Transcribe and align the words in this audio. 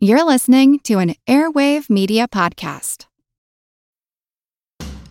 You're 0.00 0.22
listening 0.22 0.78
to 0.84 1.00
an 1.00 1.16
Airwave 1.26 1.90
Media 1.90 2.28
Podcast. 2.28 3.06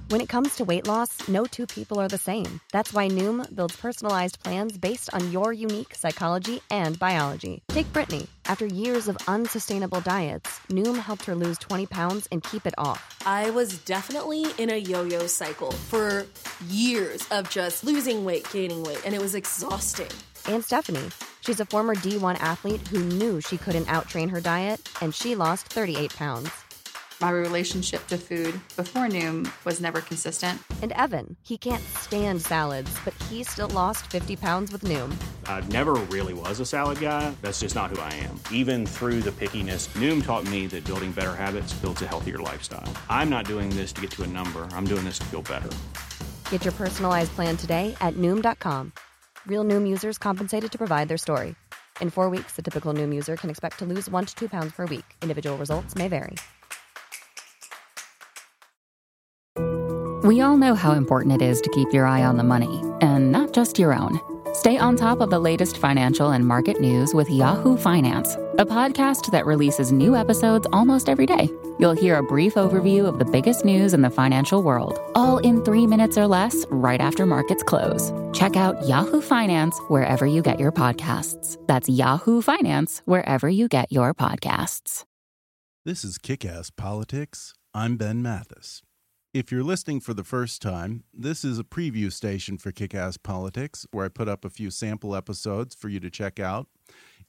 When 0.08 0.22
it 0.22 0.30
comes 0.30 0.56
to 0.56 0.64
weight 0.64 0.88
loss, 0.88 1.28
no 1.28 1.44
two 1.44 1.68
people 1.68 2.00
are 2.00 2.08
the 2.08 2.18
same. 2.18 2.62
That's 2.72 2.94
why 2.94 3.10
Noom 3.10 3.54
builds 3.54 3.76
personalized 3.76 4.42
plans 4.42 4.78
based 4.78 5.14
on 5.14 5.30
your 5.34 5.52
unique 5.52 5.94
psychology 5.94 6.62
and 6.72 6.98
biology. 6.98 7.64
Take 7.68 7.92
Brittany. 7.92 8.28
After 8.46 8.66
years 8.66 9.10
of 9.10 9.18
unsustainable 9.28 10.00
diets, 10.00 10.62
Noom 10.70 10.96
helped 10.96 11.26
her 11.26 11.36
lose 11.36 11.58
20 11.58 11.86
pounds 11.88 12.30
and 12.32 12.42
keep 12.42 12.66
it 12.66 12.74
off. 12.78 13.22
I 13.26 13.50
was 13.50 13.80
definitely 13.80 14.46
in 14.58 14.70
a 14.70 14.78
yo 14.78 15.04
yo 15.04 15.28
cycle 15.28 15.74
for 15.74 16.26
years 16.70 17.28
of 17.32 17.50
just 17.50 17.84
losing 17.84 18.24
weight, 18.24 18.50
gaining 18.54 18.86
weight, 18.86 19.02
and 19.06 19.14
it 19.14 19.20
was 19.20 19.36
exhausting. 19.36 20.08
And 20.46 20.64
Stephanie. 20.64 21.10
She's 21.48 21.62
a 21.62 21.66
former 21.66 21.96
D1 21.96 22.36
athlete 22.42 22.86
who 22.90 23.00
knew 23.00 23.40
she 23.40 23.58
couldn't 23.58 23.86
outtrain 23.86 24.30
her 24.32 24.42
diet, 24.42 24.82
and 25.00 25.16
she 25.16 25.34
lost 25.34 25.72
38 25.72 26.14
pounds. 26.14 26.50
My 27.22 27.30
relationship 27.30 28.06
to 28.08 28.18
food 28.18 28.60
before 28.76 29.08
Noom 29.08 29.50
was 29.64 29.80
never 29.80 30.02
consistent. 30.02 30.60
And 30.82 30.92
Evan, 30.92 31.38
he 31.44 31.58
can't 31.58 31.82
stand 32.00 32.42
salads, 32.42 32.92
but 33.06 33.14
he 33.30 33.46
still 33.46 33.70
lost 33.70 34.08
50 34.08 34.36
pounds 34.36 34.74
with 34.74 34.84
Noom. 34.84 35.16
I 35.46 35.62
never 35.68 35.94
really 36.16 36.34
was 36.34 36.60
a 36.60 36.66
salad 36.66 37.00
guy. 37.00 37.34
That's 37.42 37.62
just 37.62 37.76
not 37.76 37.92
who 37.92 38.02
I 38.02 38.14
am. 38.16 38.38
Even 38.52 38.86
through 38.86 39.22
the 39.22 39.32
pickiness, 39.32 39.88
Noom 39.96 40.22
taught 40.26 40.44
me 40.50 40.68
that 40.68 40.84
building 40.84 41.14
better 41.14 41.34
habits 41.34 41.72
builds 41.76 42.02
a 42.02 42.08
healthier 42.08 42.40
lifestyle. 42.40 42.92
I'm 43.10 43.30
not 43.30 43.46
doing 43.46 43.70
this 43.70 43.94
to 43.94 44.02
get 44.02 44.12
to 44.12 44.24
a 44.24 44.28
number, 44.28 44.68
I'm 44.74 44.86
doing 44.86 45.06
this 45.06 45.20
to 45.20 45.26
feel 45.32 45.44
better. 45.44 45.70
Get 46.52 46.66
your 46.66 46.74
personalized 46.74 47.32
plan 47.32 47.56
today 47.56 47.96
at 48.02 48.16
Noom.com. 48.16 48.92
Real 49.48 49.64
Noom 49.64 49.88
users 49.88 50.18
compensated 50.18 50.72
to 50.74 50.78
provide 50.78 51.08
their 51.08 51.18
story. 51.18 51.56
In 52.02 52.10
four 52.10 52.30
weeks, 52.30 52.58
the 52.58 52.62
typical 52.62 52.94
Noom 52.94 53.16
user 53.16 53.38
can 53.38 53.50
expect 53.50 53.80
to 53.80 53.86
lose 53.86 54.10
one 54.10 54.26
to 54.26 54.36
two 54.36 54.50
pounds 54.50 54.74
per 54.74 54.86
week. 54.86 55.06
Individual 55.22 55.58
results 55.58 55.96
may 55.96 56.10
vary. 56.10 56.36
We 60.24 60.42
all 60.42 60.58
know 60.58 60.76
how 60.76 60.92
important 60.92 61.42
it 61.42 61.46
is 61.46 61.62
to 61.62 61.70
keep 61.70 61.94
your 61.94 62.06
eye 62.06 62.24
on 62.24 62.36
the 62.36 62.44
money, 62.44 62.84
and 63.02 63.32
not 63.32 63.54
just 63.54 63.80
your 63.80 63.94
own. 63.94 64.20
Stay 64.54 64.78
on 64.78 64.98
top 64.98 65.22
of 65.22 65.30
the 65.30 65.40
latest 65.40 65.78
financial 65.78 66.32
and 66.32 66.46
market 66.46 66.82
news 66.82 67.14
with 67.14 67.30
Yahoo 67.30 67.78
Finance, 67.78 68.36
a 68.58 68.66
podcast 68.66 69.32
that 69.32 69.46
releases 69.46 69.94
new 69.94 70.16
episodes 70.16 70.68
almost 70.74 71.08
every 71.08 71.26
day. 71.26 71.50
You'll 71.80 71.94
hear 71.94 72.18
a 72.18 72.24
brief 72.24 72.56
overview 72.56 73.06
of 73.06 73.20
the 73.20 73.26
biggest 73.26 73.64
news 73.64 73.94
in 73.94 74.02
the 74.02 74.10
financial 74.10 74.64
world, 74.64 75.00
all 75.14 75.38
in 75.38 75.64
three 75.64 75.86
minutes 75.86 76.18
or 76.18 76.26
less, 76.26 76.66
right 76.70 77.00
after 77.00 77.26
markets 77.26 77.64
close. 77.64 78.12
Check 78.34 78.56
out 78.56 78.88
Yahoo 78.88 79.22
Finance 79.22 79.80
wherever 79.88 80.26
you 80.26 80.42
get 80.42 80.60
your 80.60 80.72
podcasts. 80.72 81.58
That's 81.68 81.88
Yahoo 81.88 82.42
Finance 82.42 83.02
wherever 83.06 83.48
you 83.48 83.68
get 83.68 83.92
your 83.92 84.14
podcasts. 84.14 85.04
This 85.86 86.04
is 86.04 86.18
Kick 86.18 86.44
Ass 86.44 86.70
Politics. 86.70 87.54
I'm 87.74 87.96
Ben 87.96 88.22
Mathis. 88.22 88.82
If 89.34 89.52
you're 89.52 89.64
listening 89.64 90.00
for 90.00 90.16
the 90.16 90.24
first 90.24 90.64
time, 90.64 91.04
this 91.14 91.46
is 91.46 91.60
a 91.60 91.64
preview 91.64 92.12
station 92.12 92.58
for 92.58 92.72
Kick 92.72 92.96
Ass 92.96 93.18
Politics, 93.18 93.86
where 93.92 94.06
I 94.06 94.10
put 94.10 94.28
up 94.28 94.44
a 94.44 94.50
few 94.50 94.72
sample 94.72 95.16
episodes 95.16 95.76
for 95.76 95.90
you 95.90 96.00
to 96.00 96.10
check 96.10 96.40
out. 96.40 96.68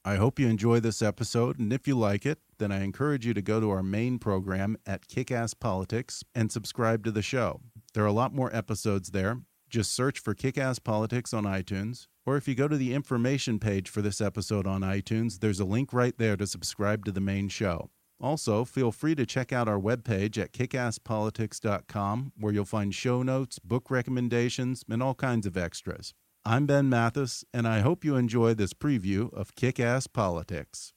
I 0.05 0.17
hope 0.17 0.39
you 0.39 0.49
enjoy 0.49 0.81
this 0.81 1.03
episode, 1.03 1.59
and 1.59 1.73
if 1.73 1.89
you 1.89 1.99
like 1.99 2.25
it, 2.25 2.39
then 2.59 2.71
I 2.73 2.83
encourage 2.83 3.27
you 3.27 3.35
to 3.35 3.43
go 3.43 3.61
to 3.61 3.71
our 3.71 3.83
main 3.83 4.19
program 4.19 4.79
at 4.87 5.09
Kick 5.09 5.31
Ass 5.31 5.55
Politics 5.55 6.25
and 6.35 6.51
subscribe 6.51 7.05
to 7.05 7.11
the 7.11 7.21
show. 7.21 7.61
There 7.95 8.05
are 8.05 8.07
a 8.07 8.13
lot 8.13 8.35
more 8.35 8.55
episodes 8.55 9.11
there. 9.11 9.41
Just 9.69 9.93
search 9.93 10.19
for 10.19 10.35
Kick 10.35 10.57
Ass 10.57 10.79
Politics 10.79 11.35
on 11.35 11.45
iTunes, 11.45 12.07
or 12.25 12.37
if 12.37 12.49
you 12.49 12.55
go 12.55 12.69
to 12.69 12.77
the 12.77 12.95
information 12.95 13.59
page 13.59 13.91
for 13.91 14.01
this 14.01 14.21
episode 14.21 14.67
on 14.67 14.81
iTunes, 14.81 15.41
there's 15.41 15.61
a 15.61 15.65
link 15.65 15.93
right 15.93 16.17
there 16.17 16.37
to 16.37 16.47
subscribe 16.47 17.05
to 17.05 17.13
the 17.13 17.21
main 17.21 17.49
show. 17.49 17.91
Also, 18.21 18.65
feel 18.65 18.91
free 18.91 19.15
to 19.15 19.27
check 19.27 19.53
out 19.53 19.69
our 19.69 19.79
webpage 19.79 20.39
at 20.39 20.53
kickasspolitics.com, 20.53 22.33
where 22.39 22.53
you'll 22.53 22.65
find 22.65 22.95
show 22.95 23.23
notes, 23.23 23.59
book 23.59 23.91
recommendations, 23.91 24.85
and 24.89 25.03
all 25.03 25.15
kinds 25.15 25.47
of 25.47 25.57
extras. 25.57 26.15
I'm 26.49 26.65
Ben 26.65 26.89
Mathis, 26.89 27.45
and 27.53 27.69
I 27.69 27.81
hope 27.81 28.07
you 28.07 28.17
enjoy 28.17 28.55
this 28.55 28.73
preview 28.73 29.31
of 29.35 29.55
Kick 29.55 29.79
Ass 29.79 30.07
Politics. 30.07 30.95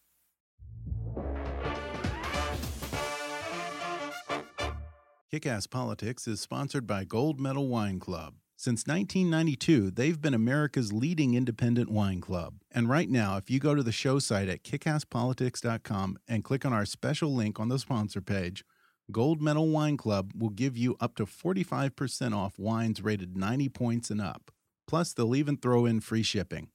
Kick 5.30 5.46
Ass 5.46 5.68
Politics 5.68 6.26
is 6.26 6.40
sponsored 6.40 6.88
by 6.88 7.04
Gold 7.04 7.38
Medal 7.38 7.68
Wine 7.68 8.00
Club. 8.00 8.36
Since 8.56 8.88
1992, 8.88 9.92
they've 9.92 10.22
been 10.22 10.34
America's 10.34 10.94
leading 10.94 11.34
independent 11.34 11.90
wine 11.92 12.22
club. 12.22 12.54
And 12.72 12.88
right 12.88 13.10
now, 13.10 13.36
if 13.36 13.50
you 13.50 13.60
go 13.60 13.76
to 13.76 13.84
the 13.84 13.92
show 13.92 14.20
site 14.20 14.48
at 14.48 14.64
kickasspolitics.com 14.64 16.18
and 16.30 16.46
click 16.46 16.66
on 16.66 16.72
our 16.72 16.86
special 16.86 17.36
link 17.36 17.60
on 17.60 17.68
the 17.68 17.78
sponsor 17.78 18.22
page, 18.22 18.64
Gold 19.12 19.42
Medal 19.42 19.68
Wine 19.68 19.98
Club 19.98 20.32
will 20.34 20.50
give 20.50 20.78
you 20.78 20.96
up 21.02 21.16
to 21.16 21.26
45% 21.26 22.34
off 22.34 22.58
wines 22.58 23.04
rated 23.04 23.36
90 23.36 23.68
points 23.68 24.10
and 24.10 24.22
up. 24.22 24.50
Plus, 24.88 25.14
they'll 25.14 25.36
even 25.36 25.58
throw 25.58 25.86
in 25.86 26.02
free 26.02 26.24
shipping. 26.24 26.70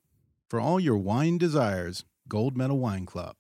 For 0.49 0.61
all 0.61 0.79
your 0.79 0.97
wine 0.97 1.39
desires, 1.39 2.05
Gold 2.29 2.57
Medal 2.57 2.79
Wine 2.79 3.07
Club. 3.07 3.37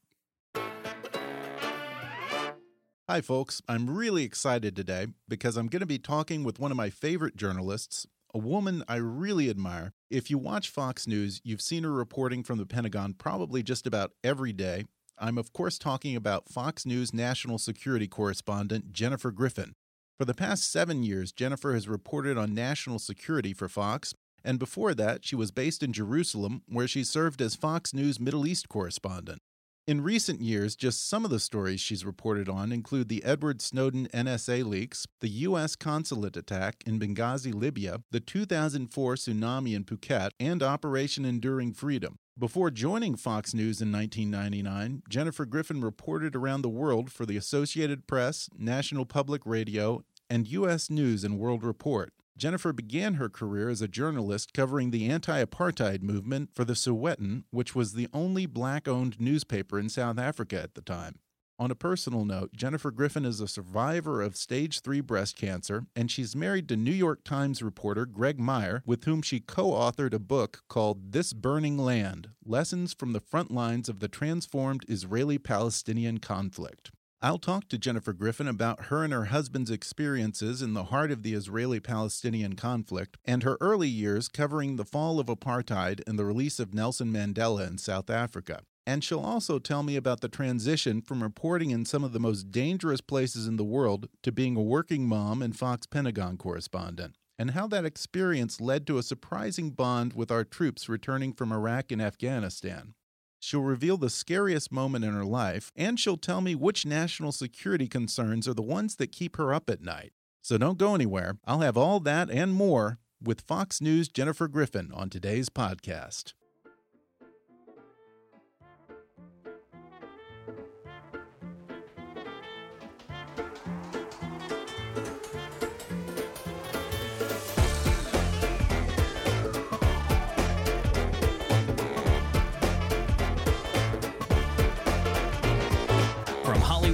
Hi, 3.08 3.20
folks. 3.20 3.62
I'm 3.68 3.88
really 3.88 4.24
excited 4.24 4.74
today 4.74 5.06
because 5.28 5.56
I'm 5.56 5.68
going 5.68 5.80
to 5.80 5.86
be 5.86 6.00
talking 6.00 6.42
with 6.42 6.58
one 6.58 6.72
of 6.72 6.76
my 6.76 6.90
favorite 6.90 7.36
journalists, 7.36 8.04
a 8.34 8.38
woman 8.38 8.82
I 8.88 8.96
really 8.96 9.48
admire. 9.48 9.92
If 10.10 10.28
you 10.28 10.38
watch 10.38 10.70
Fox 10.70 11.06
News, 11.06 11.40
you've 11.44 11.60
seen 11.60 11.84
her 11.84 11.92
reporting 11.92 12.42
from 12.42 12.58
the 12.58 12.66
Pentagon 12.66 13.14
probably 13.14 13.62
just 13.62 13.86
about 13.86 14.10
every 14.24 14.52
day. 14.52 14.86
I'm, 15.18 15.38
of 15.38 15.52
course, 15.52 15.78
talking 15.78 16.16
about 16.16 16.48
Fox 16.48 16.84
News 16.84 17.14
national 17.14 17.58
security 17.58 18.08
correspondent 18.08 18.92
Jennifer 18.92 19.30
Griffin. 19.30 19.74
For 20.18 20.24
the 20.24 20.34
past 20.34 20.70
seven 20.70 21.04
years, 21.04 21.30
Jennifer 21.30 21.74
has 21.74 21.88
reported 21.88 22.36
on 22.36 22.54
national 22.54 22.98
security 22.98 23.52
for 23.52 23.68
Fox, 23.68 24.14
and 24.46 24.58
before 24.60 24.94
that, 24.94 25.24
she 25.24 25.34
was 25.34 25.50
based 25.50 25.82
in 25.82 25.92
Jerusalem, 25.92 26.62
where 26.68 26.86
she 26.86 27.02
served 27.02 27.42
as 27.42 27.56
Fox 27.56 27.92
News 27.92 28.20
Middle 28.20 28.46
East 28.46 28.68
correspondent. 28.68 29.42
In 29.88 30.00
recent 30.00 30.40
years, 30.40 30.74
just 30.74 31.08
some 31.08 31.24
of 31.24 31.30
the 31.30 31.38
stories 31.38 31.80
she's 31.80 32.04
reported 32.04 32.48
on 32.48 32.72
include 32.72 33.08
the 33.08 33.24
Edward 33.24 33.60
Snowden 33.60 34.08
NSA 34.14 34.64
leaks, 34.64 35.06
the 35.20 35.28
U.S. 35.28 35.76
consulate 35.76 36.36
attack 36.36 36.82
in 36.86 36.98
Benghazi, 36.98 37.54
Libya, 37.54 38.02
the 38.10 38.18
2004 38.20 39.14
tsunami 39.14 39.76
in 39.76 39.84
Phuket, 39.84 40.30
and 40.40 40.62
Operation 40.62 41.24
Enduring 41.24 41.72
Freedom. 41.72 42.16
Before 42.38 42.70
joining 42.70 43.16
Fox 43.16 43.54
News 43.54 43.80
in 43.80 43.92
1999, 43.92 45.02
Jennifer 45.08 45.46
Griffin 45.46 45.80
reported 45.80 46.34
around 46.34 46.62
the 46.62 46.68
world 46.68 47.10
for 47.10 47.24
the 47.24 47.36
Associated 47.36 48.06
Press, 48.06 48.48
National 48.58 49.06
Public 49.06 49.42
Radio, 49.44 50.02
and 50.28 50.48
U.S. 50.48 50.90
News 50.90 51.24
and 51.24 51.38
World 51.38 51.62
Report. 51.62 52.12
Jennifer 52.36 52.72
began 52.72 53.14
her 53.14 53.30
career 53.30 53.70
as 53.70 53.80
a 53.80 53.88
journalist 53.88 54.52
covering 54.52 54.90
the 54.90 55.08
anti 55.08 55.42
apartheid 55.42 56.02
movement 56.02 56.50
for 56.54 56.64
the 56.64 56.74
Sowetan, 56.74 57.44
which 57.50 57.74
was 57.74 57.94
the 57.94 58.08
only 58.12 58.44
black 58.44 58.86
owned 58.86 59.18
newspaper 59.18 59.78
in 59.78 59.88
South 59.88 60.18
Africa 60.18 60.60
at 60.62 60.74
the 60.74 60.82
time. 60.82 61.18
On 61.58 61.70
a 61.70 61.74
personal 61.74 62.26
note, 62.26 62.52
Jennifer 62.54 62.90
Griffin 62.90 63.24
is 63.24 63.40
a 63.40 63.48
survivor 63.48 64.20
of 64.20 64.36
stage 64.36 64.80
3 64.80 65.00
breast 65.00 65.36
cancer, 65.36 65.86
and 65.96 66.10
she's 66.10 66.36
married 66.36 66.68
to 66.68 66.76
New 66.76 66.92
York 66.92 67.24
Times 67.24 67.62
reporter 67.62 68.04
Greg 68.04 68.38
Myre, 68.38 68.82
with 68.84 69.04
whom 69.04 69.22
she 69.22 69.40
co 69.40 69.70
authored 69.70 70.12
a 70.12 70.18
book 70.18 70.62
called 70.68 71.12
This 71.12 71.32
Burning 71.32 71.78
Land 71.78 72.28
Lessons 72.44 72.92
from 72.92 73.14
the 73.14 73.20
Front 73.20 73.50
Lines 73.50 73.88
of 73.88 74.00
the 74.00 74.08
Transformed 74.08 74.84
Israeli 74.86 75.38
Palestinian 75.38 76.18
Conflict. 76.18 76.90
I'll 77.22 77.38
talk 77.38 77.68
to 77.68 77.78
Jennifer 77.78 78.12
Griffin 78.12 78.46
about 78.46 78.86
her 78.86 79.02
and 79.02 79.12
her 79.12 79.26
husband's 79.26 79.70
experiences 79.70 80.60
in 80.60 80.74
the 80.74 80.84
heart 80.84 81.10
of 81.10 81.22
the 81.22 81.32
Israeli 81.32 81.80
Palestinian 81.80 82.56
conflict 82.56 83.16
and 83.24 83.42
her 83.42 83.56
early 83.58 83.88
years 83.88 84.28
covering 84.28 84.76
the 84.76 84.84
fall 84.84 85.18
of 85.18 85.28
apartheid 85.28 86.02
and 86.06 86.18
the 86.18 86.26
release 86.26 86.60
of 86.60 86.74
Nelson 86.74 87.10
Mandela 87.10 87.66
in 87.66 87.78
South 87.78 88.10
Africa. 88.10 88.60
And 88.86 89.02
she'll 89.02 89.18
also 89.18 89.58
tell 89.58 89.82
me 89.82 89.96
about 89.96 90.20
the 90.20 90.28
transition 90.28 91.00
from 91.00 91.22
reporting 91.22 91.70
in 91.70 91.86
some 91.86 92.04
of 92.04 92.12
the 92.12 92.20
most 92.20 92.50
dangerous 92.50 93.00
places 93.00 93.46
in 93.46 93.56
the 93.56 93.64
world 93.64 94.08
to 94.22 94.30
being 94.30 94.54
a 94.54 94.62
working 94.62 95.08
mom 95.08 95.40
and 95.40 95.56
Fox 95.56 95.86
Pentagon 95.86 96.36
correspondent, 96.36 97.16
and 97.38 97.52
how 97.52 97.66
that 97.66 97.86
experience 97.86 98.60
led 98.60 98.86
to 98.86 98.98
a 98.98 99.02
surprising 99.02 99.70
bond 99.70 100.12
with 100.12 100.30
our 100.30 100.44
troops 100.44 100.86
returning 100.86 101.32
from 101.32 101.50
Iraq 101.50 101.90
and 101.90 102.02
Afghanistan. 102.02 102.92
She'll 103.40 103.62
reveal 103.62 103.96
the 103.96 104.10
scariest 104.10 104.72
moment 104.72 105.04
in 105.04 105.12
her 105.12 105.24
life, 105.24 105.70
and 105.76 105.98
she'll 106.00 106.16
tell 106.16 106.40
me 106.40 106.54
which 106.54 106.86
national 106.86 107.32
security 107.32 107.86
concerns 107.86 108.48
are 108.48 108.54
the 108.54 108.62
ones 108.62 108.96
that 108.96 109.12
keep 109.12 109.36
her 109.36 109.52
up 109.52 109.68
at 109.70 109.82
night. 109.82 110.12
So 110.42 110.58
don't 110.58 110.78
go 110.78 110.94
anywhere. 110.94 111.38
I'll 111.44 111.60
have 111.60 111.76
all 111.76 112.00
that 112.00 112.30
and 112.30 112.52
more 112.52 112.98
with 113.22 113.40
Fox 113.42 113.80
News' 113.80 114.08
Jennifer 114.08 114.48
Griffin 114.48 114.90
on 114.92 115.10
today's 115.10 115.48
podcast. 115.48 116.34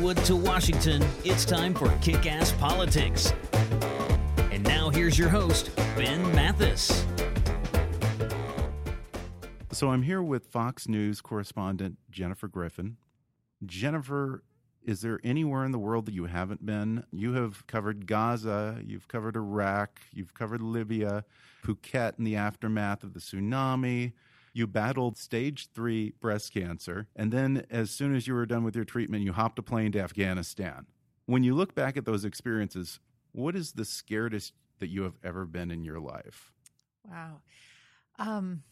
Hollywood 0.02 0.24
to 0.24 0.34
Washington, 0.34 1.00
it's 1.22 1.44
time 1.44 1.72
for 1.74 1.88
Kick 2.00 2.26
Ass 2.26 2.50
Politics. 2.50 3.32
And 4.50 4.64
now 4.64 4.90
here's 4.90 5.16
your 5.16 5.28
host, 5.28 5.70
Ben 5.96 6.20
Mathis. 6.34 7.06
So 9.70 9.90
I'm 9.90 10.02
here 10.02 10.20
with 10.20 10.46
Fox 10.46 10.88
News 10.88 11.20
correspondent 11.20 11.98
Jennifer 12.10 12.48
Griffin. 12.48 12.96
Jennifer, 13.64 14.42
is 14.84 15.02
there 15.02 15.20
anywhere 15.22 15.64
in 15.64 15.70
the 15.70 15.78
world 15.78 16.06
that 16.06 16.14
you 16.14 16.24
haven't 16.24 16.66
been? 16.66 17.04
You 17.12 17.34
have 17.34 17.64
covered 17.68 18.08
Gaza, 18.08 18.80
you've 18.84 19.06
covered 19.06 19.36
Iraq, 19.36 20.00
you've 20.12 20.34
covered 20.34 20.62
Libya, 20.62 21.24
Phuket 21.64 22.18
in 22.18 22.24
the 22.24 22.34
aftermath 22.34 23.04
of 23.04 23.14
the 23.14 23.20
tsunami. 23.20 24.14
You 24.52 24.66
battled 24.66 25.16
stage 25.16 25.68
three 25.72 26.12
breast 26.20 26.52
cancer. 26.52 27.08
And 27.16 27.32
then, 27.32 27.66
as 27.70 27.90
soon 27.90 28.14
as 28.14 28.26
you 28.26 28.34
were 28.34 28.46
done 28.46 28.64
with 28.64 28.76
your 28.76 28.84
treatment, 28.84 29.24
you 29.24 29.32
hopped 29.32 29.58
a 29.58 29.62
plane 29.62 29.92
to 29.92 30.00
Afghanistan. 30.00 30.86
When 31.26 31.42
you 31.42 31.54
look 31.54 31.74
back 31.74 31.96
at 31.96 32.04
those 32.04 32.24
experiences, 32.24 33.00
what 33.32 33.56
is 33.56 33.72
the 33.72 33.84
scariest 33.84 34.52
that 34.78 34.88
you 34.88 35.02
have 35.04 35.16
ever 35.24 35.46
been 35.46 35.70
in 35.70 35.84
your 35.84 36.00
life? 36.00 36.52
Wow. 37.08 37.40
Um, 38.18 38.62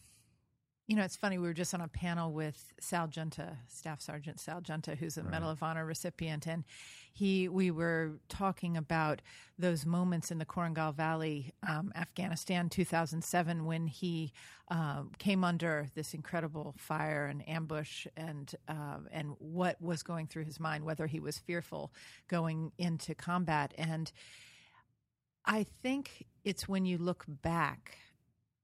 you 0.91 0.97
know, 0.97 1.03
it's 1.03 1.15
funny. 1.15 1.37
We 1.37 1.47
were 1.47 1.53
just 1.53 1.73
on 1.73 1.79
a 1.79 1.87
panel 1.87 2.33
with 2.33 2.73
Sal 2.81 3.07
Giunta, 3.07 3.55
Staff 3.69 4.01
Sergeant 4.01 4.41
Sal 4.41 4.59
Giunta, 4.59 4.97
who's 4.97 5.17
a 5.17 5.23
right. 5.23 5.31
Medal 5.31 5.49
of 5.49 5.63
Honor 5.63 5.85
recipient, 5.85 6.45
and 6.45 6.65
he. 7.13 7.47
We 7.47 7.71
were 7.71 8.19
talking 8.27 8.75
about 8.75 9.21
those 9.57 9.85
moments 9.85 10.31
in 10.31 10.37
the 10.37 10.43
Korengal 10.43 10.93
Valley, 10.93 11.53
um, 11.65 11.93
Afghanistan, 11.95 12.67
2007, 12.67 13.63
when 13.63 13.87
he 13.87 14.33
uh, 14.69 15.03
came 15.17 15.45
under 15.45 15.87
this 15.95 16.13
incredible 16.13 16.75
fire 16.77 17.25
and 17.25 17.47
ambush, 17.47 18.05
and 18.17 18.53
uh, 18.67 18.97
and 19.13 19.35
what 19.39 19.81
was 19.81 20.03
going 20.03 20.27
through 20.27 20.43
his 20.43 20.59
mind, 20.59 20.83
whether 20.83 21.07
he 21.07 21.21
was 21.21 21.39
fearful 21.39 21.93
going 22.27 22.73
into 22.77 23.15
combat, 23.15 23.73
and 23.77 24.11
I 25.45 25.67
think 25.81 26.25
it's 26.43 26.67
when 26.67 26.83
you 26.83 26.97
look 26.97 27.23
back 27.27 27.97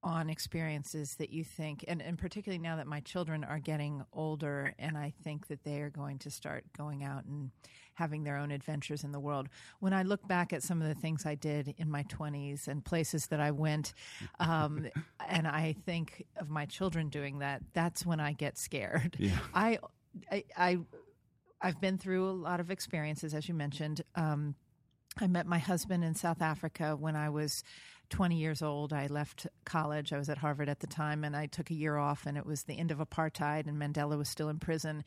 on 0.04 0.30
experiences 0.30 1.16
that 1.16 1.32
you 1.32 1.44
think, 1.44 1.84
and, 1.88 2.02
and 2.02 2.18
particularly 2.18 2.62
now 2.62 2.76
that 2.76 2.88
my 2.88 3.00
children 3.02 3.44
are 3.44 3.60
getting 3.60 4.04
older, 4.14 4.74
and 4.78 4.98
I 4.98 5.14
think 5.24 5.48
that 5.48 5.64
they 5.64 5.82
are 5.82 5.90
going 5.90 6.20
to 6.20 6.32
start 6.32 6.66
going 6.78 7.04
out 7.04 7.26
and 7.26 7.52
having 7.96 8.24
their 8.24 8.38
own 8.38 8.52
adventures 8.52 9.04
in 9.04 9.12
the 9.12 9.20
world. 9.20 9.50
When 9.80 9.94
I 9.94 10.04
look 10.04 10.26
back 10.28 10.54
at 10.54 10.62
some 10.62 10.82
of 10.82 10.88
the 10.88 10.94
things 10.94 11.26
I 11.26 11.34
did 11.34 11.74
in 11.78 11.90
my 11.90 12.04
20s 12.04 12.68
and 12.68 12.86
places 12.86 13.28
that 13.28 13.40
I 13.40 13.52
went, 13.52 13.94
um, 14.40 14.88
and 15.28 15.48
I 15.48 15.76
think 15.86 16.26
of 16.38 16.50
my 16.50 16.66
children 16.66 17.10
doing 17.10 17.40
that, 17.40 17.64
that's 17.74 18.06
when 18.06 18.20
I 18.20 18.34
get 18.34 18.58
scared. 18.58 19.18
Yeah. 19.20 19.40
I, 19.54 19.80
I, 20.32 20.44
I, 20.56 20.78
I've 21.60 21.82
been 21.82 21.98
through 21.98 22.30
a 22.30 22.32
lot 22.32 22.60
of 22.60 22.70
experiences, 22.70 23.34
as 23.34 23.48
you 23.48 23.56
mentioned. 23.56 24.02
Um, 24.14 24.56
I 25.20 25.28
met 25.28 25.48
my 25.48 25.58
husband 25.58 26.04
in 26.04 26.14
South 26.14 26.42
Africa 26.42 26.96
when 26.96 27.16
I 27.16 27.30
was 27.30 27.64
20 28.10 28.36
years 28.36 28.62
old. 28.62 28.94
I 28.94 29.08
left 29.08 29.48
college. 29.66 30.14
I 30.14 30.18
was 30.18 30.30
at 30.30 30.38
Harvard 30.38 30.70
at 30.70 30.80
the 30.80 30.88
time, 30.88 31.24
and 31.24 31.36
I 31.36 31.48
took 31.48 31.70
a 31.70 31.76
year 31.76 31.98
off, 31.98 32.26
and 32.26 32.38
it 32.38 32.46
was 32.46 32.64
the 32.64 32.78
end 32.78 32.92
of 32.92 33.00
apartheid, 33.00 33.68
and 33.68 33.78
Mandela 33.78 34.18
was 34.18 34.30
still 34.30 34.50
in 34.50 34.60
prison. 34.60 35.04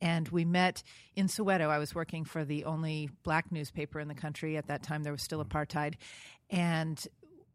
And 0.00 0.28
we 0.28 0.44
met 0.44 0.82
in 1.16 1.26
Soweto. 1.26 1.68
I 1.70 1.78
was 1.78 1.94
working 1.94 2.24
for 2.24 2.44
the 2.44 2.64
only 2.64 3.10
black 3.24 3.50
newspaper 3.50 3.98
in 3.98 4.08
the 4.08 4.14
country. 4.14 4.56
At 4.56 4.68
that 4.68 4.82
time, 4.82 5.02
there 5.02 5.12
was 5.12 5.22
still 5.22 5.44
mm. 5.44 5.48
apartheid. 5.48 5.94
And 6.50 7.04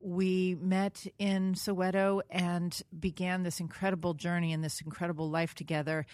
we 0.01 0.56
met 0.60 1.07
in 1.18 1.54
Soweto 1.54 2.22
and 2.30 2.80
began 2.98 3.44
this 3.44 3.60
incredible 3.62 4.13
journey 4.13 4.51
and 4.51 4.63
this 4.63 4.81
incredible 4.81 5.30
life 5.30 5.56
together. 5.56 6.06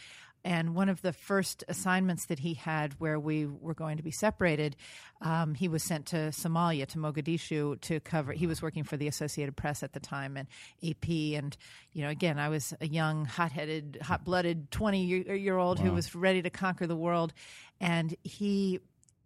And 0.44 0.74
one 0.74 0.90
of 0.90 1.02
the 1.02 1.14
first 1.14 1.64
assignments 1.68 2.28
that 2.28 2.40
he 2.40 2.54
had, 2.54 2.94
where 3.00 3.20
we 3.20 3.46
were 3.46 3.74
going 3.74 3.98
to 3.98 4.04
be 4.04 4.12
separated, 4.12 4.76
um, 5.22 5.54
he 5.54 5.68
was 5.68 5.84
sent 5.84 6.08
to 6.08 6.16
Somalia, 6.32 6.88
to 6.88 6.98
Mogadishu, 6.98 7.80
to 7.82 8.00
cover. 8.00 8.32
He 8.32 8.48
was 8.48 8.62
working 8.62 8.84
for 8.84 8.96
the 8.96 9.08
Associated 9.08 9.56
Press 9.56 9.84
at 9.84 9.94
the 9.94 10.00
time 10.00 10.38
and 10.38 10.48
AP. 10.84 11.10
And, 11.38 11.56
you 11.94 12.04
know, 12.04 12.10
again, 12.10 12.40
I 12.40 12.50
was 12.50 12.74
a 12.80 12.88
young, 12.88 13.26
hot 13.26 13.52
headed, 13.52 14.00
hot 14.02 14.24
blooded 14.24 14.72
20 14.72 15.04
year 15.04 15.58
old 15.58 15.80
wow. 15.80 15.86
who 15.86 15.92
was 15.92 16.16
ready 16.16 16.42
to 16.42 16.50
conquer 16.50 16.88
the 16.88 16.96
world. 16.96 17.34
And 17.82 18.16
he 18.24 18.80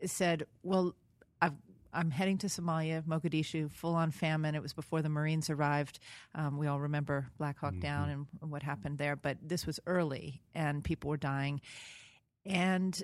said, 0.05 0.45
Well, 0.63 0.95
I'm 1.93 2.11
heading 2.11 2.37
to 2.39 2.47
Somalia, 2.47 3.03
Mogadishu, 3.03 3.71
full 3.71 3.95
on 3.95 4.11
famine. 4.11 4.55
It 4.55 4.61
was 4.61 4.73
before 4.73 5.01
the 5.01 5.09
Marines 5.09 5.49
arrived. 5.49 5.99
Um, 6.35 6.57
we 6.57 6.67
all 6.67 6.79
remember 6.79 7.27
Black 7.37 7.59
Hawk 7.59 7.71
mm-hmm. 7.71 7.81
Down 7.81 8.09
and, 8.09 8.27
and 8.41 8.51
what 8.51 8.63
happened 8.63 8.97
there, 8.97 9.15
but 9.15 9.37
this 9.41 9.65
was 9.65 9.79
early 9.85 10.41
and 10.55 10.83
people 10.83 11.09
were 11.09 11.17
dying. 11.17 11.61
And 12.45 13.01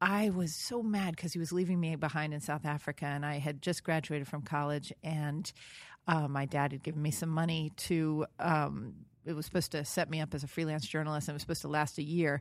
I 0.00 0.30
was 0.30 0.54
so 0.54 0.82
mad 0.82 1.16
because 1.16 1.32
he 1.32 1.38
was 1.38 1.52
leaving 1.52 1.80
me 1.80 1.96
behind 1.96 2.32
in 2.32 2.40
South 2.40 2.64
Africa, 2.64 3.06
and 3.06 3.26
I 3.26 3.38
had 3.38 3.60
just 3.60 3.82
graduated 3.82 4.28
from 4.28 4.42
college, 4.42 4.92
and 5.02 5.50
uh, 6.06 6.28
my 6.28 6.46
dad 6.46 6.72
had 6.72 6.82
given 6.82 7.02
me 7.02 7.10
some 7.10 7.30
money 7.30 7.72
to. 7.76 8.26
Um, 8.38 8.94
it 9.24 9.34
was 9.34 9.44
supposed 9.44 9.72
to 9.72 9.84
set 9.84 10.08
me 10.08 10.20
up 10.20 10.34
as 10.34 10.44
a 10.44 10.46
freelance 10.46 10.86
journalist, 10.86 11.28
and 11.28 11.34
it 11.34 11.36
was 11.36 11.42
supposed 11.42 11.62
to 11.62 11.68
last 11.68 11.98
a 11.98 12.02
year. 12.02 12.40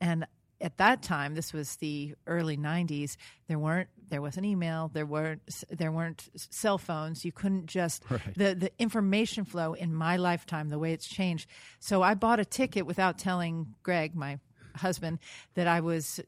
And 0.00 0.26
at 0.64 0.78
that 0.78 1.02
time, 1.02 1.34
this 1.34 1.52
was 1.52 1.76
the 1.76 2.14
early 2.26 2.56
'90s. 2.56 3.16
There 3.46 3.58
weren't 3.58 3.90
there 4.08 4.22
wasn't 4.22 4.46
email. 4.46 4.90
There 4.92 5.06
weren't 5.06 5.42
there 5.70 5.92
weren't 5.92 6.28
cell 6.34 6.78
phones. 6.78 7.24
You 7.24 7.32
couldn't 7.32 7.66
just 7.66 8.02
right. 8.10 8.20
the 8.34 8.54
the 8.54 8.72
information 8.78 9.44
flow 9.44 9.74
in 9.74 9.94
my 9.94 10.16
lifetime, 10.16 10.70
the 10.70 10.78
way 10.78 10.92
it's 10.92 11.06
changed. 11.06 11.48
So 11.80 12.02
I 12.02 12.14
bought 12.14 12.40
a 12.40 12.44
ticket 12.46 12.86
without 12.86 13.18
telling 13.18 13.74
Greg, 13.82 14.16
my 14.16 14.38
husband 14.76 15.18
that 15.54 15.68
I 15.68 15.80
was 15.80 16.18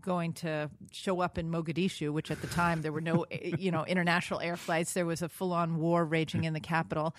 going 0.00 0.32
to 0.34 0.70
show 0.92 1.20
up 1.20 1.36
in 1.36 1.50
Mogadishu, 1.50 2.10
which 2.10 2.30
at 2.30 2.40
the 2.40 2.46
time 2.46 2.82
there 2.82 2.92
were 2.92 3.00
no, 3.00 3.22
eh, 3.30 3.56
you 3.58 3.72
know, 3.72 3.84
international 3.84 4.40
air 4.40 4.56
flights. 4.56 4.92
There 4.92 5.06
was 5.06 5.22
a 5.22 5.28
full-on 5.28 5.78
war 5.78 6.04
raging 6.04 6.44
in 6.44 6.52
the 6.52 6.60
capital, 6.60 7.14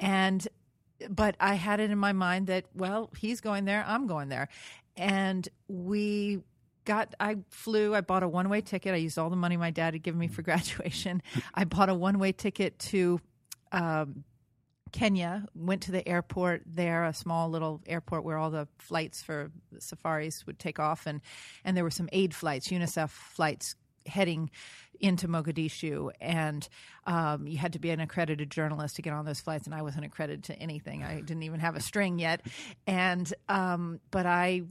and 0.00 0.46
but 1.08 1.36
I 1.38 1.54
had 1.54 1.78
it 1.78 1.92
in 1.92 1.98
my 1.98 2.12
mind 2.12 2.48
that 2.48 2.64
well, 2.74 3.10
he's 3.16 3.40
going 3.40 3.66
there, 3.66 3.84
I'm 3.86 4.06
going 4.06 4.28
there, 4.28 4.48
and 4.98 5.48
we 5.68 6.40
got 6.84 7.14
I 7.20 7.36
flew, 7.50 7.94
I 7.94 8.00
bought 8.00 8.22
a 8.22 8.28
one-way 8.28 8.60
ticket. 8.62 8.94
I 8.94 8.98
used 8.98 9.18
all 9.18 9.30
the 9.30 9.36
money 9.36 9.56
my 9.56 9.70
dad 9.70 9.94
had 9.94 10.02
given 10.02 10.18
me 10.18 10.28
for 10.28 10.42
graduation. 10.50 11.22
I 11.54 11.64
bought 11.64 11.88
a 11.88 11.94
one-way 11.94 12.32
ticket 12.32 12.78
to 12.80 13.20
um, 13.72 14.24
Kenya, 14.92 15.46
went 15.54 15.82
to 15.82 15.92
the 15.92 16.06
airport 16.08 16.62
there, 16.66 17.04
a 17.04 17.12
small 17.12 17.50
little 17.50 17.82
airport 17.86 18.24
where 18.24 18.38
all 18.38 18.50
the 18.50 18.66
flights 18.78 19.22
for 19.22 19.50
safaris 19.78 20.46
would 20.46 20.58
take 20.58 20.78
off 20.78 21.06
and 21.06 21.20
and 21.64 21.76
there 21.76 21.84
were 21.84 21.90
some 21.90 22.08
aid 22.12 22.34
flights, 22.34 22.68
UNICEF 22.68 23.10
flights 23.10 23.76
heading 24.06 24.50
into 25.00 25.28
Mogadishu, 25.28 26.10
and 26.20 26.66
um, 27.06 27.46
you 27.46 27.58
had 27.58 27.74
to 27.74 27.78
be 27.78 27.90
an 27.90 28.00
accredited 28.00 28.50
journalist 28.50 28.96
to 28.96 29.02
get 29.02 29.12
on 29.12 29.24
those 29.24 29.40
flights. 29.40 29.66
And 29.66 29.74
I 29.74 29.82
wasn't 29.82 30.06
accredited 30.06 30.44
to 30.44 30.58
anything; 30.58 31.04
I 31.04 31.20
didn't 31.20 31.42
even 31.44 31.60
have 31.60 31.76
a 31.76 31.80
string 31.80 32.18
yet. 32.18 32.40
And 32.86 33.32
um, 33.48 34.00
but 34.10 34.26
I 34.26 34.62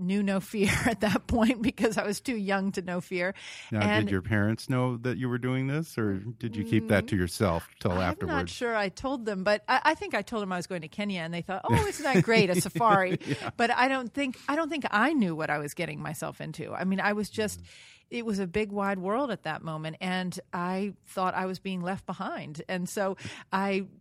knew 0.00 0.22
no 0.22 0.40
fear 0.40 0.72
at 0.86 1.00
that 1.00 1.26
point 1.26 1.62
because 1.62 1.98
I 1.98 2.06
was 2.06 2.20
too 2.20 2.36
young 2.36 2.72
to 2.72 2.82
know 2.82 3.00
fear. 3.00 3.34
Now, 3.70 3.80
and 3.80 4.06
did 4.06 4.12
your 4.12 4.22
parents 4.22 4.68
know 4.68 4.96
that 4.98 5.18
you 5.18 5.28
were 5.28 5.38
doing 5.38 5.66
this, 5.66 5.96
or 5.98 6.14
did 6.14 6.56
you 6.56 6.64
keep 6.64 6.88
that 6.88 7.08
to 7.08 7.16
mm, 7.16 7.18
yourself 7.18 7.68
till 7.80 7.92
I'm 7.92 8.00
afterwards? 8.00 8.32
I'm 8.32 8.38
not 8.38 8.48
sure. 8.48 8.76
I 8.76 8.88
told 8.88 9.24
them, 9.24 9.44
but 9.44 9.62
I, 9.68 9.80
I, 9.84 9.94
think 9.94 10.14
I 10.14 10.22
told 10.22 10.42
them 10.42 10.52
I 10.52 10.56
was 10.56 10.66
going 10.66 10.82
to 10.82 10.88
Kenya, 10.88 11.20
and 11.20 11.32
they 11.32 11.42
thought, 11.42 11.62
"Oh, 11.64 11.86
isn't 11.86 12.04
that 12.04 12.22
great, 12.24 12.50
a 12.50 12.60
safari?" 12.60 13.18
yeah. 13.26 13.50
But 13.56 13.70
I 13.70 13.88
don't 13.88 14.12
think 14.12 14.38
I 14.48 14.56
don't 14.56 14.68
think 14.68 14.84
I 14.90 15.12
knew 15.12 15.34
what 15.34 15.50
I 15.50 15.58
was 15.58 15.74
getting 15.74 16.00
myself 16.00 16.40
into. 16.40 16.72
I 16.74 16.84
mean, 16.84 17.00
I 17.00 17.12
was 17.12 17.30
just. 17.30 17.60
Mm. 17.60 17.66
It 18.10 18.24
was 18.24 18.38
a 18.38 18.46
big, 18.46 18.72
wide 18.72 18.98
world 18.98 19.30
at 19.30 19.42
that 19.42 19.62
moment, 19.62 19.98
and 20.00 20.40
I 20.50 20.94
thought 21.08 21.34
I 21.34 21.44
was 21.44 21.58
being 21.58 21.82
left 21.82 22.06
behind. 22.06 22.62
And 22.66 22.88
so 22.88 23.18
I 23.52 23.84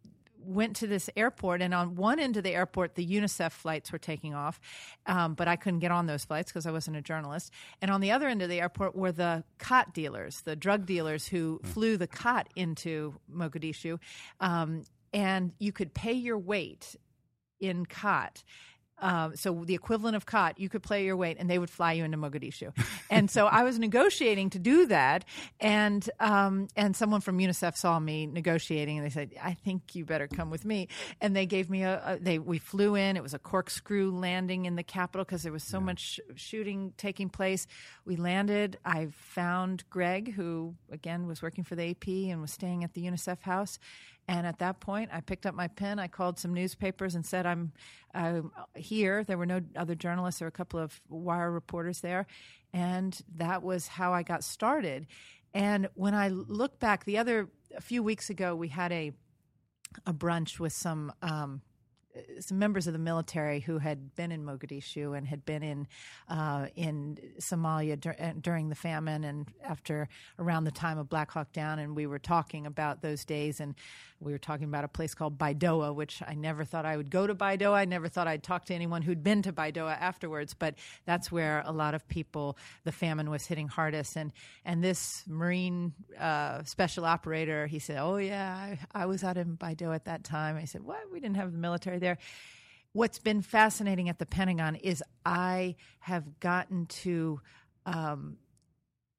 went 0.48 0.77
to 0.77 0.88
this 0.88 1.10
airport, 1.16 1.62
and 1.62 1.74
on 1.74 1.96
one 1.96 2.20
end 2.20 2.38
of 2.38 2.44
the 2.44 2.56
airport, 2.56 2.96
the 2.96 3.06
UNICEF 3.06 3.51
flights 3.51 3.92
were 3.92 3.98
taking 3.98 4.34
off, 4.34 4.60
um, 5.06 5.34
but 5.34 5.48
I 5.48 5.56
couldn't 5.56 5.80
get 5.80 5.92
on 5.92 6.06
those 6.06 6.25
flights 6.25 6.51
because 6.51 6.66
I 6.66 6.72
wasn't 6.72 6.98
a 6.98 7.01
journalist. 7.01 7.51
And 7.82 7.92
on 7.92 8.01
the 8.01 8.12
other 8.12 8.27
end 8.27 8.42
of 8.42 8.50
the 8.50 8.62
airport 8.62 8.96
were 8.96 9.12
the 9.12 9.44
khat 9.60 9.94
dealers, 9.94 10.42
the 10.42 10.56
drug 10.56 10.86
dealers 10.86 11.27
who 11.27 11.60
mm. 11.63 11.68
flew 11.68 11.98
the 11.98 12.08
khat 12.08 12.48
into 12.56 13.16
Mogadishu. 13.34 14.00
Um, 14.39 14.84
and 15.13 15.54
you 15.60 15.72
could 15.72 15.94
pay 15.94 16.13
your 16.13 16.38
weight 16.38 16.96
in 17.60 17.86
khat 17.86 18.44
um, 19.00 19.36
so 19.36 19.63
the 19.66 19.75
equivalent 19.75 20.16
of 20.16 20.25
khat, 20.25 20.60
you 20.60 20.70
could 20.70 20.82
play 20.82 21.06
your 21.06 21.16
weight, 21.16 21.38
and 21.39 21.50
they 21.50 21.60
would 21.60 21.70
fly 21.70 21.94
you 21.94 22.04
into 22.04 22.18
Mogadishu. 22.18 22.74
and 23.10 23.30
so 23.30 23.46
I 23.46 23.63
was 23.63 23.77
negotiating 23.88 24.51
to 24.51 24.60
do 24.60 24.88
that, 24.88 25.25
and 25.60 26.10
um, 26.20 26.68
and 26.75 26.96
someone 26.96 27.22
from 27.22 27.38
UNICEF 27.38 27.77
saw 27.77 28.00
me 28.00 28.25
negotiating, 28.25 28.98
and 28.98 29.06
they 29.06 29.12
said, 29.12 29.32
"I 29.42 29.54
think 29.54 29.96
you 29.96 30.06
better 30.06 30.27
come 30.27 30.50
with 30.50 30.66
me." 30.66 30.88
And 31.22 31.36
they 31.36 31.46
gave 31.46 31.70
me 31.70 31.84
a, 31.84 32.01
a 32.06 32.18
they 32.20 32.39
we 32.39 32.58
flew 32.58 32.96
in. 32.96 33.18
It 33.18 33.24
was 33.24 33.34
a 33.34 33.39
corkscrew 33.39 34.12
landing 34.12 34.66
in 34.66 34.75
the 34.75 34.84
capital 34.84 35.24
because 35.24 35.44
there 35.44 35.51
was 35.51 35.63
so 35.63 35.77
yeah. 35.77 35.86
much 35.86 36.20
shooting 36.36 36.94
taking 36.98 37.30
place. 37.30 37.68
We 38.06 38.16
landed. 38.16 38.80
I 38.84 39.10
found 39.12 39.88
Greg, 39.89 40.34
who 40.34 40.75
again 40.92 41.27
was 41.27 41.42
working 41.42 41.63
for 41.63 41.75
the 41.75 41.92
AP 41.92 42.08
and 42.08 42.42
was 42.42 42.51
staying 42.51 42.84
at 42.84 42.94
the 42.94 43.06
UNICEF 43.06 43.42
house, 43.42 43.77
And 44.27 44.46
at 44.46 44.60
that 44.60 44.79
point, 44.81 45.10
I 45.13 45.22
picked 45.22 45.46
up 45.46 45.55
my 45.55 45.67
pen. 45.67 46.00
I 46.00 46.07
called 46.07 46.38
some 46.38 46.53
newspapers 46.53 47.15
and 47.15 47.25
said, 47.25 47.46
"I'm 47.46 47.72
uh, 48.13 48.41
here." 48.75 49.24
There 49.24 49.38
were 49.38 49.46
no 49.46 49.62
other 49.75 49.96
journalists. 49.96 50.41
Were 50.41 50.48
a 50.48 50.51
couple 50.51 50.79
of 50.79 51.00
wire 51.07 51.51
reporters 51.51 52.01
there, 52.01 52.27
and 52.74 53.17
that 53.38 53.63
was 53.63 53.88
how 53.88 54.13
I 54.13 54.24
got 54.24 54.43
started. 54.43 55.07
And 55.53 55.88
when 55.93 56.13
I 56.13 56.27
look 56.27 56.79
back, 56.79 57.05
the 57.05 57.17
other 57.17 57.50
a 57.75 57.81
few 57.81 58.03
weeks 58.03 58.29
ago, 58.29 58.55
we 58.55 58.67
had 58.67 58.91
a 58.91 59.13
a 60.05 60.13
brunch 60.13 60.60
with 60.60 60.74
some 60.74 61.13
um, 61.22 61.62
some 62.39 62.60
members 62.60 62.88
of 62.88 62.93
the 62.93 63.00
military 63.00 63.60
who 63.60 63.77
had 63.77 64.15
been 64.15 64.31
in 64.31 64.43
Mogadishu 64.43 65.17
and 65.17 65.27
had 65.27 65.46
been 65.46 65.63
in 65.63 65.88
uh, 66.29 66.67
in 66.75 67.17
Somalia 67.39 68.00
dur- 68.00 68.15
uh, 68.19 68.34
during 68.39 68.69
the 68.69 68.75
famine 68.75 69.24
and 69.24 69.48
after 69.63 70.07
around 70.39 70.63
the 70.63 70.72
time 70.72 70.98
of 70.98 71.10
Black 71.10 71.31
Hawk 71.31 71.51
Down, 71.53 71.79
and 71.79 71.96
we 71.96 72.07
were 72.07 72.19
talking 72.19 72.65
about 72.65 73.01
those 73.01 73.25
days, 73.25 73.60
and 73.60 73.75
we 74.20 74.32
were 74.32 74.40
talking 74.40 74.66
about 74.66 74.84
a 74.84 74.88
place 74.88 75.14
called 75.14 75.38
Baidoa, 75.38 75.94
which 75.94 76.22
I 76.28 76.34
never 76.34 76.64
thought 76.64 76.86
I 76.86 76.98
would 76.98 77.10
go 77.10 77.28
to 77.28 77.36
Baidoa. 77.36 77.74
I 77.74 77.86
never 77.86 78.08
thought 78.08 78.28
I'd 78.28 78.44
talk 78.44 78.66
to 78.66 78.74
anyone 78.74 79.02
who'd 79.02 79.24
been 79.24 79.44
to 79.44 79.54
Baidoa 79.54 79.96
afterwards, 80.00 80.54
but 80.54 80.76
that's 81.06 81.32
where 81.32 81.62
a 81.66 81.72
lot 81.72 81.94
of 81.94 82.08
people 82.08 82.58
the 82.84 82.92
famine 82.92 83.30
was 83.30 83.46
hitting 83.46 83.68
hardest, 83.68 84.16
and 84.16 84.34
and 84.66 84.84
this 84.84 85.24
Marine 85.28 85.94
uh, 86.20 86.64
special 86.64 87.06
operator, 87.06 87.68
he 87.68 87.80
said, 87.80 88.00
"Oh 88.00 88.18
yeah, 88.18 88.56
I, 88.56 88.80
I 88.94 89.06
was 89.06 89.24
out 89.24 89.38
in 89.38 89.58
Baidoa 89.58 89.96
at 89.96 90.06
that 90.06 90.24
time." 90.24 90.56
I 90.56 90.66
said, 90.66 90.82
"What? 90.82 91.12
We 91.12 91.20
didn't 91.20 91.38
have 91.38 91.52
the 91.52 91.58
military 91.58 92.00
there." 92.00 92.18
What's 92.94 93.20
been 93.20 93.44
fascinating 93.44 94.10
at 94.10 94.18
the 94.18 94.26
Pentagon 94.26 94.76
is 94.76 95.04
I 95.24 95.76
have 96.00 96.40
gotten 96.40 96.88
to 96.88 97.40
um, 97.86 98.38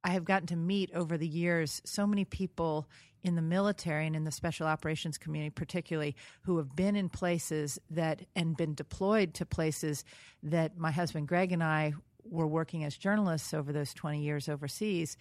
I 0.02 0.10
have 0.10 0.24
gotten 0.24 0.46
to 0.48 0.56
meet 0.56 0.90
over 0.94 1.18
the 1.18 1.28
years 1.28 1.82
so 1.84 2.06
many 2.06 2.24
people 2.24 2.88
in 3.28 3.36
the 3.36 3.42
military 3.42 4.06
and 4.06 4.16
in 4.16 4.24
the 4.24 4.32
special 4.32 4.66
operations 4.66 5.18
community, 5.18 5.50
particularly, 5.50 6.16
who 6.42 6.56
have 6.56 6.74
been 6.74 6.96
in 6.96 7.08
places 7.08 7.78
that 7.90 8.22
and 8.34 8.56
been 8.56 8.74
deployed 8.74 9.34
to 9.34 9.46
places 9.46 10.04
that 10.42 10.76
my 10.78 10.90
husband 10.90 11.28
Greg 11.28 11.52
and 11.52 11.62
I 11.62 11.92
were 12.24 12.46
working 12.46 12.84
as 12.84 12.96
journalists 12.96 13.52
over 13.52 13.72
those 13.72 13.92
20 13.94 14.22
years 14.22 14.48
overseas. 14.48 15.16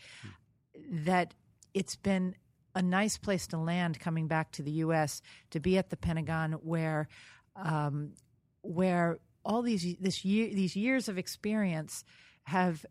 That 0.89 1.33
it's 1.73 1.97
been 1.97 2.35
a 2.73 2.81
nice 2.81 3.17
place 3.17 3.45
to 3.47 3.57
land 3.57 3.99
coming 3.99 4.27
back 4.27 4.51
to 4.53 4.63
the 4.63 4.71
U.S. 4.71 5.21
to 5.51 5.59
be 5.59 5.77
at 5.77 5.89
the 5.89 5.97
Pentagon, 5.97 6.53
where 6.53 7.09
um, 7.55 8.13
where 8.61 9.17
all 9.43 9.61
these 9.61 9.95
this 9.99 10.23
year 10.23 10.53
these 10.53 10.75
years 10.75 11.09
of 11.09 11.17
experience 11.17 12.05
have 12.43 12.85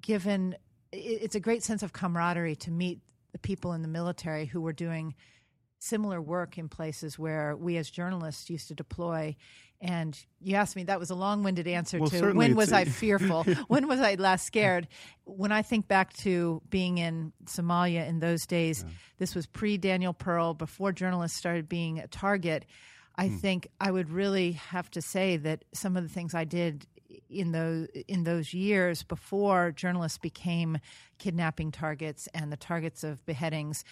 given 0.00 0.56
it's 0.92 1.34
a 1.34 1.40
great 1.40 1.62
sense 1.62 1.82
of 1.82 1.92
camaraderie 1.92 2.56
to 2.56 2.70
meet 2.70 3.00
the 3.32 3.38
people 3.38 3.72
in 3.72 3.82
the 3.82 3.88
military 3.88 4.46
who 4.46 4.60
were 4.60 4.72
doing 4.72 5.14
similar 5.78 6.20
work 6.20 6.58
in 6.58 6.68
places 6.68 7.18
where 7.18 7.56
we 7.56 7.76
as 7.76 7.90
journalists 7.90 8.48
used 8.48 8.68
to 8.68 8.74
deploy. 8.74 9.34
And 9.80 10.16
you 10.40 10.54
asked 10.54 10.76
me 10.76 10.84
that 10.84 11.00
was 11.00 11.10
a 11.10 11.14
long-winded 11.16 11.66
answer 11.66 11.98
Well, 11.98 12.08
to 12.10 12.32
when 12.34 12.54
was 12.54 12.72
i 12.72 12.84
fearful? 12.84 13.42
When 13.66 13.88
was 13.88 13.98
i 14.00 14.14
last 14.14 14.46
scared? 14.46 14.86
When 15.24 15.50
i 15.50 15.62
think 15.62 15.88
back 15.88 16.12
to 16.18 16.62
being 16.70 16.98
in 16.98 17.32
somalia 17.46 18.06
in 18.08 18.20
those 18.20 18.46
days 18.46 18.84
this 19.18 19.34
was 19.34 19.46
pre-daniel 19.46 20.12
pearl 20.12 20.54
before 20.54 20.92
journalists 20.92 21.36
started 21.36 21.68
being 21.68 21.98
a 21.98 22.06
target. 22.06 22.64
I 23.16 23.26
Hmm. 23.28 23.36
think 23.38 23.68
i 23.80 23.90
would 23.90 24.08
really 24.10 24.52
have 24.52 24.88
to 24.92 25.02
say 25.02 25.36
that 25.38 25.64
some 25.74 25.96
of 25.96 26.04
the 26.04 26.08
things 26.08 26.32
i 26.32 26.44
did 26.44 26.86
in 27.32 27.52
those 27.52 27.88
in 28.08 28.24
those 28.24 28.52
years 28.54 29.02
before 29.02 29.72
journalists 29.72 30.18
became 30.18 30.78
kidnapping 31.18 31.70
targets 31.72 32.28
and 32.34 32.52
the 32.52 32.56
targets 32.56 33.02
of 33.04 33.24
beheadings 33.26 33.84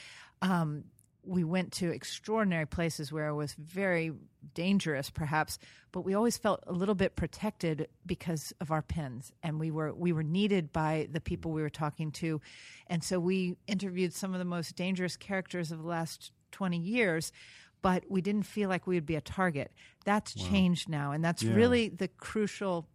um, 0.42 0.84
we 1.22 1.44
went 1.44 1.70
to 1.72 1.90
extraordinary 1.90 2.66
places 2.66 3.12
where 3.12 3.28
it 3.28 3.34
was 3.34 3.52
very 3.54 4.12
dangerous 4.54 5.10
perhaps 5.10 5.58
but 5.92 6.00
we 6.02 6.14
always 6.14 6.38
felt 6.38 6.62
a 6.66 6.72
little 6.72 6.94
bit 6.94 7.14
protected 7.16 7.88
because 8.06 8.52
of 8.60 8.70
our 8.70 8.80
pens 8.82 9.32
and 9.42 9.58
we 9.60 9.70
were 9.70 9.92
we 9.92 10.12
were 10.12 10.22
needed 10.22 10.72
by 10.72 11.08
the 11.12 11.20
people 11.20 11.50
we 11.50 11.62
were 11.62 11.68
talking 11.68 12.12
to. 12.12 12.40
And 12.86 13.02
so 13.02 13.18
we 13.18 13.56
interviewed 13.66 14.14
some 14.14 14.32
of 14.32 14.38
the 14.38 14.44
most 14.44 14.76
dangerous 14.76 15.16
characters 15.16 15.72
of 15.72 15.78
the 15.82 15.86
last 15.88 16.30
20 16.52 16.78
years 16.78 17.32
but 17.82 18.04
we 18.08 18.20
didn't 18.20 18.42
feel 18.44 18.68
like 18.68 18.86
we 18.86 18.94
would 18.94 19.06
be 19.06 19.16
a 19.16 19.20
target. 19.22 19.72
That's 20.04 20.32
changed 20.34 20.88
now 20.88 21.10
and 21.12 21.24
that's 21.24 21.42
Yeah. 21.42 21.54
really 21.54 21.88
the 21.88 22.08
crucial 22.08 22.86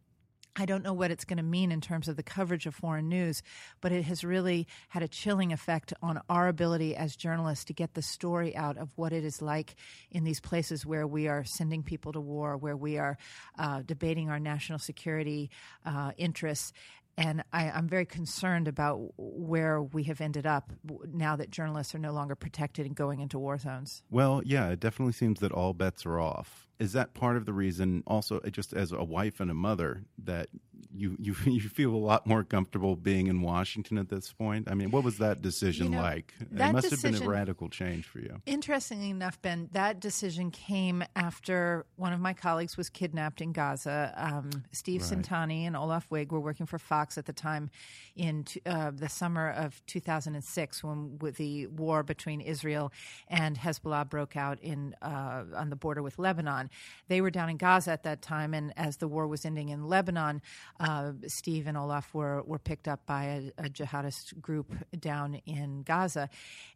I 0.55 0.65
don't 0.65 0.83
know 0.83 0.93
what 0.93 1.11
it's 1.11 1.25
going 1.25 1.37
to 1.37 1.43
mean 1.43 1.71
in 1.71 1.81
terms 1.81 2.07
of 2.07 2.15
the 2.15 2.23
coverage 2.23 2.65
of 2.65 2.73
foreign 2.73 3.09
news, 3.09 3.43
but 3.81 3.91
it 3.91 4.03
has 4.03 4.23
really 4.23 4.67
had 4.89 5.03
a 5.03 5.07
chilling 5.07 5.51
effect 5.51 5.93
on 6.01 6.21
our 6.29 6.47
ability 6.47 6.95
as 6.95 7.15
journalists 7.15 7.65
to 7.65 7.73
get 7.73 7.93
the 7.93 8.01
story 8.01 8.55
out 8.55 8.77
of 8.77 8.91
what 8.95 9.11
it 9.11 9.25
is 9.25 9.41
like 9.41 9.75
in 10.11 10.23
these 10.23 10.39
places 10.39 10.85
where 10.85 11.05
we 11.05 11.27
are 11.27 11.43
sending 11.43 11.83
people 11.83 12.13
to 12.13 12.21
war, 12.21 12.55
where 12.55 12.77
we 12.77 12.97
are 12.97 13.17
uh, 13.59 13.81
debating 13.85 14.29
our 14.29 14.39
national 14.39 14.79
security 14.79 15.49
uh, 15.85 16.11
interests. 16.17 16.71
And 17.17 17.43
I, 17.53 17.69
I'm 17.69 17.87
very 17.87 18.05
concerned 18.05 18.67
about 18.67 19.13
where 19.17 19.81
we 19.81 20.03
have 20.03 20.19
ended 20.19 20.45
up 20.45 20.71
now 21.13 21.35
that 21.37 21.49
journalists 21.49 21.95
are 21.95 21.99
no 21.99 22.11
longer 22.11 22.35
protected 22.35 22.85
and 22.85 22.95
going 22.95 23.19
into 23.21 23.39
war 23.39 23.57
zones. 23.57 24.03
Well, 24.09 24.41
yeah, 24.45 24.69
it 24.69 24.79
definitely 24.79 25.13
seems 25.13 25.39
that 25.39 25.51
all 25.51 25.73
bets 25.73 26.05
are 26.05 26.19
off. 26.19 26.67
Is 26.79 26.93
that 26.93 27.13
part 27.13 27.37
of 27.37 27.45
the 27.45 27.53
reason, 27.53 28.03
also, 28.05 28.39
just 28.51 28.73
as 28.73 28.91
a 28.91 29.03
wife 29.03 29.39
and 29.39 29.49
a 29.49 29.53
mother, 29.53 30.03
that 30.23 30.49
you 30.95 31.15
you 31.19 31.35
you 31.45 31.69
feel 31.69 31.93
a 31.93 31.97
lot 31.97 32.25
more 32.25 32.43
comfortable 32.43 32.95
being 32.95 33.27
in 33.27 33.41
Washington 33.41 33.97
at 33.97 34.09
this 34.09 34.31
point? 34.31 34.69
I 34.69 34.73
mean, 34.73 34.91
what 34.91 35.03
was 35.03 35.17
that 35.19 35.41
decision 35.41 35.91
know, 35.91 36.01
like? 36.01 36.33
it 36.39 36.55
that 36.57 36.73
must 36.73 36.89
have 36.89 37.01
been 37.01 37.21
a 37.21 37.27
radical 37.27 37.69
change 37.69 38.05
for 38.05 38.19
you. 38.19 38.41
Interestingly 38.45 39.09
enough, 39.09 39.41
Ben, 39.41 39.69
that 39.73 39.99
decision 39.99 40.51
came 40.51 41.03
after 41.15 41.85
one 41.95 42.13
of 42.13 42.19
my 42.19 42.33
colleagues 42.33 42.77
was 42.77 42.89
kidnapped 42.89 43.41
in 43.41 43.51
Gaza. 43.51 44.13
Um, 44.15 44.49
Steve 44.71 45.01
Centanni 45.01 45.67
and 45.67 45.75
Olaf 45.75 46.09
Wiig 46.09 46.31
were 46.31 46.39
working 46.39 46.65
for 46.65 46.79
Fox 46.79 47.17
at 47.17 47.25
the 47.25 47.33
time 47.33 47.69
in 48.15 48.43
t- 48.45 48.61
uh, 48.65 48.91
the 48.91 49.09
summer 49.09 49.51
of 49.51 49.81
2006 49.87 50.83
when 50.83 51.17
with 51.19 51.37
the 51.37 51.67
war 51.67 52.03
between 52.03 52.41
Israel 52.41 52.91
and 53.27 53.57
Hezbollah 53.57 54.09
broke 54.09 54.37
out 54.37 54.59
in 54.61 54.95
uh, 55.01 55.43
on 55.55 55.69
the 55.69 55.75
border 55.75 56.01
with 56.01 56.17
Lebanon. 56.17 56.64
They 57.07 57.21
were 57.21 57.31
down 57.31 57.49
in 57.49 57.57
Gaza 57.57 57.91
at 57.91 58.03
that 58.03 58.21
time, 58.21 58.53
and 58.53 58.73
as 58.77 58.97
the 58.97 59.07
war 59.07 59.27
was 59.27 59.45
ending 59.45 59.69
in 59.69 59.87
Lebanon, 59.87 60.41
uh, 60.79 61.13
Steve 61.27 61.67
and 61.67 61.77
Olaf 61.77 62.13
were 62.13 62.43
were 62.43 62.59
picked 62.59 62.87
up 62.87 63.05
by 63.05 63.23
a, 63.25 63.65
a 63.65 63.69
jihadist 63.69 64.39
group 64.41 64.73
down 64.99 65.35
in 65.45 65.83
Gaza, 65.83 66.29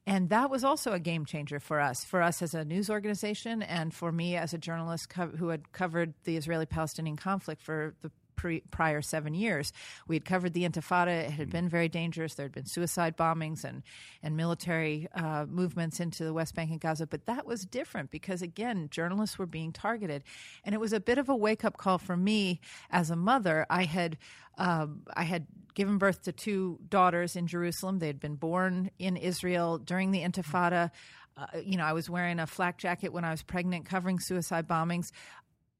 and 0.05 0.29
that 0.29 0.49
was 0.49 0.63
also 0.63 0.93
a 0.93 0.99
game 0.99 1.25
changer 1.25 1.59
for 1.59 1.79
us, 1.79 2.03
for 2.03 2.21
us 2.21 2.41
as 2.41 2.53
a 2.53 2.65
news 2.65 2.89
organization, 2.89 3.61
and 3.61 3.93
for 3.93 4.11
me 4.11 4.35
as 4.35 4.53
a 4.53 4.57
journalist 4.57 5.09
co- 5.09 5.27
who 5.27 5.49
had 5.49 5.71
covered 5.71 6.13
the 6.23 6.37
Israeli-Palestinian 6.37 7.17
conflict 7.17 7.61
for 7.61 7.95
the 8.01 8.11
pre- 8.39 8.63
prior 8.71 9.01
seven 9.01 9.33
years. 9.33 9.73
We 10.07 10.15
had 10.15 10.23
covered 10.23 10.53
the 10.53 10.63
Intifada; 10.63 11.25
it 11.25 11.31
had 11.31 11.49
been 11.49 11.67
very 11.67 11.89
dangerous. 11.89 12.35
There 12.35 12.45
had 12.45 12.53
been 12.53 12.65
suicide 12.65 13.17
bombings 13.17 13.65
and 13.65 13.83
and 14.23 14.37
military 14.37 15.09
uh, 15.13 15.45
movements 15.47 15.99
into 15.99 16.23
the 16.23 16.33
West 16.33 16.55
Bank 16.55 16.71
and 16.71 16.79
Gaza, 16.79 17.05
but 17.05 17.25
that 17.25 17.45
was 17.45 17.65
different 17.65 18.11
because 18.11 18.41
again, 18.41 18.87
journalists 18.91 19.37
were 19.37 19.45
being 19.45 19.73
targeted, 19.73 20.23
and 20.63 20.73
it 20.73 20.79
was 20.79 20.93
a 20.93 21.01
bit 21.01 21.17
of 21.17 21.27
a 21.27 21.35
wake 21.35 21.65
up 21.65 21.75
call 21.75 21.97
for 21.97 22.15
me 22.15 22.61
as 22.89 23.11
a 23.11 23.15
mother. 23.17 23.65
I 23.69 23.83
had 23.83 24.17
um, 24.57 25.01
I 25.13 25.23
had 25.23 25.45
given 25.73 25.97
birth 25.97 26.21
to 26.23 26.31
two 26.31 26.79
daughters 26.87 27.35
in 27.35 27.45
Jerusalem. 27.45 27.99
They 27.99 28.07
had 28.07 28.21
been 28.21 28.35
born 28.35 28.89
in 28.99 29.17
Israel 29.17 29.77
during 29.79 30.11
the 30.11 30.21
Intifada. 30.21 30.91
Uh, 31.35 31.45
you 31.63 31.77
know, 31.77 31.85
I 31.85 31.93
was 31.93 32.09
wearing 32.09 32.39
a 32.39 32.47
flak 32.47 32.77
jacket 32.77 33.13
when 33.13 33.23
I 33.23 33.31
was 33.31 33.43
pregnant, 33.43 33.85
covering 33.85 34.19
suicide 34.19 34.67
bombings 34.67 35.11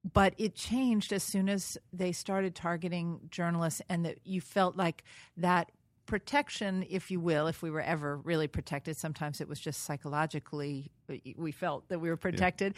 but 0.04 0.34
it 0.38 0.56
changed 0.56 1.12
as 1.12 1.24
soon 1.24 1.50
as 1.50 1.78
they 1.92 2.12
started 2.12 2.56
targeting 2.56 3.20
journalists 3.30 3.82
and 3.90 4.06
that 4.06 4.20
you 4.24 4.42
felt 4.42 4.76
like 4.76 5.04
that 5.38 5.72
protection 6.06 6.86
if 6.90 7.12
you 7.12 7.20
will 7.20 7.46
if 7.48 7.62
we 7.62 7.70
were 7.70 7.82
ever 7.82 8.18
really 8.18 8.48
protected 8.48 8.98
sometimes 8.98 9.42
it 9.42 9.48
was 9.48 9.60
just 9.60 9.84
psychologically 9.84 10.90
we 11.38 11.52
felt 11.52 11.88
that 11.90 12.00
we 12.00 12.10
were 12.10 12.18
protected 12.18 12.74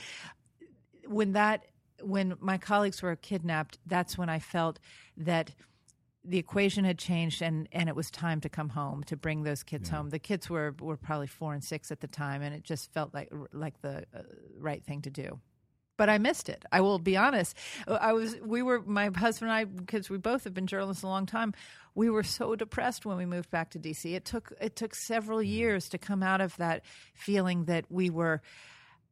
when 1.08 1.32
that 1.32 1.66
when 2.01 2.36
my 2.42 2.58
colleagues 2.58 3.01
were 3.01 3.16
kidnapped 3.16 3.78
that's 3.86 4.18
when 4.18 4.28
i 4.28 4.38
felt 4.38 4.80
that 5.16 5.51
the 6.24 6.38
equation 6.38 6.84
had 6.84 7.00
changed 7.00 7.42
and, 7.42 7.68
and 7.72 7.90
it 7.90 7.96
was 7.96 8.12
time 8.12 8.42
to 8.42 8.50
come 8.50 8.70
home 8.70 9.04
to 9.06 9.18
bring 9.18 9.44
those 9.44 9.63
kids 9.63 9.90
home. 9.90 10.10
The 10.10 10.20
kids 10.20 10.50
were, 10.50 10.75
were 10.80 10.98
probably 10.98 11.28
four 11.28 11.54
and 11.54 11.63
six 11.63 11.92
at 11.92 12.00
the 12.00 12.08
time, 12.08 12.44
and 12.44 12.54
it 12.54 12.63
just 12.63 12.94
felt 12.94 13.13
like 13.13 13.30
like 13.51 13.82
the 13.82 14.06
uh, 14.16 14.22
right 14.56 14.84
thing 14.84 15.01
to 15.01 15.10
do. 15.10 15.40
But 16.01 16.10
I 16.10 16.17
missed 16.17 16.50
it. 16.50 16.65
I 16.72 16.81
will 16.81 16.98
be 16.98 17.15
honest. 17.15 17.55
Uh, 17.88 18.00
I 18.01 18.13
was 18.13 18.36
we 18.43 18.63
were 18.63 18.81
my 18.81 19.12
husband 19.15 19.51
and 19.51 19.55
I 19.55 19.65
because 19.65 20.10
we 20.10 20.17
both 20.17 20.46
have 20.46 20.53
been 20.55 20.65
journalists 20.65 21.03
a 21.03 21.08
long 21.08 21.27
time. 21.27 21.53
We 21.93 22.10
were 22.10 22.24
so 22.24 22.55
depressed 22.55 23.05
when 23.05 23.17
we 23.17 23.27
moved 23.27 23.51
back 23.51 23.70
to 23.70 23.79
DC. 23.79 24.12
It 24.15 24.25
took 24.25 24.51
it 24.60 24.75
took 24.75 24.96
several 24.96 25.38
mm. 25.38 25.48
years 25.48 25.89
to 25.89 26.00
come 26.00 26.24
out 26.24 26.41
of 26.41 26.58
that 26.58 26.84
feeling 27.13 27.65
that 27.65 27.86
we 27.91 28.10
were 28.10 28.41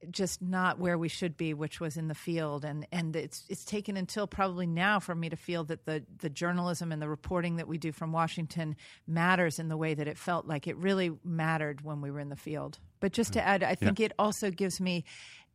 just 0.09 0.41
not 0.41 0.79
where 0.79 0.97
we 0.97 1.09
should 1.09 1.37
be, 1.37 1.53
which 1.53 1.79
was 1.79 1.95
in 1.95 2.07
the 2.07 2.15
field, 2.15 2.65
and 2.65 2.87
and 2.91 3.15
it's 3.15 3.43
it's 3.49 3.65
taken 3.65 3.95
until 3.95 4.25
probably 4.25 4.65
now 4.65 4.99
for 4.99 5.13
me 5.13 5.29
to 5.29 5.35
feel 5.35 5.63
that 5.65 5.85
the 5.85 6.03
the 6.17 6.29
journalism 6.31 6.91
and 6.91 6.99
the 6.99 7.07
reporting 7.07 7.57
that 7.57 7.67
we 7.67 7.77
do 7.77 7.91
from 7.91 8.11
Washington 8.11 8.75
matters 9.05 9.59
in 9.59 9.69
the 9.69 9.77
way 9.77 9.93
that 9.93 10.07
it 10.07 10.17
felt 10.17 10.47
like 10.47 10.67
it 10.67 10.75
really 10.77 11.11
mattered 11.23 11.81
when 11.81 12.01
we 12.01 12.09
were 12.09 12.19
in 12.19 12.29
the 12.29 12.35
field. 12.35 12.79
But 12.99 13.13
just 13.13 13.33
to 13.33 13.39
mm. 13.39 13.45
add, 13.45 13.63
I 13.63 13.75
think 13.75 13.99
yeah. 13.99 14.07
it 14.07 14.13
also 14.19 14.51
gives 14.51 14.79
me 14.79 15.05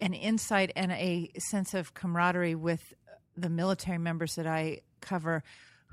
an 0.01 0.15
insight 0.15 0.73
and 0.77 0.93
a 0.93 1.31
sense 1.39 1.75
of 1.75 1.95
camaraderie 1.95 2.55
with 2.55 2.95
the 3.37 3.49
military 3.49 3.99
members 3.99 4.35
that 4.35 4.47
I 4.47 4.81
cover 5.01 5.43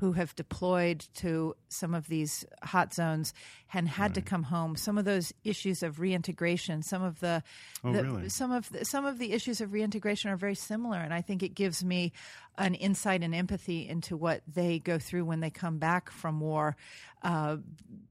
who 0.01 0.13
have 0.13 0.35
deployed 0.35 1.05
to 1.13 1.55
some 1.69 1.93
of 1.93 2.07
these 2.07 2.43
hot 2.63 2.91
zones 2.91 3.35
and 3.71 3.87
had 3.87 4.05
right. 4.05 4.15
to 4.15 4.21
come 4.21 4.41
home. 4.41 4.75
Some 4.75 4.97
of 4.97 5.05
those 5.05 5.31
issues 5.43 5.83
of 5.83 5.99
reintegration, 5.99 6.81
some 6.81 7.03
of 7.03 7.19
the, 7.19 7.43
oh, 7.83 7.93
the 7.93 8.03
really? 8.03 8.29
some 8.29 8.51
of 8.51 8.67
the, 8.71 8.83
some 8.83 9.05
of 9.05 9.19
the 9.19 9.31
issues 9.31 9.61
of 9.61 9.73
reintegration 9.73 10.31
are 10.31 10.37
very 10.37 10.55
similar, 10.55 10.97
and 10.97 11.13
I 11.13 11.21
think 11.21 11.43
it 11.43 11.53
gives 11.53 11.83
me 11.83 12.13
an 12.57 12.73
insight 12.73 13.21
and 13.21 13.35
empathy 13.35 13.87
into 13.87 14.17
what 14.17 14.41
they 14.51 14.79
go 14.79 14.97
through 14.97 15.25
when 15.25 15.39
they 15.39 15.51
come 15.51 15.77
back 15.77 16.09
from 16.09 16.39
war, 16.39 16.75
uh, 17.21 17.57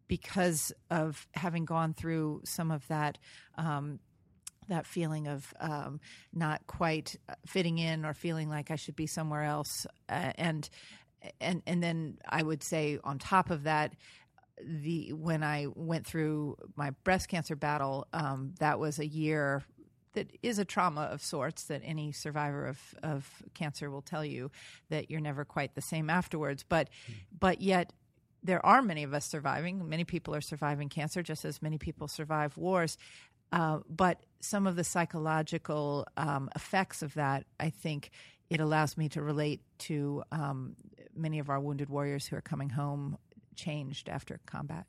because 0.06 0.72
of 0.90 1.26
having 1.34 1.64
gone 1.64 1.92
through 1.92 2.42
some 2.44 2.70
of 2.70 2.86
that. 2.86 3.18
Um, 3.58 3.98
that 4.68 4.86
feeling 4.86 5.26
of 5.26 5.52
um, 5.58 5.98
not 6.32 6.64
quite 6.68 7.16
fitting 7.44 7.78
in 7.78 8.04
or 8.04 8.14
feeling 8.14 8.48
like 8.48 8.70
I 8.70 8.76
should 8.76 8.94
be 8.94 9.08
somewhere 9.08 9.42
else, 9.42 9.84
uh, 10.08 10.32
and 10.36 10.70
and 11.40 11.62
and 11.66 11.82
then 11.82 12.18
I 12.28 12.42
would 12.42 12.62
say 12.62 12.98
on 13.02 13.18
top 13.18 13.50
of 13.50 13.64
that, 13.64 13.94
the 14.62 15.12
when 15.12 15.42
I 15.42 15.66
went 15.74 16.06
through 16.06 16.56
my 16.76 16.90
breast 17.04 17.28
cancer 17.28 17.56
battle, 17.56 18.06
um, 18.12 18.54
that 18.58 18.78
was 18.78 18.98
a 18.98 19.06
year 19.06 19.64
that 20.14 20.30
is 20.42 20.58
a 20.58 20.64
trauma 20.64 21.02
of 21.02 21.22
sorts 21.22 21.64
that 21.64 21.82
any 21.84 22.10
survivor 22.10 22.66
of, 22.66 22.78
of 23.02 23.42
cancer 23.54 23.90
will 23.90 24.02
tell 24.02 24.24
you 24.24 24.50
that 24.88 25.08
you're 25.10 25.20
never 25.20 25.44
quite 25.44 25.74
the 25.74 25.80
same 25.80 26.10
afterwards. 26.10 26.64
But 26.68 26.88
mm. 27.08 27.14
but 27.38 27.60
yet 27.60 27.92
there 28.42 28.64
are 28.64 28.82
many 28.82 29.02
of 29.02 29.14
us 29.14 29.26
surviving. 29.26 29.88
Many 29.88 30.04
people 30.04 30.34
are 30.34 30.40
surviving 30.40 30.88
cancer, 30.88 31.22
just 31.22 31.44
as 31.44 31.60
many 31.60 31.78
people 31.78 32.08
survive 32.08 32.56
wars. 32.56 32.96
Uh, 33.52 33.80
but 33.88 34.24
some 34.40 34.66
of 34.66 34.76
the 34.76 34.84
psychological 34.84 36.06
um, 36.16 36.48
effects 36.54 37.02
of 37.02 37.14
that, 37.14 37.44
I 37.58 37.70
think, 37.70 38.10
it 38.50 38.60
allows 38.60 38.96
me 38.96 39.08
to 39.10 39.22
relate 39.22 39.62
to 39.78 40.22
um, 40.32 40.76
many 41.14 41.38
of 41.38 41.48
our 41.48 41.60
wounded 41.60 41.88
warriors 41.88 42.26
who 42.26 42.36
are 42.36 42.42
coming 42.42 42.68
home 42.68 43.16
changed 43.54 44.08
after 44.08 44.40
combat. 44.44 44.86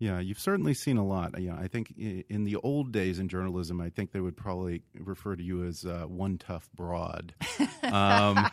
Yeah, 0.00 0.20
you've 0.20 0.38
certainly 0.38 0.74
seen 0.74 0.96
a 0.96 1.04
lot. 1.04 1.40
Yeah, 1.40 1.56
I 1.56 1.66
think 1.66 1.92
in 1.96 2.44
the 2.44 2.56
old 2.56 2.92
days 2.92 3.18
in 3.18 3.28
journalism, 3.28 3.80
I 3.80 3.90
think 3.90 4.12
they 4.12 4.20
would 4.20 4.36
probably 4.36 4.82
refer 4.94 5.34
to 5.34 5.42
you 5.42 5.64
as 5.64 5.84
uh, 5.84 6.04
one 6.06 6.38
tough 6.38 6.68
broad. 6.74 7.34
Um, 7.80 8.50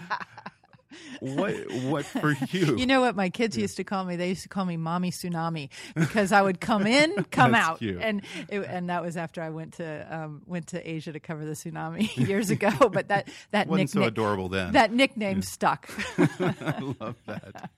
what 1.20 1.54
what 1.84 2.06
for 2.06 2.32
you? 2.52 2.78
You 2.78 2.86
know 2.86 3.02
what 3.02 3.16
my 3.16 3.30
kids 3.30 3.58
yeah. 3.58 3.64
used 3.64 3.78
to 3.78 3.84
call 3.84 4.06
me? 4.06 4.16
They 4.16 4.30
used 4.30 4.44
to 4.44 4.50
call 4.50 4.66
me 4.66 4.78
"mommy 4.78 5.12
tsunami" 5.12 5.70
because 5.96 6.32
I 6.32 6.42
would 6.42 6.60
come 6.60 6.86
in, 6.88 7.24
come 7.32 7.56
out, 7.56 7.80
cute. 7.80 8.02
and 8.02 8.22
it, 8.50 8.60
and 8.62 8.90
that 8.90 9.04
was 9.04 9.18
after 9.18 9.42
I 9.42 9.50
went 9.50 9.76
to 9.76 10.08
um, 10.10 10.42
went 10.46 10.68
to 10.68 10.90
Asia 10.90 11.14
to 11.14 11.20
cover 11.20 11.46
the 11.46 11.54
tsunami 11.54 12.16
years 12.28 12.50
ago. 12.50 12.72
But 12.90 13.10
that 13.10 13.30
that 13.52 13.68
wasn't 13.68 13.90
nickname, 13.90 14.04
so 14.04 14.08
adorable 14.08 14.50
then. 14.50 14.74
That 14.74 14.92
nickname 14.92 15.38
yeah. 15.38 15.44
stuck. 15.44 15.90
I 16.18 16.96
love 17.00 17.16
that. 17.26 17.70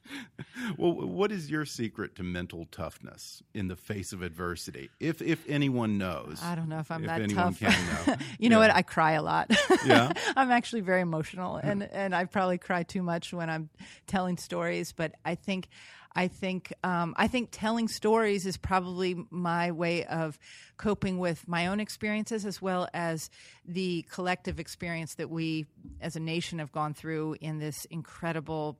Well, 0.77 0.93
what 0.93 1.31
is 1.31 1.49
your 1.49 1.65
secret 1.65 2.15
to 2.15 2.23
mental 2.23 2.67
toughness 2.71 3.43
in 3.53 3.67
the 3.67 3.75
face 3.75 4.13
of 4.13 4.21
adversity? 4.21 4.89
If 4.99 5.21
if 5.21 5.43
anyone 5.47 5.97
knows, 5.97 6.39
I 6.41 6.55
don't 6.55 6.69
know 6.69 6.79
if 6.79 6.91
I'm 6.91 7.03
if 7.03 7.07
that 7.07 7.21
anyone 7.21 7.53
tough. 7.53 7.59
Can 7.59 8.05
know. 8.07 8.15
you 8.39 8.49
know 8.49 8.59
what? 8.59 8.71
I 8.71 8.81
cry 8.81 9.13
a 9.13 9.21
lot. 9.21 9.51
Yeah, 9.85 10.11
I'm 10.35 10.51
actually 10.51 10.81
very 10.81 11.01
emotional, 11.01 11.57
and 11.57 11.83
and 11.83 12.15
I 12.15 12.25
probably 12.25 12.57
cry 12.57 12.83
too 12.83 13.03
much 13.03 13.06
when 13.33 13.49
I'm 13.49 13.69
telling 14.05 14.37
stories. 14.37 14.93
But 14.93 15.13
I 15.25 15.35
think, 15.35 15.67
I 16.15 16.27
think, 16.27 16.73
um, 16.83 17.15
I 17.17 17.27
think 17.27 17.49
telling 17.51 17.87
stories 17.87 18.45
is 18.45 18.57
probably 18.57 19.25
my 19.29 19.71
way 19.71 20.05
of 20.05 20.37
coping 20.77 21.17
with 21.17 21.47
my 21.47 21.67
own 21.67 21.79
experiences 21.79 22.45
as 22.45 22.61
well 22.61 22.87
as 22.93 23.29
the 23.65 24.05
collective 24.11 24.59
experience 24.59 25.15
that 25.15 25.29
we, 25.29 25.65
as 26.01 26.15
a 26.15 26.19
nation, 26.19 26.59
have 26.59 26.71
gone 26.71 26.93
through 26.93 27.37
in 27.41 27.59
this 27.59 27.85
incredible 27.85 28.77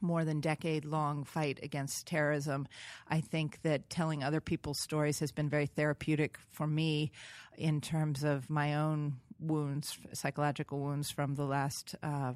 more 0.00 0.24
than 0.24 0.40
decade 0.40 0.84
long 0.84 1.24
fight 1.24 1.58
against 1.62 2.06
terrorism. 2.06 2.68
I 3.08 3.20
think 3.20 3.62
that 3.62 3.90
telling 3.90 4.22
other 4.22 4.40
people's 4.40 4.80
stories 4.82 5.18
has 5.20 5.32
been 5.32 5.48
very 5.48 5.66
therapeutic 5.66 6.38
for 6.52 6.66
me 6.66 7.10
in 7.56 7.80
terms 7.80 8.22
of 8.22 8.50
my 8.50 8.74
own 8.74 9.16
wounds, 9.40 9.98
psychological 10.12 10.80
wounds 10.80 11.10
from 11.10 11.34
the 11.34 11.44
last 11.44 11.94
uh, 12.02 12.34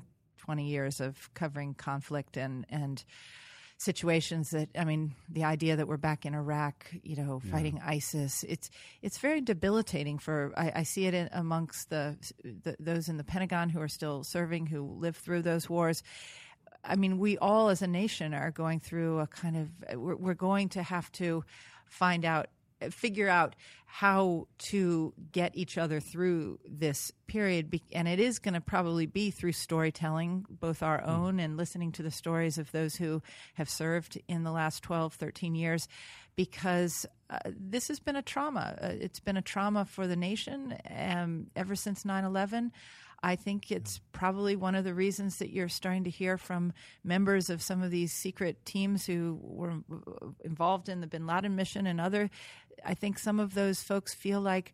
20 0.48 0.64
years 0.64 0.98
of 0.98 1.28
covering 1.34 1.74
conflict 1.74 2.38
and 2.38 2.64
and 2.70 3.04
situations 3.76 4.48
that 4.52 4.70
I 4.78 4.84
mean 4.86 5.14
the 5.28 5.44
idea 5.44 5.76
that 5.76 5.86
we're 5.86 5.98
back 5.98 6.24
in 6.24 6.34
Iraq 6.34 6.86
you 7.02 7.16
know 7.16 7.42
yeah. 7.44 7.52
fighting 7.52 7.82
ISIS 7.84 8.46
it's 8.48 8.70
it's 9.02 9.18
very 9.18 9.42
debilitating 9.42 10.18
for 10.18 10.54
I, 10.56 10.72
I 10.76 10.82
see 10.84 11.04
it 11.04 11.12
in, 11.12 11.28
amongst 11.32 11.90
the, 11.90 12.16
the, 12.42 12.76
those 12.80 13.10
in 13.10 13.18
the 13.18 13.24
Pentagon 13.24 13.68
who 13.68 13.82
are 13.82 13.88
still 13.88 14.24
serving 14.24 14.64
who 14.64 14.84
lived 14.84 15.18
through 15.18 15.42
those 15.42 15.68
wars 15.68 16.02
I 16.82 16.96
mean 16.96 17.18
we 17.18 17.36
all 17.36 17.68
as 17.68 17.82
a 17.82 17.86
nation 17.86 18.32
are 18.32 18.50
going 18.50 18.80
through 18.80 19.18
a 19.18 19.26
kind 19.26 19.54
of 19.54 19.98
we're, 19.98 20.16
we're 20.16 20.32
going 20.32 20.70
to 20.70 20.82
have 20.82 21.12
to 21.12 21.44
find 21.90 22.24
out 22.24 22.46
figure 22.90 23.28
out 23.28 23.56
how 23.86 24.46
to 24.58 25.14
get 25.32 25.56
each 25.56 25.78
other 25.78 25.98
through 25.98 26.58
this 26.68 27.10
period 27.26 27.80
and 27.92 28.06
it 28.06 28.20
is 28.20 28.38
going 28.38 28.54
to 28.54 28.60
probably 28.60 29.06
be 29.06 29.30
through 29.30 29.52
storytelling 29.52 30.44
both 30.48 30.82
our 30.82 31.00
hmm. 31.00 31.10
own 31.10 31.40
and 31.40 31.56
listening 31.56 31.90
to 31.90 32.02
the 32.02 32.10
stories 32.10 32.58
of 32.58 32.70
those 32.72 32.96
who 32.96 33.22
have 33.54 33.68
served 33.68 34.20
in 34.28 34.44
the 34.44 34.52
last 34.52 34.82
12 34.82 35.14
13 35.14 35.54
years 35.54 35.88
because 36.38 37.04
uh, 37.28 37.38
this 37.44 37.88
has 37.88 37.98
been 37.98 38.14
a 38.14 38.22
trauma. 38.22 38.78
Uh, 38.80 38.92
it's 39.00 39.18
been 39.18 39.36
a 39.36 39.42
trauma 39.42 39.84
for 39.84 40.06
the 40.06 40.16
nation 40.16 40.78
um, 40.88 41.48
ever 41.56 41.74
since 41.74 42.04
9-11 42.04 42.70
I 43.22 43.36
think 43.36 43.70
it's 43.70 44.00
probably 44.12 44.54
one 44.54 44.74
of 44.74 44.84
the 44.84 44.94
reasons 44.94 45.38
that 45.38 45.50
you're 45.50 45.68
starting 45.68 46.04
to 46.04 46.10
hear 46.10 46.38
from 46.38 46.72
members 47.02 47.50
of 47.50 47.62
some 47.62 47.82
of 47.82 47.90
these 47.90 48.12
secret 48.12 48.64
teams 48.64 49.06
who 49.06 49.38
were 49.42 49.80
involved 50.44 50.88
in 50.88 51.00
the 51.00 51.06
bin 51.06 51.26
Laden 51.26 51.56
mission 51.56 51.86
and 51.86 52.00
other. 52.00 52.30
I 52.84 52.94
think 52.94 53.18
some 53.18 53.40
of 53.40 53.54
those 53.54 53.82
folks 53.82 54.14
feel 54.14 54.40
like 54.40 54.72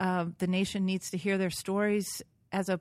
uh, 0.00 0.26
the 0.38 0.46
nation 0.46 0.86
needs 0.86 1.10
to 1.10 1.18
hear 1.18 1.36
their 1.36 1.50
stories 1.50 2.22
as 2.52 2.68
a 2.68 2.80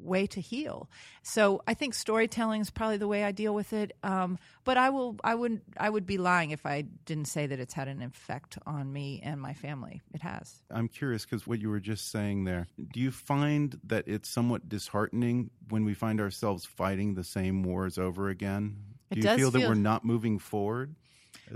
way 0.00 0.26
to 0.28 0.40
heal. 0.40 0.88
So 1.22 1.62
I 1.66 1.74
think 1.74 1.94
storytelling 1.94 2.60
is 2.60 2.70
probably 2.70 2.96
the 2.96 3.08
way 3.08 3.24
I 3.24 3.32
deal 3.32 3.54
with 3.54 3.72
it. 3.72 3.96
Um, 4.02 4.38
but 4.64 4.76
I 4.76 4.90
will, 4.90 5.16
I 5.22 5.34
wouldn't, 5.34 5.62
I 5.76 5.88
would 5.88 6.06
be 6.06 6.18
lying 6.18 6.50
if 6.50 6.66
I 6.66 6.82
didn't 6.82 7.26
say 7.26 7.46
that 7.46 7.58
it's 7.58 7.74
had 7.74 7.88
an 7.88 8.02
effect 8.02 8.58
on 8.66 8.92
me 8.92 9.20
and 9.22 9.40
my 9.40 9.54
family. 9.54 10.02
It 10.12 10.22
has. 10.22 10.62
I'm 10.70 10.88
curious 10.88 11.24
because 11.24 11.46
what 11.46 11.60
you 11.60 11.70
were 11.70 11.80
just 11.80 12.10
saying 12.10 12.44
there. 12.44 12.66
Do 12.92 13.00
you 13.00 13.10
find 13.10 13.78
that 13.84 14.06
it's 14.06 14.28
somewhat 14.28 14.68
disheartening 14.68 15.50
when 15.68 15.84
we 15.84 15.94
find 15.94 16.20
ourselves 16.20 16.64
fighting 16.64 17.14
the 17.14 17.24
same 17.24 17.62
wars 17.62 17.98
over 17.98 18.28
again? 18.28 18.76
Do 19.10 19.20
it 19.20 19.24
you 19.24 19.36
feel 19.36 19.50
that 19.50 19.58
feel... 19.60 19.68
we're 19.68 19.74
not 19.74 20.04
moving 20.04 20.38
forward? 20.38 20.94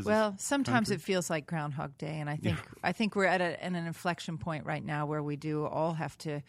well, 0.05 0.35
sometimes 0.38 0.90
it 0.90 1.01
feels 1.01 1.29
like 1.29 1.47
Groundhog 1.47 1.99
Day, 1.99 2.18
and 2.18 2.29
I 2.29 2.37
think 2.37 2.57
yeah. 2.57 2.81
I 2.83 2.92
think 2.92 3.14
we're 3.14 3.27
at, 3.27 3.40
a, 3.40 3.62
at 3.62 3.73
an 3.73 3.87
inflection 3.87 4.38
point 4.38 4.64
right 4.64 4.85
now 4.85 5.07
where 5.07 5.23
we 5.23 5.37
do 5.37 5.66
all 5.66 5.92
have 5.95 6.16
to 6.18 6.42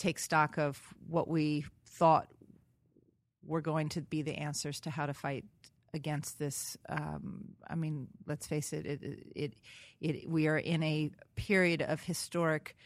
take 0.00 0.18
stock 0.18 0.58
of 0.58 0.80
what 1.08 1.28
we 1.28 1.64
thought 1.86 2.28
were 3.44 3.60
going 3.60 3.88
to 3.90 4.00
be 4.00 4.22
the 4.22 4.34
answers 4.34 4.80
to 4.80 4.90
how 4.90 5.06
to 5.06 5.14
fight 5.14 5.44
against 5.92 6.38
this. 6.38 6.76
Um, 6.88 7.50
I 7.68 7.74
mean, 7.74 8.08
let's 8.26 8.46
face 8.46 8.72
it, 8.72 8.86
it, 8.86 9.00
it, 9.34 9.54
it, 10.00 10.28
we 10.28 10.46
are 10.46 10.58
in 10.58 10.82
a 10.82 11.10
period 11.36 11.82
of 11.82 12.02
historic 12.02 12.76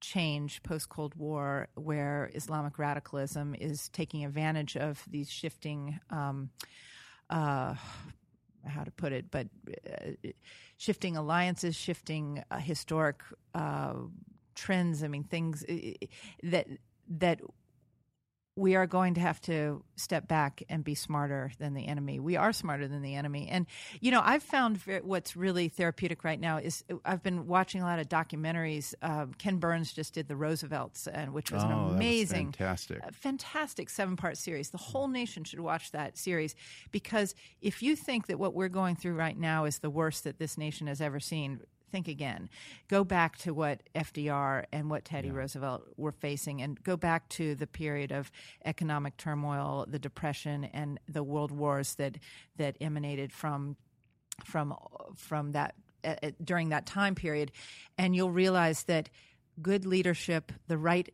change 0.00 0.62
post 0.62 0.88
Cold 0.88 1.14
War 1.14 1.68
where 1.74 2.30
Islamic 2.34 2.78
radicalism 2.78 3.54
is 3.54 3.88
taking 3.88 4.24
advantage 4.24 4.76
of 4.76 5.02
these 5.08 5.30
shifting. 5.30 6.00
Um, 6.10 6.50
uh, 7.30 7.74
how 8.66 8.84
to 8.84 8.90
put 8.92 9.12
it, 9.12 9.30
but 9.30 9.48
uh, 9.68 10.28
shifting 10.76 11.16
alliances, 11.16 11.74
shifting 11.74 12.44
uh, 12.50 12.58
historic 12.58 13.20
uh, 13.54 13.94
trends. 14.54 15.02
I 15.02 15.08
mean, 15.08 15.24
things 15.24 15.64
that 16.42 16.66
that 17.08 17.40
we 18.54 18.74
are 18.74 18.86
going 18.86 19.14
to 19.14 19.20
have 19.20 19.40
to 19.40 19.82
step 19.96 20.28
back 20.28 20.62
and 20.68 20.84
be 20.84 20.94
smarter 20.94 21.52
than 21.58 21.72
the 21.72 21.86
enemy. 21.86 22.20
We 22.20 22.36
are 22.36 22.52
smarter 22.52 22.86
than 22.86 23.00
the 23.00 23.14
enemy. 23.14 23.48
And, 23.48 23.66
you 24.00 24.10
know, 24.10 24.20
I've 24.22 24.42
found 24.42 24.78
what's 25.04 25.34
really 25.36 25.68
therapeutic 25.68 26.22
right 26.22 26.38
now 26.38 26.58
is 26.58 26.84
I've 27.04 27.22
been 27.22 27.46
watching 27.46 27.80
a 27.80 27.84
lot 27.84 27.98
of 27.98 28.10
documentaries. 28.10 28.94
Um, 29.00 29.32
Ken 29.38 29.56
Burns 29.56 29.94
just 29.94 30.12
did 30.12 30.28
The 30.28 30.36
Roosevelts, 30.36 31.06
and 31.06 31.32
which 31.32 31.50
was 31.50 31.62
oh, 31.64 31.66
an 31.66 31.72
amazing, 31.94 32.48
was 32.48 32.56
fantastic, 32.56 33.00
uh, 33.02 33.10
fantastic 33.12 33.88
seven 33.88 34.16
part 34.16 34.36
series. 34.36 34.68
The 34.68 34.78
whole 34.78 35.08
nation 35.08 35.44
should 35.44 35.60
watch 35.60 35.90
that 35.92 36.18
series 36.18 36.54
because 36.90 37.34
if 37.62 37.82
you 37.82 37.96
think 37.96 38.26
that 38.26 38.38
what 38.38 38.52
we're 38.52 38.68
going 38.68 38.96
through 38.96 39.14
right 39.14 39.38
now 39.38 39.64
is 39.64 39.78
the 39.78 39.90
worst 39.90 40.24
that 40.24 40.38
this 40.38 40.58
nation 40.58 40.88
has 40.88 41.00
ever 41.00 41.20
seen, 41.20 41.60
think 41.92 42.08
again. 42.08 42.48
Go 42.88 43.04
back 43.04 43.36
to 43.38 43.54
what 43.54 43.82
FDR 43.94 44.64
and 44.72 44.90
what 44.90 45.04
Teddy 45.04 45.28
yeah. 45.28 45.34
Roosevelt 45.34 45.84
were 45.96 46.12
facing, 46.12 46.60
and 46.62 46.82
go 46.82 46.96
back 46.96 47.28
to 47.30 47.54
the 47.54 47.66
period 47.66 48.10
of 48.10 48.32
economic 48.64 49.16
turmoil, 49.16 49.86
the 49.88 49.98
Depression, 49.98 50.64
and 50.64 50.98
the 51.08 51.22
world 51.22 51.52
wars 51.52 51.94
that 51.96 52.18
that 52.56 52.76
emanated 52.80 53.32
from 53.32 53.76
from 54.44 54.74
from 55.14 55.52
that 55.52 55.74
uh, 56.02 56.14
during 56.42 56.70
that 56.70 56.86
time 56.86 57.14
period, 57.14 57.52
and 57.96 58.16
you'll 58.16 58.32
realize 58.32 58.84
that 58.84 59.08
good 59.60 59.86
leadership, 59.86 60.50
the 60.66 60.78
right 60.78 61.12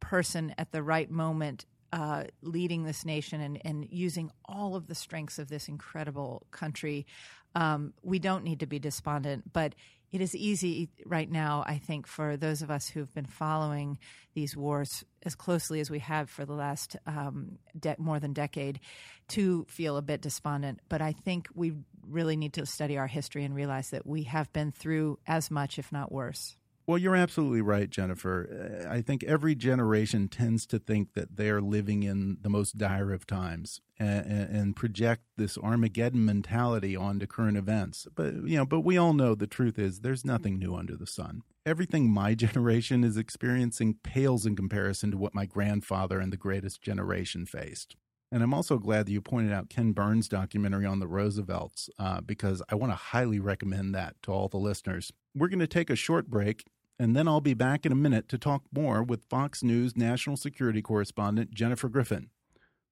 person 0.00 0.54
at 0.58 0.72
the 0.72 0.82
right 0.82 1.10
moment 1.10 1.64
uh, 1.92 2.24
leading 2.42 2.84
this 2.84 3.04
nation 3.04 3.40
and, 3.40 3.60
and, 3.64 3.88
using 3.90 4.30
all 4.44 4.76
of 4.76 4.88
the 4.88 4.94
strengths 4.94 5.38
of 5.38 5.48
this 5.48 5.68
incredible 5.68 6.46
country. 6.50 7.06
Um, 7.54 7.94
we 8.02 8.18
don't 8.18 8.44
need 8.44 8.60
to 8.60 8.66
be 8.66 8.78
despondent, 8.78 9.52
but 9.52 9.74
it 10.10 10.20
is 10.20 10.34
easy 10.34 10.88
right 11.04 11.30
now, 11.30 11.64
I 11.66 11.78
think, 11.78 12.06
for 12.06 12.36
those 12.36 12.62
of 12.62 12.70
us 12.70 12.88
who've 12.88 13.12
been 13.14 13.26
following 13.26 13.98
these 14.34 14.56
wars 14.56 15.04
as 15.24 15.34
closely 15.34 15.80
as 15.80 15.90
we 15.90 15.98
have 15.98 16.30
for 16.30 16.44
the 16.44 16.52
last 16.52 16.96
um, 17.06 17.58
de- 17.78 17.96
more 17.98 18.20
than 18.20 18.32
decade 18.32 18.80
to 19.28 19.66
feel 19.68 19.96
a 19.96 20.02
bit 20.02 20.20
despondent. 20.20 20.80
But 20.88 21.02
I 21.02 21.12
think 21.12 21.48
we 21.54 21.74
really 22.06 22.36
need 22.36 22.54
to 22.54 22.66
study 22.66 22.96
our 22.96 23.06
history 23.06 23.44
and 23.44 23.54
realize 23.54 23.90
that 23.90 24.06
we 24.06 24.24
have 24.24 24.52
been 24.52 24.72
through 24.72 25.18
as 25.26 25.50
much, 25.50 25.78
if 25.78 25.92
not 25.92 26.12
worse. 26.12 26.56
Well, 26.88 26.96
you're 26.96 27.16
absolutely 27.16 27.60
right, 27.60 27.90
Jennifer. 27.90 28.86
Uh, 28.86 28.90
I 28.90 29.02
think 29.02 29.22
every 29.24 29.54
generation 29.54 30.26
tends 30.26 30.64
to 30.68 30.78
think 30.78 31.12
that 31.12 31.36
they're 31.36 31.60
living 31.60 32.02
in 32.02 32.38
the 32.40 32.48
most 32.48 32.78
dire 32.78 33.12
of 33.12 33.26
times 33.26 33.82
and, 33.98 34.24
and, 34.26 34.74
project 34.74 35.20
this 35.36 35.58
Armageddon 35.58 36.24
mentality 36.24 36.96
onto 36.96 37.26
current 37.26 37.58
events. 37.58 38.06
But 38.14 38.32
you 38.46 38.56
know, 38.56 38.64
but 38.64 38.80
we 38.80 38.96
all 38.96 39.12
know 39.12 39.34
the 39.34 39.46
truth 39.46 39.78
is 39.78 40.00
there's 40.00 40.24
nothing 40.24 40.58
new 40.58 40.74
under 40.74 40.96
the 40.96 41.06
sun. 41.06 41.42
Everything 41.66 42.08
my 42.08 42.34
generation 42.46 43.04
is 43.04 43.18
experiencing 43.18 43.98
pales 44.02 44.46
in 44.46 44.56
comparison 44.56 45.10
to 45.10 45.18
what 45.18 45.34
my 45.34 45.44
grandfather 45.44 46.18
and 46.18 46.32
the 46.32 46.38
greatest 46.38 46.80
generation 46.80 47.44
faced. 47.44 47.96
And 48.32 48.42
I'm 48.42 48.54
also 48.54 48.78
glad 48.78 49.04
that 49.06 49.12
you 49.12 49.20
pointed 49.20 49.52
out 49.52 49.68
Ken 49.68 49.92
Burns' 49.92 50.26
documentary 50.26 50.86
on 50.86 51.00
the 51.00 51.06
Roosevelts 51.06 51.90
uh, 51.98 52.22
because 52.22 52.62
I 52.70 52.76
want 52.76 52.92
to 52.92 52.96
highly 52.96 53.40
recommend 53.40 53.94
that 53.94 54.16
to 54.22 54.32
all 54.32 54.48
the 54.48 54.56
listeners. 54.56 55.12
We're 55.34 55.48
going 55.48 55.58
to 55.58 55.66
take 55.66 55.90
a 55.90 55.96
short 55.96 56.28
break 56.28 56.64
and 56.98 57.14
then 57.14 57.28
I'll 57.28 57.40
be 57.40 57.54
back 57.54 57.86
in 57.86 57.92
a 57.92 57.96
minute 57.96 58.28
to 58.30 58.38
talk 58.38 58.64
more 58.72 59.02
with 59.02 59.24
Fox 59.24 59.62
News 59.62 59.96
national 59.96 60.36
security 60.36 60.82
correspondent 60.82 61.54
Jennifer 61.54 61.88
Griffin. 61.88 62.30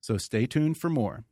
So 0.00 0.16
stay 0.16 0.46
tuned 0.46 0.78
for 0.78 0.88
more. 0.88 1.24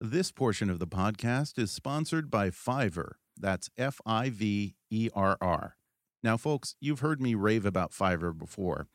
This 0.00 0.32
portion 0.32 0.70
of 0.70 0.78
the 0.78 0.86
podcast 0.86 1.58
is 1.58 1.70
sponsored 1.70 2.30
by 2.30 2.50
Fiverr. 2.50 3.12
That's 3.38 3.70
F 3.78 4.00
I 4.04 4.30
V 4.30 4.74
E 4.90 5.10
R 5.14 5.36
R. 5.40 5.76
Now, 6.22 6.36
folks, 6.36 6.76
you've 6.80 7.00
heard 7.00 7.20
me 7.20 7.34
rave 7.34 7.66
about 7.66 7.92
Fiverr 7.92 8.36
before. 8.36 8.86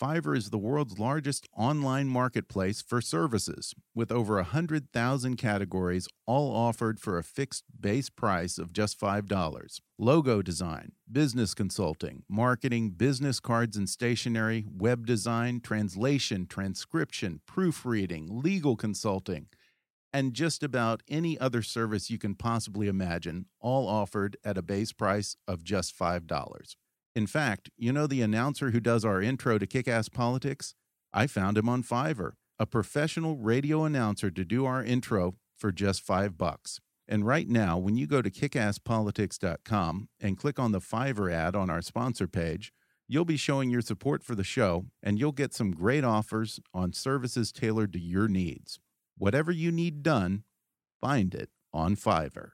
Fiverr 0.00 0.34
is 0.34 0.48
the 0.48 0.56
world's 0.56 0.98
largest 0.98 1.46
online 1.54 2.08
marketplace 2.08 2.80
for 2.80 3.02
services, 3.02 3.74
with 3.94 4.10
over 4.10 4.36
100,000 4.36 5.36
categories, 5.36 6.08
all 6.26 6.56
offered 6.56 6.98
for 6.98 7.18
a 7.18 7.22
fixed 7.22 7.64
base 7.78 8.08
price 8.08 8.56
of 8.56 8.72
just 8.72 8.98
$5. 8.98 9.80
Logo 9.98 10.40
design, 10.40 10.92
business 11.12 11.52
consulting, 11.52 12.22
marketing, 12.30 12.92
business 12.92 13.40
cards 13.40 13.76
and 13.76 13.90
stationery, 13.90 14.64
web 14.74 15.04
design, 15.04 15.60
translation, 15.60 16.46
transcription, 16.46 17.42
proofreading, 17.44 18.26
legal 18.30 18.76
consulting, 18.76 19.48
and 20.14 20.32
just 20.32 20.62
about 20.62 21.02
any 21.10 21.38
other 21.38 21.60
service 21.60 22.08
you 22.08 22.16
can 22.16 22.34
possibly 22.34 22.88
imagine, 22.88 23.44
all 23.60 23.86
offered 23.86 24.38
at 24.42 24.56
a 24.56 24.62
base 24.62 24.94
price 24.94 25.36
of 25.46 25.62
just 25.62 25.94
$5. 25.98 26.74
In 27.14 27.26
fact, 27.26 27.70
you 27.76 27.92
know 27.92 28.06
the 28.06 28.22
announcer 28.22 28.70
who 28.70 28.78
does 28.78 29.04
our 29.04 29.20
intro 29.20 29.58
to 29.58 29.66
Kick 29.66 29.88
Ass 29.88 30.08
Politics? 30.08 30.74
I 31.12 31.26
found 31.26 31.58
him 31.58 31.68
on 31.68 31.82
Fiverr, 31.82 32.32
a 32.58 32.66
professional 32.66 33.36
radio 33.36 33.84
announcer 33.84 34.30
to 34.30 34.44
do 34.44 34.64
our 34.64 34.84
intro 34.84 35.34
for 35.56 35.72
just 35.72 36.02
five 36.02 36.38
bucks. 36.38 36.78
And 37.08 37.26
right 37.26 37.48
now, 37.48 37.76
when 37.76 37.96
you 37.96 38.06
go 38.06 38.22
to 38.22 38.30
kickasspolitics.com 38.30 40.08
and 40.20 40.38
click 40.38 40.60
on 40.60 40.70
the 40.70 40.78
Fiverr 40.78 41.32
ad 41.32 41.56
on 41.56 41.68
our 41.68 41.82
sponsor 41.82 42.28
page, 42.28 42.72
you'll 43.08 43.24
be 43.24 43.36
showing 43.36 43.70
your 43.70 43.80
support 43.80 44.22
for 44.22 44.36
the 44.36 44.44
show 44.44 44.86
and 45.02 45.18
you'll 45.18 45.32
get 45.32 45.52
some 45.52 45.72
great 45.72 46.04
offers 46.04 46.60
on 46.72 46.92
services 46.92 47.50
tailored 47.50 47.92
to 47.94 47.98
your 47.98 48.28
needs. 48.28 48.78
Whatever 49.18 49.50
you 49.50 49.72
need 49.72 50.04
done, 50.04 50.44
find 51.00 51.34
it 51.34 51.50
on 51.72 51.96
Fiverr. 51.96 52.50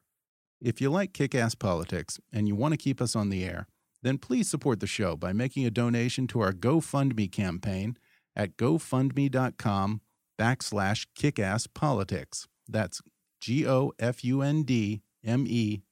If 0.62 0.80
you 0.80 0.88
like 0.88 1.12
Kick 1.12 1.34
Ass 1.34 1.54
Politics 1.54 2.18
and 2.32 2.48
you 2.48 2.54
want 2.54 2.72
to 2.72 2.78
keep 2.78 3.02
us 3.02 3.14
on 3.14 3.28
the 3.28 3.44
air, 3.44 3.68
then 4.02 4.18
please 4.18 4.48
support 4.48 4.80
the 4.80 4.86
show 4.86 5.16
by 5.16 5.32
making 5.32 5.66
a 5.66 5.70
donation 5.70 6.26
to 6.28 6.40
our 6.40 6.52
GoFundMe 6.52 7.30
campaign 7.30 7.96
at 8.34 8.56
gofundme.com 8.56 10.00
backslash 10.38 11.06
kickasspolitics. 11.18 12.46
That's 12.68 13.00
G-O-F-U-N-D-M-E 13.40 13.82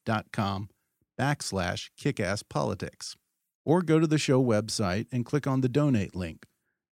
dot 0.05 0.27
com 0.33 0.69
backslash 1.19 1.91
kickasspolitics. 2.01 3.17
Or 3.65 3.81
go 3.83 3.99
to 3.99 4.07
the 4.07 4.19
show 4.19 4.45
website 4.45 5.07
and 5.11 5.25
click 5.25 5.47
on 5.47 5.63
the 5.63 5.69
donate 5.69 6.15
link. 6.15 6.45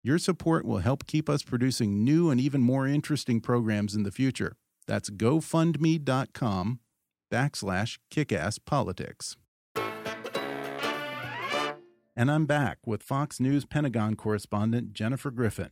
Your 0.02 0.18
support 0.18 0.64
will 0.64 0.78
help 0.78 1.06
keep 1.06 1.28
us 1.28 1.42
producing 1.42 2.04
new 2.04 2.30
and 2.30 2.40
even 2.40 2.60
more 2.60 2.86
interesting 2.86 3.40
programs 3.40 3.94
in 3.94 4.02
the 4.02 4.10
future. 4.10 4.56
That's 4.86 5.10
gofundme.com 5.10 6.80
backslash 7.32 7.98
kickasspolitics. 8.12 9.36
And 12.18 12.30
I'm 12.30 12.46
back 12.46 12.78
with 12.86 13.02
Fox 13.02 13.38
News 13.40 13.66
Pentagon 13.66 14.16
correspondent 14.16 14.94
Jennifer 14.94 15.30
Griffin. 15.30 15.68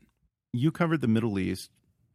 You 0.52 0.70
covered 0.70 1.00
the 1.00 1.08
Middle 1.08 1.38
East 1.38 1.70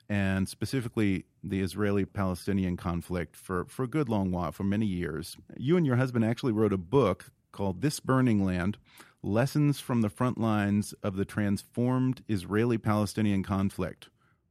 and 0.08 0.48
specifically 0.48 1.26
the 1.44 1.62
Israeli 1.62 2.06
Palestinian 2.06 2.78
conflict 2.78 3.36
for, 3.36 3.66
for 3.66 3.82
a 3.82 3.88
good 3.88 4.08
long 4.08 4.32
while, 4.32 4.52
for 4.52 4.64
many 4.64 4.86
years. 4.86 5.36
You 5.58 5.78
and 5.78 5.86
your 5.86 5.96
husband 5.96 6.26
actually 6.26 6.52
wrote 6.52 6.74
a 6.74 6.78
book 6.78 7.32
called 7.52 7.82
This 7.82 8.00
Burning 8.00 8.46
Land 8.46 8.78
Lessons 9.24 9.80
from 9.80 10.02
the 10.02 10.10
Front 10.10 10.38
Lines 10.38 10.94
of 11.02 11.16
the 11.16 11.26
Transformed 11.26 12.22
Israeli 12.28 12.78
Palestinian 12.78 13.42
Conflict. 13.42 14.10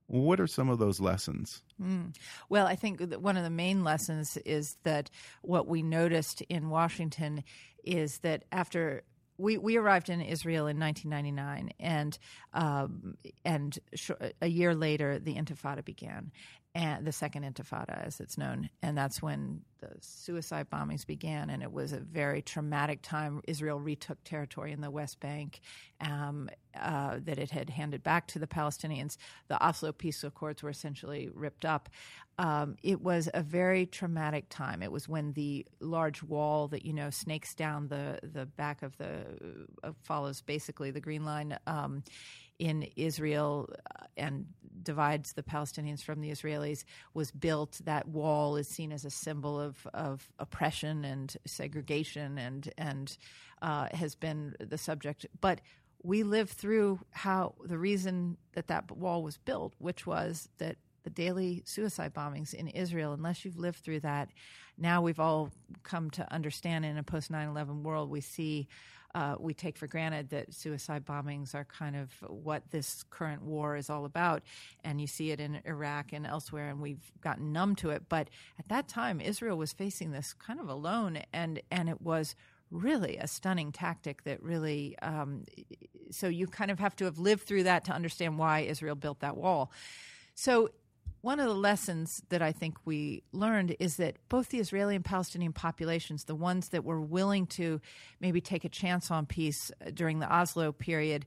What 0.08 0.40
are 0.40 0.48
some 0.48 0.68
of 0.68 0.80
those 0.80 0.98
lessons? 0.98 1.62
Mm. 1.80 2.16
Well, 2.48 2.66
I 2.66 2.74
think 2.74 3.14
one 3.14 3.36
of 3.36 3.44
the 3.44 3.50
main 3.50 3.84
lessons 3.84 4.38
is 4.38 4.76
that 4.82 5.08
what 5.42 5.68
we 5.68 5.82
noticed 5.82 6.40
in 6.48 6.68
Washington 6.68 7.44
is 7.84 8.18
that 8.18 8.42
after 8.50 9.04
we, 9.38 9.57
we 9.57 9.77
arrived 9.77 10.11
in 10.11 10.20
Israel 10.20 10.66
in 10.66 10.79
1999, 10.79 11.72
and 11.81 12.18
um, 12.53 13.16
and 13.44 13.79
sh- 13.94 14.11
a 14.42 14.48
year 14.48 14.74
later, 14.74 15.18
the 15.18 15.37
Intifada 15.37 15.85
began, 15.85 16.33
and 16.74 17.07
the 17.07 17.12
second 17.12 17.44
Intifada, 17.44 18.04
as 18.07 18.20
it's 18.20 18.38
known, 18.38 18.68
and 18.83 18.96
that's 18.96 19.22
when 19.22 19.62
the 19.81 19.90
suicide 20.00 20.68
bombings 20.70 21.07
began, 21.07 21.50
and 21.50 21.62
it 21.62 21.72
was 21.72 21.92
a 21.92 22.00
very 22.00 22.42
traumatic 22.42 23.00
time. 23.02 23.40
Israel 23.46 23.81
retook 23.81 24.22
territory 24.24 24.72
in 24.72 24.81
the 24.81 24.90
West 24.90 25.20
Bank 25.20 25.61
um, 26.00 26.50
uh, 26.78 27.18
that 27.24 27.38
it 27.38 27.50
had 27.50 27.70
handed 27.70 28.02
back 28.02 28.26
to 28.28 28.38
the 28.38 28.46
Palestinians. 28.46 29.16
The 29.48 29.61
Oslo 29.64 29.92
peace 29.92 30.22
accords 30.24 30.62
were 30.62 30.70
essentially 30.70 31.31
ripped 31.33 31.64
up. 31.64 31.88
Um, 32.38 32.76
it 32.83 33.00
was 33.00 33.28
a 33.35 33.42
very 33.42 33.87
traumatic 33.87 34.46
time. 34.48 34.83
It 34.83 34.92
was 34.92 35.09
when 35.09 35.33
the 35.33 35.66
large 35.81 36.22
wall 36.22 36.68
that 36.68 36.85
you 36.85 36.92
know 36.92 37.11
snakes 37.11 37.54
down 37.54 37.88
the 37.88 38.20
the 38.22 38.46
back 38.46 38.83
of 38.83 38.96
the 38.98 39.24
uh, 39.83 39.92
follows 40.02 40.42
basically 40.42 40.90
the 40.90 41.00
Green 41.00 41.24
Line. 41.24 41.59
Um, 41.66 42.04
in 42.59 42.88
Israel 42.97 43.68
uh, 43.73 44.05
and 44.16 44.47
divides 44.83 45.33
the 45.33 45.42
Palestinians 45.42 46.03
from 46.03 46.21
the 46.21 46.31
Israelis 46.31 46.85
was 47.14 47.31
built. 47.31 47.81
That 47.85 48.09
wall 48.09 48.57
is 48.57 48.68
seen 48.68 48.92
as 48.92 49.05
a 49.05 49.11
symbol 49.11 49.61
of, 49.61 49.87
of 49.92 50.29
oppression 50.38 51.05
and 51.05 51.37
segregation 51.47 52.38
and 52.38 52.73
and 52.79 53.16
uh, 53.61 53.88
has 53.92 54.14
been 54.14 54.55
the 54.61 54.79
subject. 54.79 55.27
But 55.40 55.61
we 56.03 56.23
lived 56.23 56.51
through 56.51 57.01
how 57.11 57.55
the 57.64 57.79
reason 57.79 58.37
that 58.55 58.68
that 58.68 58.90
wall 58.90 59.23
was 59.23 59.37
built, 59.37 59.75
which 59.79 60.07
was 60.07 60.49
that 60.59 60.77
the 61.03 61.11
daily 61.11 61.62
suicide 61.64 62.14
bombings 62.14 62.55
in 62.55 62.68
Israel, 62.68 63.12
unless 63.12 63.44
you've 63.44 63.59
lived 63.59 63.79
through 63.79 64.01
that, 64.01 64.29
now 64.77 65.03
we've 65.03 65.21
all 65.21 65.51
come 65.83 66.11
to 66.11 66.33
understand 66.33 66.85
in 66.85 66.99
a 66.99 67.03
post 67.03 67.31
9 67.31 67.49
11 67.49 67.83
world, 67.83 68.11
we 68.11 68.21
see 68.21 68.68
uh, 69.18 69.35
we 69.40 69.52
take 69.52 69.76
for 69.76 69.88
granted 69.88 70.31
that 70.31 70.54
suicide 70.54 71.04
bombings 71.04 71.52
are 71.52 71.64
kind 71.64 71.96
of 71.96 72.12
what 72.28 72.62
this 72.70 73.02
current 73.11 73.42
war 73.42 73.76
is 73.76 73.90
all 73.90 74.04
about. 74.04 74.42
And 74.85 75.00
you 75.00 75.09
see 75.09 75.33
it 75.33 75.40
in 75.40 75.61
Iraq 75.64 76.12
and 76.12 76.24
elsewhere, 76.24 76.68
and 76.68 76.81
we've 76.81 77.11
gotten 77.20 77.52
numb 77.52 77.74
to 77.76 77.90
it. 77.90 78.04
But 78.09 78.28
at 78.61 78.68
that 78.68 78.87
time, 78.87 79.20
Israel 79.20 79.59
was 79.59 79.72
facing 79.72 80.12
this 80.12 80.33
kind 80.35 80.61
of 80.61 80.68
alone, 80.68 81.18
and, 81.33 81.61
and 81.72 81.88
it 81.88 82.00
was 82.00 82.37
really 82.70 83.16
a 83.16 83.26
stunning 83.26 83.72
tactic 83.72 84.22
that 84.22 84.40
really 84.40 84.96
um, 85.00 85.44
so 86.11 86.28
you 86.28 86.46
kind 86.46 86.70
of 86.70 86.78
have 86.78 86.94
to 86.96 87.07
have 87.07 87.18
lived 87.18 87.42
through 87.42 87.62
that 87.64 87.85
to 87.87 87.92
understand 87.92 88.38
why 88.38 88.61
Israel 88.61 88.94
built 88.94 89.20
that 89.20 89.37
wall. 89.37 89.72
So 90.35 90.70
one 91.20 91.40
of 91.40 91.46
the 91.46 91.54
lessons 91.54 92.22
that 92.28 92.42
I 92.42 92.52
think 92.52 92.76
we 92.85 93.22
learned 93.33 93.76
is 93.81 93.96
that 93.96 94.16
both 94.28 94.48
the 94.48 94.59
Israeli 94.59 94.94
and 94.94 95.04
Palestinian 95.04 95.52
populations, 95.52 96.24
the 96.24 96.35
ones 96.35 96.68
that 96.68 96.85
were 96.85 97.00
willing 97.00 97.46
to 97.48 97.81
maybe 98.20 98.40
take 98.40 98.64
a 98.64 98.68
chance 98.68 99.11
on 99.11 99.26
peace 99.26 99.72
uh, 99.85 99.90
during 99.92 100.20
the 100.20 100.33
Oslo 100.33 100.70
period, 100.72 101.26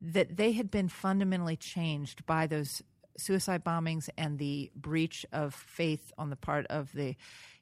that 0.00 0.36
they 0.36 0.52
had 0.52 0.70
been 0.70 0.88
fundamentally 0.88 1.56
changed 1.56 2.24
by 2.26 2.46
those 2.46 2.82
suicide 3.18 3.64
bombings 3.64 4.08
and 4.16 4.38
the 4.38 4.70
breach 4.74 5.24
of 5.32 5.54
faith 5.54 6.12
on 6.18 6.30
the 6.30 6.36
part 6.36 6.66
of 6.66 6.92
the 6.92 7.16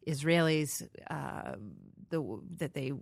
Israelis, 0.07 0.87
uh, 1.11 1.57
the, 2.11 2.41
that 2.59 2.75
they 2.75 2.93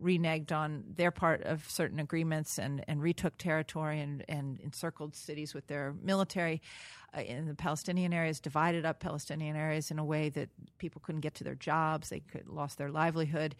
reneged 0.00 0.52
on 0.52 0.84
their 0.96 1.10
part 1.10 1.42
of 1.42 1.68
certain 1.68 1.98
agreements 1.98 2.58
and, 2.58 2.84
and 2.88 3.02
retook 3.02 3.36
territory 3.36 4.00
and, 4.00 4.24
and 4.28 4.60
encircled 4.60 5.14
cities 5.14 5.54
with 5.54 5.66
their 5.66 5.94
military 6.02 6.62
uh, 7.16 7.20
in 7.20 7.46
the 7.46 7.54
Palestinian 7.54 8.12
areas, 8.12 8.40
divided 8.40 8.86
up 8.86 9.00
Palestinian 9.00 9.56
areas 9.56 9.90
in 9.90 9.98
a 9.98 10.04
way 10.04 10.28
that 10.30 10.48
people 10.78 11.00
couldn't 11.04 11.20
get 11.20 11.34
to 11.34 11.44
their 11.44 11.54
jobs, 11.54 12.08
they 12.08 12.20
could 12.20 12.48
lost 12.48 12.78
their 12.78 12.90
livelihood. 12.90 13.54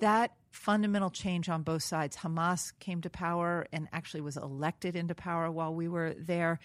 That 0.00 0.32
fundamental 0.50 1.10
change 1.10 1.48
on 1.48 1.62
both 1.62 1.82
sides, 1.82 2.16
Hamas 2.16 2.72
came 2.78 3.00
to 3.02 3.10
power 3.10 3.66
and 3.72 3.88
actually 3.92 4.20
was 4.20 4.36
elected 4.36 4.96
into 4.96 5.14
power 5.14 5.50
while 5.50 5.74
we 5.74 5.88
were 5.88 6.14
there. 6.18 6.58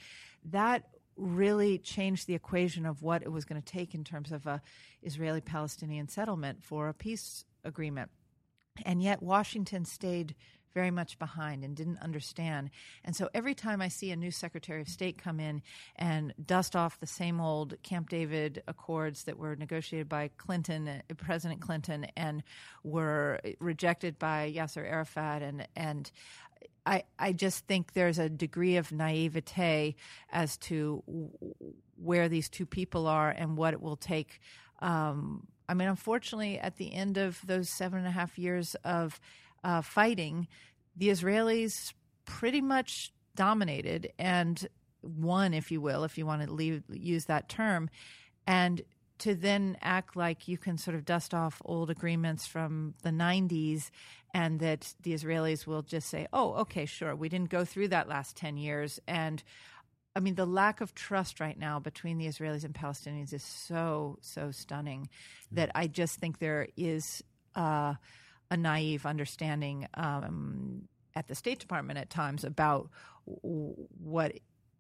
That 0.51 0.83
really 1.15 1.77
changed 1.77 2.27
the 2.27 2.35
equation 2.35 2.85
of 2.85 3.01
what 3.01 3.21
it 3.21 3.31
was 3.31 3.45
going 3.45 3.61
to 3.61 3.65
take 3.65 3.93
in 3.93 4.03
terms 4.03 4.31
of 4.31 4.47
a 4.47 4.61
Israeli 5.01 5.41
Palestinian 5.41 6.07
settlement 6.07 6.63
for 6.63 6.89
a 6.89 6.93
peace 6.93 7.45
agreement. 7.63 8.09
And 8.85 9.01
yet 9.01 9.21
Washington 9.21 9.85
stayed 9.85 10.35
very 10.73 10.91
much 10.91 11.19
behind 11.19 11.63
and 11.63 11.75
didn't 11.75 11.99
understand. 11.99 12.69
And 13.03 13.15
so 13.15 13.29
every 13.33 13.53
time 13.53 13.81
I 13.81 13.87
see 13.87 14.11
a 14.11 14.15
new 14.15 14.31
Secretary 14.31 14.81
of 14.81 14.87
State 14.87 15.17
come 15.17 15.39
in 15.39 15.61
and 15.95 16.33
dust 16.43 16.75
off 16.75 16.99
the 16.99 17.07
same 17.07 17.39
old 17.39 17.75
Camp 17.83 18.09
David 18.09 18.63
accords 18.67 19.25
that 19.25 19.37
were 19.37 19.55
negotiated 19.55 20.09
by 20.09 20.29
Clinton, 20.37 20.87
uh, 20.87 21.01
President 21.15 21.61
Clinton, 21.61 22.07
and 22.17 22.43
were 22.83 23.39
rejected 23.59 24.17
by 24.17 24.51
Yasser 24.55 24.83
Arafat, 24.83 25.41
and 25.41 25.67
and 25.75 26.11
I, 26.85 27.03
I 27.17 27.31
just 27.31 27.65
think 27.65 27.93
there's 27.93 28.19
a 28.19 28.29
degree 28.29 28.77
of 28.77 28.91
naivete 28.91 29.95
as 30.31 30.57
to 30.57 31.03
where 31.95 32.27
these 32.27 32.49
two 32.49 32.65
people 32.65 33.07
are 33.07 33.29
and 33.29 33.57
what 33.57 33.73
it 33.73 33.81
will 33.81 33.95
take. 33.95 34.39
Um, 34.79 35.47
I 35.69 35.73
mean, 35.73 35.87
unfortunately, 35.87 36.59
at 36.59 36.75
the 36.75 36.93
end 36.93 37.17
of 37.17 37.39
those 37.45 37.69
seven 37.69 37.99
and 37.99 38.07
a 38.07 38.11
half 38.11 38.37
years 38.37 38.75
of 38.83 39.19
uh, 39.63 39.81
fighting, 39.81 40.47
the 40.95 41.09
Israelis 41.09 41.93
pretty 42.25 42.61
much 42.61 43.13
dominated 43.35 44.11
and 44.19 44.67
won, 45.01 45.53
if 45.53 45.71
you 45.71 45.81
will, 45.81 46.03
if 46.03 46.17
you 46.17 46.25
want 46.25 46.43
to 46.43 46.51
leave, 46.51 46.83
use 46.89 47.25
that 47.25 47.49
term. 47.49 47.89
And 48.45 48.81
to 49.23 49.33
then 49.33 49.77
act 49.81 50.17
like 50.17 50.49
you 50.49 50.57
can 50.57 50.77
sort 50.77 50.95
of 50.95 51.05
dust 51.05 51.33
off 51.33 51.61
old 51.63 51.89
agreements 51.89 52.45
from 52.45 52.93
the 53.03 53.09
90s 53.09 53.89
and 54.33 54.59
that 54.59 54.93
the 55.01 55.13
Israelis 55.13 55.65
will 55.65 55.81
just 55.81 56.09
say, 56.09 56.27
oh, 56.33 56.55
okay, 56.55 56.85
sure, 56.85 57.15
we 57.15 57.29
didn't 57.29 57.49
go 57.49 57.63
through 57.63 57.87
that 57.87 58.09
last 58.09 58.35
10 58.35 58.57
years. 58.57 58.99
And 59.07 59.41
I 60.13 60.19
mean, 60.19 60.35
the 60.35 60.45
lack 60.45 60.81
of 60.81 60.93
trust 60.93 61.39
right 61.39 61.57
now 61.57 61.79
between 61.79 62.17
the 62.17 62.27
Israelis 62.27 62.65
and 62.65 62.73
Palestinians 62.73 63.31
is 63.31 63.43
so, 63.43 64.17
so 64.19 64.51
stunning 64.51 65.03
mm-hmm. 65.03 65.55
that 65.55 65.71
I 65.73 65.87
just 65.87 66.19
think 66.19 66.39
there 66.39 66.67
is 66.75 67.23
uh, 67.55 67.93
a 68.51 68.57
naive 68.57 69.05
understanding 69.05 69.87
um, 69.93 70.89
at 71.15 71.29
the 71.29 71.35
State 71.35 71.59
Department 71.59 71.97
at 71.97 72.09
times 72.09 72.43
about 72.43 72.89
w- 73.25 73.87
what 74.03 74.33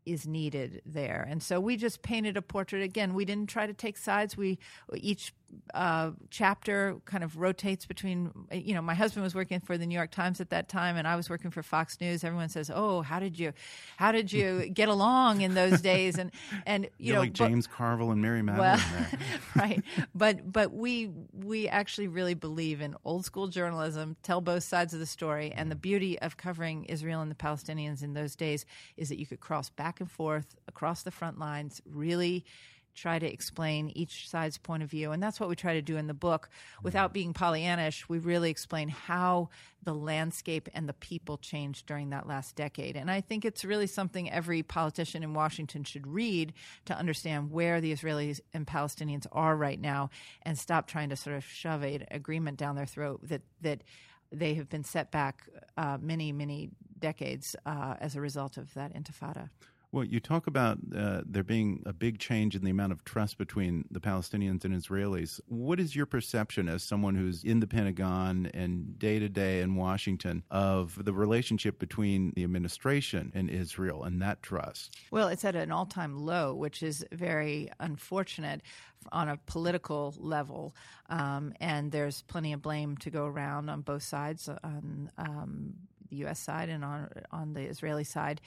is 0.05 0.27
needed 0.27 0.81
there. 0.85 1.25
And 1.29 1.41
so 1.41 1.59
we 1.59 1.77
just 1.77 2.01
painted 2.01 2.37
a 2.37 2.41
portrait. 2.41 2.83
Again, 2.83 3.13
we 3.13 3.25
didn't 3.25 3.49
try 3.49 3.67
to 3.67 3.73
take 3.73 3.97
sides. 3.97 4.37
We 4.37 4.59
each 4.95 5.33
uh, 5.73 6.11
chapter 6.29 6.97
kind 7.05 7.23
of 7.23 7.37
rotates 7.37 7.85
between. 7.85 8.31
You 8.51 8.73
know, 8.73 8.81
my 8.81 8.93
husband 8.93 9.23
was 9.23 9.33
working 9.35 9.59
for 9.59 9.77
the 9.77 9.85
New 9.85 9.95
York 9.95 10.11
Times 10.11 10.41
at 10.41 10.49
that 10.51 10.69
time, 10.69 10.97
and 10.97 11.07
I 11.07 11.15
was 11.15 11.29
working 11.29 11.51
for 11.51 11.63
Fox 11.63 11.99
News. 11.99 12.23
Everyone 12.23 12.49
says, 12.49 12.71
"Oh, 12.73 13.01
how 13.01 13.19
did 13.19 13.37
you, 13.39 13.53
how 13.97 14.11
did 14.11 14.31
you 14.31 14.69
get 14.73 14.89
along 14.89 15.41
in 15.41 15.53
those 15.53 15.81
days?" 15.81 16.17
And 16.17 16.31
and 16.65 16.85
you 16.97 17.07
You're 17.07 17.15
know, 17.15 17.21
like 17.21 17.37
but- 17.37 17.47
James 17.47 17.67
Carville 17.67 18.11
and 18.11 18.21
Mary 18.21 18.41
Matalin. 18.41 18.57
well, 18.57 18.79
right. 19.55 19.83
But 20.13 20.51
but 20.51 20.73
we 20.73 21.09
we 21.33 21.67
actually 21.67 22.07
really 22.07 22.33
believe 22.33 22.81
in 22.81 22.95
old 23.05 23.25
school 23.25 23.47
journalism, 23.47 24.15
tell 24.23 24.41
both 24.41 24.63
sides 24.63 24.93
of 24.93 24.99
the 24.99 25.05
story, 25.05 25.51
and 25.55 25.71
the 25.71 25.75
beauty 25.75 26.19
of 26.19 26.37
covering 26.37 26.85
Israel 26.85 27.21
and 27.21 27.31
the 27.31 27.35
Palestinians 27.35 28.03
in 28.03 28.13
those 28.13 28.35
days 28.35 28.65
is 28.97 29.09
that 29.09 29.19
you 29.19 29.25
could 29.25 29.39
cross 29.39 29.69
back 29.69 29.99
and 29.99 30.09
forth 30.09 30.55
across 30.67 31.03
the 31.03 31.11
front 31.11 31.39
lines, 31.39 31.81
really 31.85 32.45
try 32.95 33.19
to 33.19 33.31
explain 33.31 33.91
each 33.95 34.29
side's 34.29 34.57
point 34.57 34.83
of 34.83 34.89
view. 34.89 35.11
And 35.11 35.21
that's 35.21 35.39
what 35.39 35.49
we 35.49 35.55
try 35.55 35.73
to 35.73 35.81
do 35.81 35.97
in 35.97 36.07
the 36.07 36.13
book. 36.13 36.49
Without 36.81 37.13
being 37.13 37.33
Pollyannish, 37.33 38.07
we 38.07 38.19
really 38.19 38.49
explain 38.49 38.89
how 38.89 39.49
the 39.83 39.93
landscape 39.93 40.69
and 40.73 40.87
the 40.87 40.93
people 40.93 41.37
changed 41.37 41.85
during 41.85 42.11
that 42.11 42.27
last 42.27 42.55
decade. 42.55 42.95
And 42.95 43.11
I 43.11 43.21
think 43.21 43.45
it's 43.45 43.65
really 43.65 43.87
something 43.87 44.29
every 44.29 44.63
politician 44.63 45.23
in 45.23 45.33
Washington 45.33 45.83
should 45.83 46.07
read 46.07 46.53
to 46.85 46.97
understand 46.97 47.51
where 47.51 47.81
the 47.81 47.91
Israelis 47.91 48.39
and 48.53 48.65
Palestinians 48.65 49.25
are 49.31 49.55
right 49.55 49.79
now 49.79 50.09
and 50.43 50.57
stop 50.57 50.87
trying 50.87 51.09
to 51.09 51.15
sort 51.15 51.35
of 51.35 51.43
shove 51.43 51.83
an 51.83 52.05
agreement 52.11 52.57
down 52.57 52.75
their 52.75 52.85
throat 52.85 53.21
that, 53.27 53.41
that 53.61 53.83
they 54.31 54.55
have 54.55 54.69
been 54.69 54.83
set 54.83 55.11
back 55.11 55.47
uh, 55.77 55.97
many, 56.01 56.31
many 56.31 56.71
decades 56.99 57.55
uh, 57.65 57.95
as 57.99 58.15
a 58.15 58.21
result 58.21 58.57
of 58.57 58.73
that 58.73 58.93
intifada. 58.93 59.49
Well, 59.93 60.03
you 60.03 60.19
talk 60.19 60.47
about 60.47 60.79
uh, 60.97 61.21
there 61.23 61.43
being 61.43 61.83
a 61.85 61.93
big 61.93 62.17
change 62.17 62.55
in 62.55 62.63
the 62.63 62.71
amount 62.71 62.93
of 62.93 63.05
trust 63.05 63.37
between 63.37 63.85
the 63.91 63.99
Palestinians 63.99 64.65
and 64.65 64.73
Israelis. 64.73 65.39
What 65.45 65.79
is 65.79 65.95
your 65.95 66.07
perception 66.07 66.67
as 66.67 66.81
someone 66.81 67.13
who's 67.13 67.43
in 67.43 67.59
the 67.59 67.67
Pentagon 67.67 68.49
and 68.55 68.97
day 68.97 69.19
to 69.19 69.29
day 69.29 69.61
in 69.61 69.75
Washington 69.75 70.41
of 70.49 70.97
the 71.05 71.13
relationship 71.13 71.77
between 71.77 72.33
the 72.35 72.43
administration 72.43 73.31
and 73.35 73.51
Israel 73.51 74.03
and 74.03 74.19
that 74.23 74.41
trust? 74.41 74.97
Well, 75.11 75.27
it's 75.27 75.45
at 75.45 75.55
an 75.55 75.71
all 75.71 75.85
time 75.85 76.17
low, 76.17 76.55
which 76.55 76.81
is 76.81 77.05
very 77.11 77.69
unfortunate 77.79 78.63
on 79.11 79.29
a 79.29 79.37
political 79.45 80.15
level. 80.17 80.75
Um, 81.07 81.53
and 81.59 81.91
there's 81.91 82.23
plenty 82.23 82.51
of 82.51 82.63
blame 82.63 82.97
to 82.97 83.11
go 83.11 83.27
around 83.27 83.69
on 83.69 83.81
both 83.81 84.01
sides, 84.01 84.49
on 84.49 85.11
um, 85.19 85.75
the 86.09 86.15
U.S. 86.17 86.39
side 86.39 86.69
and 86.69 86.83
on, 86.83 87.09
on 87.31 87.53
the 87.53 87.61
Israeli 87.61 88.03
side. 88.03 88.41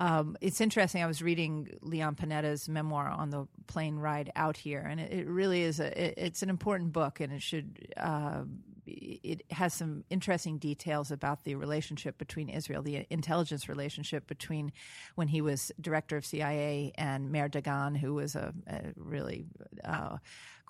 Um, 0.00 0.36
it's 0.40 0.60
interesting. 0.60 1.02
I 1.02 1.06
was 1.06 1.22
reading 1.22 1.76
Leon 1.80 2.16
Panetta's 2.16 2.68
memoir 2.68 3.08
on 3.08 3.30
the 3.30 3.46
plane 3.66 3.96
ride 3.96 4.32
out 4.34 4.56
here, 4.56 4.80
and 4.80 4.98
it, 4.98 5.12
it 5.12 5.26
really 5.28 5.62
is 5.62 5.80
a. 5.80 6.06
It, 6.06 6.14
it's 6.16 6.42
an 6.42 6.50
important 6.50 6.92
book, 6.92 7.20
and 7.20 7.32
it 7.32 7.42
should. 7.42 7.92
Uh, 7.96 8.42
it 8.84 9.44
has 9.50 9.72
some 9.72 10.02
interesting 10.10 10.58
details 10.58 11.12
about 11.12 11.44
the 11.44 11.54
relationship 11.54 12.18
between 12.18 12.48
Israel, 12.48 12.82
the 12.82 13.06
intelligence 13.10 13.68
relationship 13.68 14.26
between 14.26 14.72
when 15.14 15.28
he 15.28 15.40
was 15.40 15.70
director 15.80 16.16
of 16.16 16.26
CIA 16.26 16.92
and 16.96 17.30
Meir 17.30 17.48
Dagan, 17.48 17.96
who 17.96 18.14
was 18.14 18.34
a, 18.34 18.52
a 18.66 18.80
really 18.96 19.46
uh, 19.84 20.16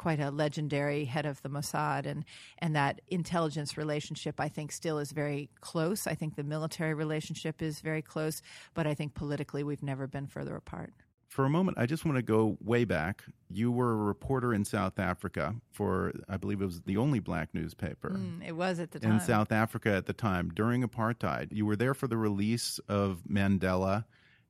quite 0.02 0.18
a 0.18 0.32
legendary 0.32 1.04
head 1.04 1.24
of 1.26 1.40
the 1.42 1.48
Mossad, 1.48 2.06
and 2.06 2.24
and 2.58 2.74
that 2.74 3.00
intelligence 3.08 3.76
relationship 3.76 4.40
I 4.40 4.48
think 4.48 4.72
still 4.72 4.98
is 4.98 5.12
very 5.12 5.48
close. 5.60 6.08
I 6.08 6.16
think 6.16 6.34
the 6.34 6.42
military 6.42 6.92
relationship 6.92 7.62
is 7.62 7.80
very 7.80 8.02
close, 8.02 8.42
but 8.74 8.84
I 8.84 8.94
think 8.94 9.14
politically 9.14 9.62
we've 9.62 9.82
never 9.82 10.08
been 10.08 10.26
further 10.26 10.56
apart. 10.56 10.92
For 11.28 11.44
a 11.44 11.48
moment, 11.48 11.78
I 11.78 11.86
just 11.86 12.04
want 12.04 12.16
to 12.16 12.22
go 12.22 12.58
way 12.60 12.84
back. 12.84 13.22
You 13.48 13.70
were 13.70 13.92
a 13.92 13.96
reporter 13.96 14.52
in 14.52 14.64
South 14.64 14.98
Africa 14.98 15.54
for, 15.70 16.12
I 16.28 16.36
believe 16.36 16.60
it 16.60 16.66
was 16.66 16.82
the 16.82 16.98
only 16.98 17.20
black 17.20 17.48
newspaper. 17.54 18.10
Mm, 18.10 18.46
it 18.46 18.52
was 18.52 18.78
at 18.80 18.90
the 18.90 18.98
time. 18.98 19.12
In 19.12 19.20
South 19.20 19.50
Africa 19.50 19.94
at 19.94 20.04
the 20.04 20.12
time, 20.12 20.50
during 20.52 20.82
apartheid. 20.82 21.48
You 21.50 21.64
were 21.64 21.76
there 21.76 21.94
for 21.94 22.06
the 22.06 22.18
release 22.18 22.78
of 22.86 23.22
Mandela 23.26 24.04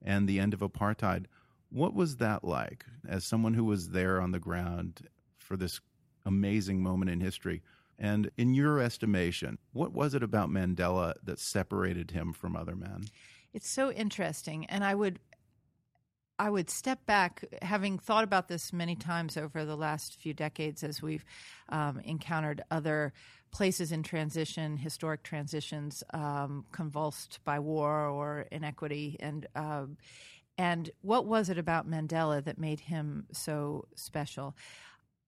and 0.04 0.28
the 0.28 0.40
end 0.40 0.54
of 0.54 0.60
apartheid. 0.60 1.26
What 1.70 1.94
was 1.94 2.16
that 2.16 2.42
like 2.42 2.84
as 3.08 3.24
someone 3.24 3.54
who 3.54 3.64
was 3.64 3.90
there 3.90 4.20
on 4.20 4.32
the 4.32 4.40
ground 4.40 5.08
for 5.52 5.58
this 5.58 5.82
amazing 6.24 6.82
moment 6.82 7.10
in 7.10 7.20
history? 7.20 7.60
And 7.98 8.30
in 8.38 8.54
your 8.54 8.80
estimation, 8.80 9.58
what 9.74 9.92
was 9.92 10.14
it 10.14 10.22
about 10.22 10.48
Mandela 10.48 11.12
that 11.24 11.38
separated 11.38 12.10
him 12.10 12.32
from 12.32 12.56
other 12.56 12.74
men? 12.74 13.04
It's 13.52 13.68
so 13.68 13.92
interesting, 13.92 14.64
and 14.64 14.82
I 14.82 14.94
would 14.94 15.18
I 16.38 16.48
would 16.48 16.70
step 16.70 17.04
back, 17.04 17.44
having 17.60 17.98
thought 17.98 18.24
about 18.24 18.48
this 18.48 18.72
many 18.72 18.96
times 18.96 19.36
over 19.36 19.66
the 19.66 19.76
last 19.76 20.18
few 20.18 20.32
decades 20.32 20.82
as 20.82 21.02
we've 21.02 21.24
um, 21.68 22.00
encountered 22.00 22.62
other 22.70 23.12
places 23.52 23.92
in 23.92 24.02
transition, 24.02 24.78
historic 24.78 25.22
transitions, 25.22 26.02
um, 26.14 26.64
convulsed 26.72 27.40
by 27.44 27.58
war 27.58 28.06
or 28.06 28.46
inequity, 28.50 29.18
and 29.20 29.46
um, 29.54 29.98
and 30.56 30.90
what 31.02 31.26
was 31.26 31.50
it 31.50 31.58
about 31.58 31.88
Mandela 31.88 32.42
that 32.42 32.58
made 32.58 32.80
him 32.80 33.26
so 33.32 33.86
special? 33.94 34.56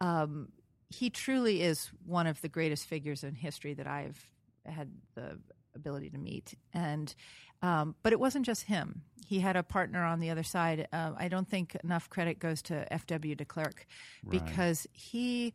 Um, 0.05 0.49
he 0.91 1.11
truly 1.11 1.63
is 1.63 1.91
one 2.05 2.27
of 2.27 2.41
the 2.43 2.49
greatest 2.49 2.87
figures 2.87 3.25
in 3.25 3.35
history 3.35 3.75
that 3.75 3.87
I've 3.87 4.31
had 4.67 4.91
the 5.15 5.39
ability 5.75 6.11
to 6.11 6.19
meet. 6.19 6.55
And 6.73 7.15
um, 7.63 7.95
but 8.03 8.13
it 8.13 8.21
wasn't 8.21 8.45
just 8.45 8.65
him. 8.65 9.03
He 9.27 9.41
had 9.41 9.57
a 9.57 9.63
partner 9.63 10.05
on 10.05 10.21
the 10.21 10.29
other 10.29 10.43
side. 10.43 10.87
Uh, 10.93 11.13
I 11.17 11.29
don't 11.29 11.49
think 11.49 11.75
enough 11.83 12.11
credit 12.11 12.39
goes 12.39 12.61
to 12.63 12.93
F.W. 12.93 13.35
de 13.35 13.45
Klerk 13.45 13.87
because 14.29 14.87
he. 14.93 15.55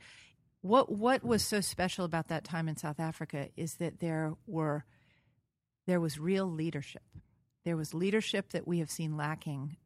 What 0.62 0.92
what 0.92 1.24
was 1.24 1.42
so 1.42 1.62
special 1.62 2.04
about 2.04 2.28
that 2.28 2.44
time 2.44 2.68
in 2.68 2.76
South 2.76 3.00
Africa 3.00 3.48
is 3.56 3.76
that 3.76 4.00
there 4.02 4.34
were 4.46 4.84
there 5.88 6.02
was 6.02 6.20
real 6.20 6.46
leadership. 6.46 7.04
There 7.64 7.78
was 7.78 7.94
leadership 7.94 8.50
that 8.52 8.68
we 8.68 8.80
have 8.80 8.90
seen 8.90 9.16
lacking 9.16 9.78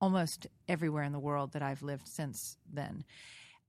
almost 0.00 0.46
everywhere 0.68 1.02
in 1.02 1.12
the 1.12 1.18
world 1.18 1.52
that 1.54 1.62
I've 1.62 1.82
lived 1.82 2.06
since 2.06 2.56
then. 2.72 3.04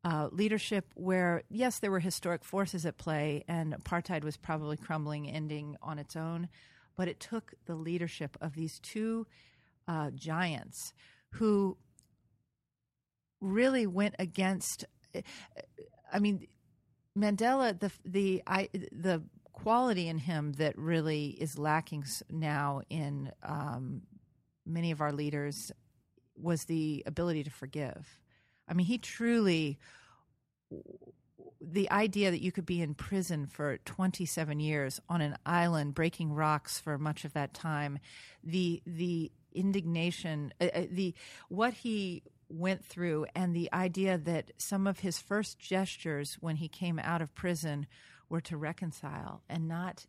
Uh, 0.05 0.29
leadership 0.31 0.85
where, 0.93 1.41
yes, 1.49 1.79
there 1.79 1.89
were 1.89 1.99
historic 1.99 2.45
forces 2.45 2.85
at 2.85 2.95
play, 2.95 3.43
and 3.47 3.73
apartheid 3.73 4.23
was 4.23 4.37
probably 4.37 4.77
crumbling, 4.77 5.27
ending 5.27 5.75
on 5.81 5.97
its 5.97 6.15
own, 6.15 6.47
but 6.95 7.07
it 7.07 7.19
took 7.19 7.55
the 7.65 7.73
leadership 7.73 8.37
of 8.39 8.53
these 8.53 8.79
two 8.81 9.25
uh, 9.87 10.11
giants 10.11 10.93
who 11.31 11.75
really 13.41 13.87
went 13.87 14.13
against. 14.19 14.85
I 16.13 16.19
mean, 16.19 16.45
Mandela, 17.17 17.79
the 17.79 17.91
the 18.05 18.43
I, 18.45 18.69
the 18.91 19.23
quality 19.53 20.07
in 20.07 20.19
him 20.19 20.51
that 20.53 20.77
really 20.77 21.29
is 21.29 21.57
lacking 21.57 22.05
now 22.29 22.81
in 22.91 23.31
um, 23.41 24.03
many 24.67 24.91
of 24.91 25.01
our 25.01 25.11
leaders 25.11 25.71
was 26.35 26.65
the 26.65 27.01
ability 27.07 27.43
to 27.43 27.49
forgive. 27.49 28.19
I 28.67 28.73
mean, 28.73 28.85
he 28.85 28.97
truly 28.97 29.79
the 31.61 31.89
idea 31.91 32.31
that 32.31 32.41
you 32.41 32.51
could 32.51 32.65
be 32.65 32.81
in 32.81 32.93
prison 32.93 33.47
for 33.47 33.77
27 33.85 34.59
years 34.59 34.99
on 35.09 35.21
an 35.21 35.37
island 35.45 35.93
breaking 35.93 36.33
rocks 36.33 36.79
for 36.79 36.97
much 36.97 37.25
of 37.25 37.33
that 37.33 37.53
time 37.53 37.97
the 38.43 38.81
the 38.85 39.31
indignation 39.53 40.53
uh, 40.59 40.67
uh, 40.73 40.83
the 40.91 41.13
what 41.49 41.73
he 41.73 42.23
went 42.49 42.83
through 42.85 43.25
and 43.35 43.55
the 43.55 43.71
idea 43.73 44.17
that 44.17 44.51
some 44.57 44.85
of 44.85 44.99
his 44.99 45.19
first 45.19 45.57
gestures 45.57 46.37
when 46.39 46.57
he 46.57 46.67
came 46.67 46.99
out 46.99 47.21
of 47.21 47.33
prison 47.33 47.87
were 48.29 48.41
to 48.41 48.57
reconcile 48.57 49.41
and 49.49 49.67
not 49.67 50.05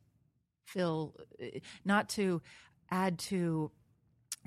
feel 0.65 1.15
not 1.85 2.09
to 2.09 2.43
add 2.91 3.19
to 3.19 3.71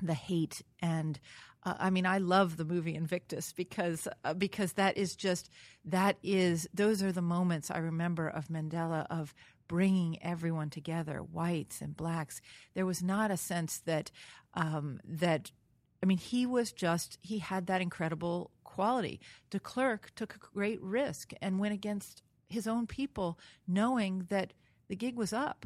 the 0.02 0.14
hate 0.14 0.62
and 0.80 1.18
uh, 1.64 1.74
I 1.78 1.90
mean 1.90 2.06
I 2.06 2.18
love 2.18 2.56
the 2.56 2.64
movie 2.64 2.94
Invictus 2.94 3.52
because 3.52 4.08
uh, 4.24 4.34
because 4.34 4.74
that 4.74 4.96
is 4.96 5.16
just 5.16 5.50
that 5.84 6.16
is 6.22 6.68
those 6.72 7.02
are 7.02 7.12
the 7.12 7.22
moments 7.22 7.70
I 7.70 7.78
remember 7.78 8.28
of 8.28 8.48
Mandela 8.48 9.06
of 9.10 9.34
bringing 9.68 10.20
everyone 10.22 10.70
together 10.70 11.18
whites 11.18 11.80
and 11.80 11.96
blacks 11.96 12.40
there 12.74 12.86
was 12.86 13.02
not 13.02 13.30
a 13.30 13.36
sense 13.36 13.78
that 13.78 14.10
um, 14.54 15.00
that 15.04 15.50
I 16.02 16.06
mean 16.06 16.18
he 16.18 16.46
was 16.46 16.72
just 16.72 17.18
he 17.22 17.38
had 17.38 17.66
that 17.66 17.80
incredible 17.80 18.50
quality 18.64 19.20
de 19.50 19.60
Klerk 19.60 20.12
took 20.14 20.34
a 20.34 20.38
great 20.38 20.80
risk 20.82 21.32
and 21.42 21.58
went 21.58 21.74
against 21.74 22.22
his 22.50 22.66
own 22.66 22.86
people, 22.86 23.38
knowing 23.66 24.26
that 24.28 24.52
the 24.88 24.96
gig 24.96 25.16
was 25.16 25.32
up. 25.32 25.64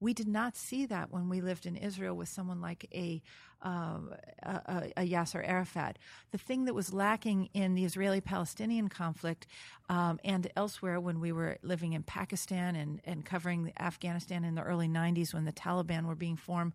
We 0.00 0.12
did 0.12 0.28
not 0.28 0.56
see 0.56 0.86
that 0.86 1.10
when 1.12 1.28
we 1.28 1.40
lived 1.40 1.66
in 1.66 1.76
Israel 1.76 2.14
with 2.14 2.28
someone 2.28 2.60
like 2.60 2.86
a, 2.92 3.22
uh, 3.64 3.98
a, 4.42 4.92
a, 4.98 5.08
Yasser 5.08 5.46
Arafat. 5.46 5.98
The 6.30 6.38
thing 6.38 6.66
that 6.66 6.74
was 6.74 6.92
lacking 6.92 7.48
in 7.54 7.74
the 7.74 7.84
Israeli 7.84 8.20
Palestinian 8.20 8.88
conflict 8.88 9.46
um, 9.88 10.20
and 10.24 10.50
elsewhere 10.56 11.00
when 11.00 11.20
we 11.20 11.32
were 11.32 11.58
living 11.62 11.94
in 11.94 12.02
Pakistan 12.02 12.76
and, 12.76 13.00
and 13.04 13.24
covering 13.24 13.72
Afghanistan 13.78 14.44
in 14.44 14.54
the 14.54 14.62
early 14.62 14.88
90s 14.88 15.32
when 15.32 15.44
the 15.44 15.52
Taliban 15.52 16.06
were 16.06 16.14
being 16.14 16.36
formed, 16.36 16.74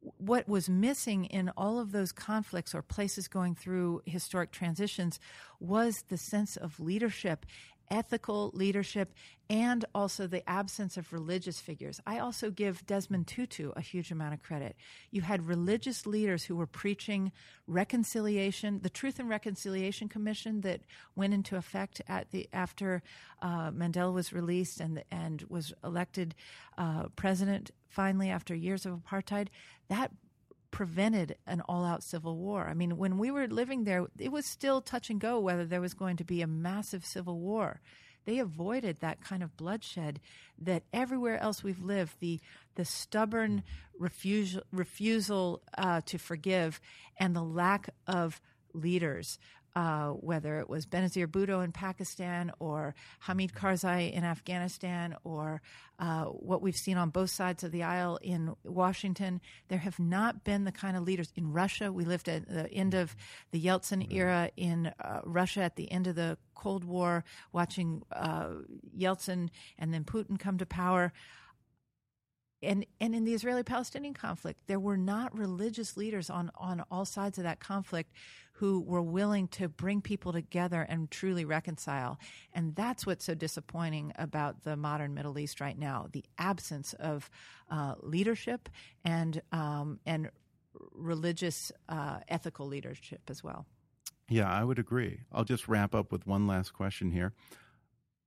what 0.00 0.48
was 0.48 0.68
missing 0.68 1.24
in 1.24 1.50
all 1.56 1.78
of 1.78 1.92
those 1.92 2.12
conflicts 2.12 2.74
or 2.74 2.82
places 2.82 3.26
going 3.26 3.54
through 3.54 4.02
historic 4.06 4.52
transitions 4.52 5.18
was 5.60 6.04
the 6.08 6.16
sense 6.16 6.56
of 6.56 6.78
leadership 6.78 7.44
ethical 7.90 8.50
leadership 8.54 9.12
and 9.50 9.84
also 9.94 10.26
the 10.26 10.48
absence 10.48 10.96
of 10.96 11.12
religious 11.12 11.58
figures. 11.58 12.00
I 12.06 12.18
also 12.18 12.50
give 12.50 12.86
Desmond 12.86 13.26
Tutu 13.26 13.70
a 13.74 13.80
huge 13.80 14.10
amount 14.10 14.34
of 14.34 14.42
credit. 14.42 14.76
You 15.10 15.22
had 15.22 15.46
religious 15.46 16.06
leaders 16.06 16.44
who 16.44 16.56
were 16.56 16.66
preaching 16.66 17.32
reconciliation, 17.66 18.80
the 18.82 18.90
Truth 18.90 19.18
and 19.18 19.28
Reconciliation 19.28 20.08
Commission 20.08 20.60
that 20.62 20.82
went 21.16 21.32
into 21.32 21.56
effect 21.56 22.02
at 22.08 22.30
the 22.30 22.48
after 22.52 23.02
uh, 23.40 23.70
Mandela 23.70 24.12
was 24.12 24.32
released 24.32 24.80
and 24.80 25.02
and 25.10 25.44
was 25.48 25.72
elected 25.82 26.34
uh, 26.76 27.04
president 27.16 27.70
finally 27.88 28.28
after 28.28 28.54
years 28.54 28.84
of 28.84 28.92
apartheid. 28.94 29.48
That 29.88 30.12
prevented 30.70 31.36
an 31.46 31.62
all 31.68 31.84
out 31.84 32.02
civil 32.02 32.36
war. 32.36 32.68
I 32.68 32.74
mean, 32.74 32.96
when 32.96 33.18
we 33.18 33.30
were 33.30 33.46
living 33.46 33.84
there, 33.84 34.06
it 34.18 34.30
was 34.30 34.46
still 34.46 34.80
touch 34.80 35.10
and 35.10 35.20
go 35.20 35.40
whether 35.40 35.64
there 35.64 35.80
was 35.80 35.94
going 35.94 36.16
to 36.18 36.24
be 36.24 36.42
a 36.42 36.46
massive 36.46 37.04
civil 37.04 37.38
war. 37.38 37.80
They 38.24 38.38
avoided 38.38 38.98
that 39.00 39.22
kind 39.22 39.42
of 39.42 39.56
bloodshed 39.56 40.20
that 40.58 40.82
everywhere 40.92 41.38
else 41.40 41.62
we've 41.62 41.82
lived, 41.82 42.16
the, 42.20 42.40
the 42.74 42.84
stubborn 42.84 43.62
refusal, 43.98 44.62
refusal 44.70 45.62
uh, 45.78 46.02
to 46.06 46.18
forgive 46.18 46.80
and 47.18 47.34
the 47.34 47.42
lack 47.42 47.88
of 48.06 48.40
leaders 48.74 49.38
uh, 49.78 50.08
whether 50.08 50.58
it 50.58 50.68
was 50.68 50.86
Benazir 50.86 51.28
Bhutto 51.28 51.62
in 51.62 51.70
Pakistan 51.70 52.50
or 52.58 52.96
Hamid 53.20 53.52
Karzai 53.52 54.12
in 54.12 54.24
Afghanistan 54.24 55.14
or 55.22 55.62
uh, 56.00 56.24
what 56.24 56.62
we've 56.62 56.76
seen 56.76 56.96
on 56.96 57.10
both 57.10 57.30
sides 57.30 57.62
of 57.62 57.70
the 57.70 57.84
aisle 57.84 58.18
in 58.20 58.56
Washington, 58.64 59.40
there 59.68 59.78
have 59.78 60.00
not 60.00 60.42
been 60.42 60.64
the 60.64 60.72
kind 60.72 60.96
of 60.96 61.04
leaders. 61.04 61.32
In 61.36 61.52
Russia. 61.52 61.92
We 61.92 62.04
lived 62.04 62.28
at 62.28 62.48
the 62.48 62.68
end 62.72 62.94
of 62.94 63.14
the 63.52 63.60
Yeltsin 63.60 64.12
era. 64.12 64.50
In 64.56 64.90
uh, 65.00 65.20
Russia 65.24 65.60
at 65.60 65.76
the 65.76 65.92
end 65.92 66.08
of 66.08 66.16
the 66.16 66.38
Cold 66.56 66.82
War, 66.82 67.22
watching 67.52 68.02
uh, 68.10 68.48
Yeltsin 68.98 69.48
and 69.78 69.94
then 69.94 70.02
Putin 70.02 70.40
come 70.40 70.58
to 70.58 70.66
power 70.66 71.12
and 72.62 72.84
and 73.00 73.14
in 73.14 73.24
the 73.24 73.34
Israeli-Palestinian 73.34 74.14
conflict, 74.14 74.60
there 74.66 74.80
were 74.80 74.96
not 74.96 75.36
religious 75.36 75.96
leaders 75.96 76.30
on 76.30 76.50
on 76.56 76.84
all 76.90 77.04
sides 77.04 77.38
of 77.38 77.44
that 77.44 77.60
conflict 77.60 78.12
who 78.52 78.80
were 78.80 79.02
willing 79.02 79.46
to 79.46 79.68
bring 79.68 80.00
people 80.00 80.32
together 80.32 80.82
and 80.82 81.10
truly 81.12 81.44
reconcile. 81.44 82.18
And 82.52 82.74
that's 82.74 83.06
what's 83.06 83.24
so 83.24 83.34
disappointing 83.34 84.12
about 84.16 84.64
the 84.64 84.76
modern 84.76 85.14
Middle 85.14 85.38
East 85.38 85.60
right 85.60 85.78
now: 85.78 86.08
the 86.12 86.24
absence 86.38 86.92
of 86.94 87.30
uh, 87.70 87.94
leadership 88.00 88.68
and 89.04 89.40
um, 89.52 90.00
and 90.04 90.30
religious 90.92 91.72
uh, 91.88 92.18
ethical 92.28 92.66
leadership 92.66 93.22
as 93.28 93.42
well. 93.42 93.66
Yeah, 94.28 94.50
I 94.52 94.62
would 94.62 94.78
agree. 94.78 95.20
I'll 95.32 95.44
just 95.44 95.68
wrap 95.68 95.94
up 95.94 96.12
with 96.12 96.26
one 96.26 96.46
last 96.46 96.72
question 96.74 97.10
here. 97.10 97.32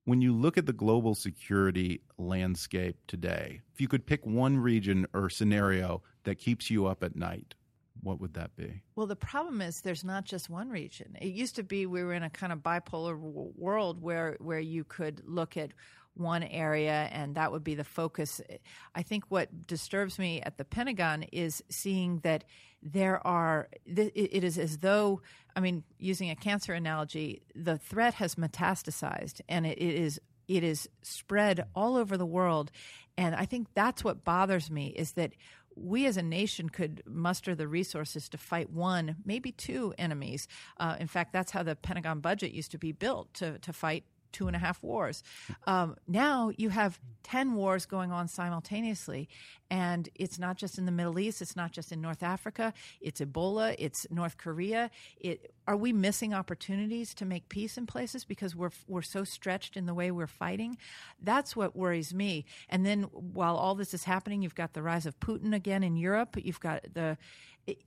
When 0.06 0.20
you 0.20 0.34
look 0.34 0.58
at 0.58 0.66
the 0.66 0.74
global 0.74 1.14
security 1.14 2.02
landscape 2.18 2.98
today, 3.08 3.62
if 3.72 3.80
you 3.80 3.88
could 3.88 4.06
pick 4.06 4.26
one 4.26 4.58
region 4.58 5.06
or 5.14 5.30
scenario 5.30 6.02
that 6.24 6.40
keeps 6.40 6.72
you 6.72 6.88
up 6.88 7.04
at 7.04 7.16
night, 7.16 7.54
what 8.02 8.20
would 8.20 8.34
that 8.34 8.56
be? 8.56 8.82
Well, 8.96 9.06
the 9.06 9.16
problem 9.16 9.62
is 9.62 9.82
there's 9.82 10.04
not 10.04 10.26
just 10.26 10.50
one 10.50 10.70
region. 10.70 11.16
It 11.22 11.34
used 11.34 11.56
to 11.58 11.64
be 11.64 11.86
we 11.86 12.04
were 12.04 12.14
in 12.14 12.24
a 12.24 12.32
kind 12.32 12.52
of 12.52 12.60
bipolar 12.60 13.16
world 13.16 14.02
where 14.02 14.38
where 14.40 14.60
you 14.60 14.84
could 14.84 15.22
look 15.26 15.56
at 15.56 15.72
one 16.16 16.44
area 16.44 17.10
and 17.12 17.36
that 17.36 17.52
would 17.52 17.64
be 17.64 17.76
the 17.76 17.84
focus. 17.84 18.42
I 18.94 19.02
think 19.02 19.26
what 19.30 19.68
disturbs 19.68 20.20
me 20.20 20.42
at 20.42 20.58
the 20.58 20.66
Pentagon 20.66 21.24
is 21.32 21.64
seeing 21.70 22.20
that 22.20 22.44
there 22.82 23.26
are 23.26 23.70
it 23.86 24.44
is 24.44 24.58
as 24.58 24.80
though 24.80 25.22
I 25.56 25.60
mean 25.60 25.84
using 25.98 26.30
a 26.30 26.36
cancer 26.36 26.74
analogy, 26.74 27.44
the 27.56 27.78
threat 27.78 28.16
has 28.16 28.36
metastasized 28.36 29.42
and 29.48 29.66
it 29.66 29.78
is 29.78 30.20
it 30.48 30.64
is 30.64 30.90
spread 31.02 31.66
all 31.76 31.96
over 31.96 32.18
the 32.18 32.26
world 32.26 32.72
and 33.18 33.36
I 33.36 33.46
think 33.46 33.68
that's 33.74 34.04
what 34.04 34.24
bothers 34.24 34.72
me 34.72 34.88
is 34.88 35.14
that 35.14 35.34
we 35.76 36.06
as 36.06 36.18
a 36.18 36.22
nation 36.22 36.70
could 36.70 37.02
muster 37.06 37.56
the 37.56 37.68
resources 37.68 38.30
to 38.30 38.38
fight 38.38 38.70
one, 38.70 39.18
maybe 39.26 39.52
two 39.52 39.94
enemies. 39.98 40.48
Uh, 40.78 40.98
in 41.00 41.08
fact, 41.08 41.34
that's 41.34 41.52
how 41.52 41.64
the 41.64 41.76
Pentagon 41.76 42.20
budget 42.20 42.52
used 42.52 42.72
to 42.72 42.78
be 42.78 42.92
built 42.92 43.34
to, 43.36 43.58
to 43.60 43.72
fight 43.72 44.04
two 44.32 44.48
and 44.48 44.56
a 44.56 44.60
half 44.60 44.82
wars. 44.84 45.24
Um, 45.68 45.96
now 46.08 46.52
you 46.58 46.70
have 46.70 47.00
10 47.24 47.54
wars 47.54 47.86
going 47.86 48.12
on 48.12 48.28
simultaneously. 48.28 49.30
And 49.70 50.10
it's 50.16 50.38
not 50.38 50.58
just 50.58 50.78
in 50.78 50.86
the 50.86 50.92
Middle 50.92 51.18
East, 51.18 51.42
it's 51.42 51.56
not 51.56 51.72
just 51.72 51.94
in 51.94 52.02
North 52.02 52.24
Africa, 52.24 52.74
it's 53.00 53.22
Ebola, 53.22 53.74
it's 53.80 54.06
North 54.12 54.38
Korea. 54.38 54.92
It, 55.18 55.54
are 55.66 55.78
we 55.78 55.94
missing 55.94 56.34
opportunities 56.34 57.14
to 57.16 57.26
make 57.26 57.48
peace 57.48 57.78
in 57.78 57.88
places 57.88 58.26
because 58.26 58.54
we're, 58.54 58.72
we're 58.88 59.02
so 59.02 59.24
stretched 59.24 59.78
in 59.78 59.86
the 59.86 59.94
way 59.94 60.12
we're 60.12 60.28
fighting? 60.28 60.78
That's 61.22 61.56
what 61.56 61.76
worries 61.76 62.14
me. 62.14 62.46
And 62.68 62.86
then 62.86 63.04
while 63.04 63.56
all 63.56 63.76
this 63.76 63.94
is 63.94 64.04
happening, 64.04 64.42
you've 64.42 64.56
got 64.56 64.74
the 64.74 64.84
rise 64.84 65.06
of 65.06 65.20
Putin 65.22 65.56
again 65.56 65.84
in 65.84 65.96
Europe, 65.96 66.36
you've 66.42 66.60
got 66.60 66.94
the. 66.94 67.18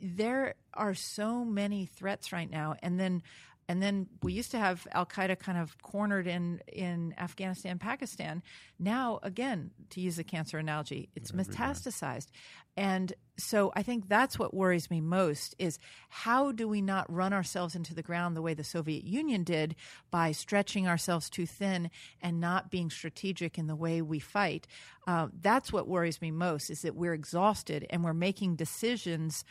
There 0.00 0.54
are 0.72 0.94
so 0.94 1.44
many 1.44 1.84
threats 1.84 2.32
right 2.32 2.48
now. 2.48 2.76
And 2.80 2.98
then 2.98 3.24
and 3.68 3.82
then 3.82 4.06
we 4.22 4.32
used 4.32 4.50
to 4.52 4.58
have 4.58 4.86
Al 4.92 5.06
Qaeda 5.06 5.38
kind 5.38 5.58
of 5.58 5.80
cornered 5.82 6.26
in 6.26 6.60
in 6.68 7.14
Afghanistan, 7.18 7.78
Pakistan. 7.78 8.42
Now, 8.78 9.20
again, 9.22 9.70
to 9.90 10.00
use 10.00 10.16
the 10.16 10.24
cancer 10.24 10.58
analogy, 10.58 11.08
it's 11.14 11.32
metastasized, 11.32 12.28
and 12.76 13.12
so 13.36 13.72
I 13.74 13.82
think 13.82 14.08
that's 14.08 14.38
what 14.38 14.54
worries 14.54 14.90
me 14.90 15.00
most 15.00 15.54
is 15.58 15.78
how 16.08 16.52
do 16.52 16.68
we 16.68 16.80
not 16.80 17.12
run 17.12 17.32
ourselves 17.32 17.74
into 17.74 17.94
the 17.94 18.02
ground 18.02 18.36
the 18.36 18.42
way 18.42 18.54
the 18.54 18.64
Soviet 18.64 19.04
Union 19.04 19.42
did 19.44 19.74
by 20.10 20.32
stretching 20.32 20.86
ourselves 20.86 21.28
too 21.28 21.46
thin 21.46 21.90
and 22.20 22.40
not 22.40 22.70
being 22.70 22.90
strategic 22.90 23.58
in 23.58 23.66
the 23.66 23.76
way 23.76 24.02
we 24.02 24.18
fight. 24.18 24.66
Uh, 25.06 25.28
that's 25.40 25.72
what 25.72 25.88
worries 25.88 26.22
me 26.22 26.30
most 26.30 26.70
is 26.70 26.82
that 26.82 26.94
we're 26.94 27.14
exhausted 27.14 27.86
and 27.90 28.04
we're 28.04 28.14
making 28.14 28.56
decisions 28.56 29.44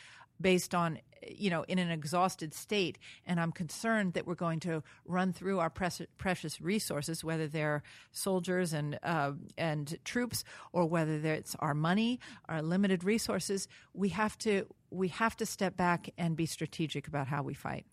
based 0.44 0.76
on 0.76 1.00
you 1.28 1.50
know 1.50 1.64
in 1.70 1.80
an 1.80 1.90
exhausted 1.90 2.54
state 2.54 3.00
and 3.26 3.40
i'm 3.40 3.52
concerned 3.52 4.14
that 4.14 4.28
we're 4.28 4.36
going 4.36 4.60
to 4.60 4.84
run 5.06 5.32
through 5.32 5.60
our 5.60 5.70
precious 5.70 6.62
resources 6.62 7.24
whether 7.24 7.48
they're 7.48 7.82
soldiers 8.12 8.74
and 8.74 9.00
uh, 9.04 9.32
and 9.58 9.98
troops 10.04 10.44
or 10.74 10.86
whether 10.86 11.16
it's 11.34 11.56
our 11.60 11.74
money 11.74 12.20
our 12.50 12.62
limited 12.62 13.04
resources 13.04 13.68
we 13.94 14.10
have 14.10 14.38
to 14.38 14.68
we 14.92 15.08
have 15.08 15.36
to 15.36 15.46
step 15.46 15.78
back 15.78 16.10
and 16.18 16.36
be 16.36 16.46
strategic 16.46 17.08
about 17.08 17.28
how 17.28 17.42
we 17.42 17.54
fight 17.54 17.86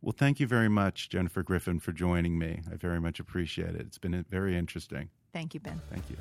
well, 0.00 0.14
thank 0.16 0.38
you 0.38 0.46
very 0.46 0.68
much, 0.68 1.08
Jennifer 1.08 1.42
Griffin, 1.42 1.80
for 1.80 1.90
joining 1.90 2.38
me. 2.38 2.62
I 2.72 2.76
very 2.76 3.00
much 3.00 3.18
appreciate 3.18 3.74
it. 3.74 3.80
It's 3.80 3.98
been 3.98 4.24
very 4.30 4.56
interesting. 4.56 5.10
Thank 5.32 5.54
you, 5.54 5.60
Ben. 5.60 5.80
Thank 5.90 6.08
you. 6.08 6.16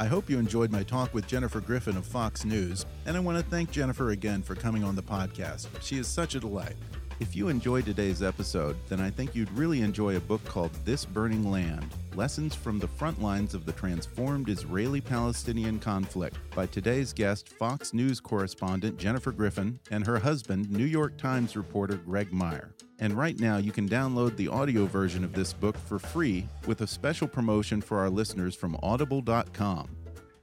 I 0.00 0.06
hope 0.06 0.30
you 0.30 0.38
enjoyed 0.38 0.72
my 0.72 0.82
talk 0.82 1.12
with 1.12 1.26
Jennifer 1.26 1.60
Griffin 1.60 1.94
of 1.98 2.06
Fox 2.06 2.46
News, 2.46 2.86
and 3.04 3.18
I 3.18 3.20
want 3.20 3.36
to 3.36 3.44
thank 3.50 3.70
Jennifer 3.70 4.12
again 4.12 4.40
for 4.40 4.54
coming 4.54 4.82
on 4.82 4.96
the 4.96 5.02
podcast. 5.02 5.68
She 5.82 5.98
is 5.98 6.08
such 6.08 6.34
a 6.34 6.40
delight. 6.40 6.76
If 7.20 7.36
you 7.36 7.48
enjoyed 7.48 7.84
today's 7.84 8.22
episode, 8.22 8.78
then 8.88 8.98
I 8.98 9.10
think 9.10 9.34
you'd 9.34 9.52
really 9.52 9.82
enjoy 9.82 10.16
a 10.16 10.20
book 10.20 10.42
called 10.46 10.72
This 10.86 11.04
Burning 11.04 11.50
Land 11.50 11.86
Lessons 12.14 12.54
from 12.54 12.78
the 12.78 12.88
Front 12.88 13.20
Lines 13.20 13.52
of 13.52 13.66
the 13.66 13.72
Transformed 13.72 14.48
Israeli 14.48 15.02
Palestinian 15.02 15.78
Conflict 15.78 16.38
by 16.56 16.64
today's 16.64 17.12
guest, 17.12 17.50
Fox 17.50 17.92
News 17.92 18.20
correspondent 18.20 18.96
Jennifer 18.96 19.32
Griffin, 19.32 19.78
and 19.90 20.06
her 20.06 20.18
husband, 20.18 20.70
New 20.70 20.86
York 20.86 21.18
Times 21.18 21.56
reporter 21.56 21.96
Greg 21.96 22.32
Myre. 22.32 22.72
And 23.00 23.14
right 23.14 23.40
now, 23.40 23.56
you 23.56 23.72
can 23.72 23.88
download 23.88 24.36
the 24.36 24.48
audio 24.48 24.84
version 24.84 25.24
of 25.24 25.32
this 25.32 25.54
book 25.54 25.76
for 25.76 25.98
free 25.98 26.46
with 26.66 26.82
a 26.82 26.86
special 26.86 27.26
promotion 27.26 27.80
for 27.80 27.98
our 27.98 28.10
listeners 28.10 28.54
from 28.54 28.76
audible.com. 28.82 29.88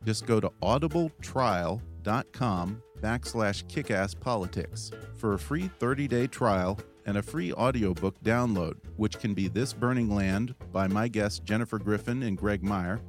Just 0.04 0.26
go 0.26 0.40
to 0.40 0.52
audibletrial.com 0.64 2.82
backslash 3.00 3.64
kickasspolitics 3.66 4.92
for 5.16 5.34
a 5.34 5.40
free 5.40 5.70
30-day 5.80 6.28
trial 6.28 6.80
and 7.06 7.18
a 7.18 7.22
free 7.22 7.54
audiobook 7.54 8.20
download, 8.24 8.76
which 8.96 9.20
can 9.20 9.36
be 9.36 9.48
This 9.48 9.72
Burning 9.72 10.14
Land 10.14 10.56
by 10.72 10.88
my 10.88 11.08
guests 11.08 11.40
Jennifer 11.40 11.78
Griffin 11.78 12.24
and 12.24 12.38
Greg 12.38 12.64
Myre, 12.64 13.00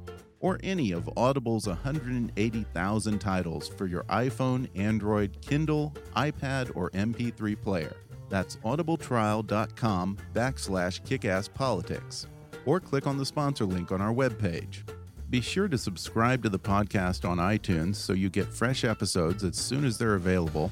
or 0.41 0.59
any 0.63 0.91
of 0.91 1.09
Audible's 1.17 1.67
180,000 1.67 3.19
titles 3.19 3.67
for 3.67 3.87
your 3.87 4.03
iPhone, 4.03 4.69
Android, 4.77 5.41
Kindle, 5.41 5.93
iPad, 6.15 6.71
or 6.75 6.91
MP3 6.91 7.61
player. 7.61 7.93
That's 8.29 8.57
audibletrial.com 8.57 10.17
backslash 10.33 11.01
kickasspolitics. 11.01 12.27
Or 12.65 12.79
click 12.79 13.07
on 13.07 13.17
the 13.17 13.25
sponsor 13.25 13.65
link 13.65 13.91
on 13.91 14.01
our 14.01 14.13
webpage. 14.13 14.83
Be 15.29 15.41
sure 15.41 15.67
to 15.67 15.77
subscribe 15.77 16.41
to 16.43 16.49
the 16.49 16.59
podcast 16.59 17.27
on 17.27 17.37
iTunes 17.37 17.95
so 17.95 18.13
you 18.13 18.29
get 18.29 18.47
fresh 18.47 18.83
episodes 18.83 19.43
as 19.43 19.57
soon 19.57 19.85
as 19.85 19.97
they're 19.97 20.15
available. 20.15 20.71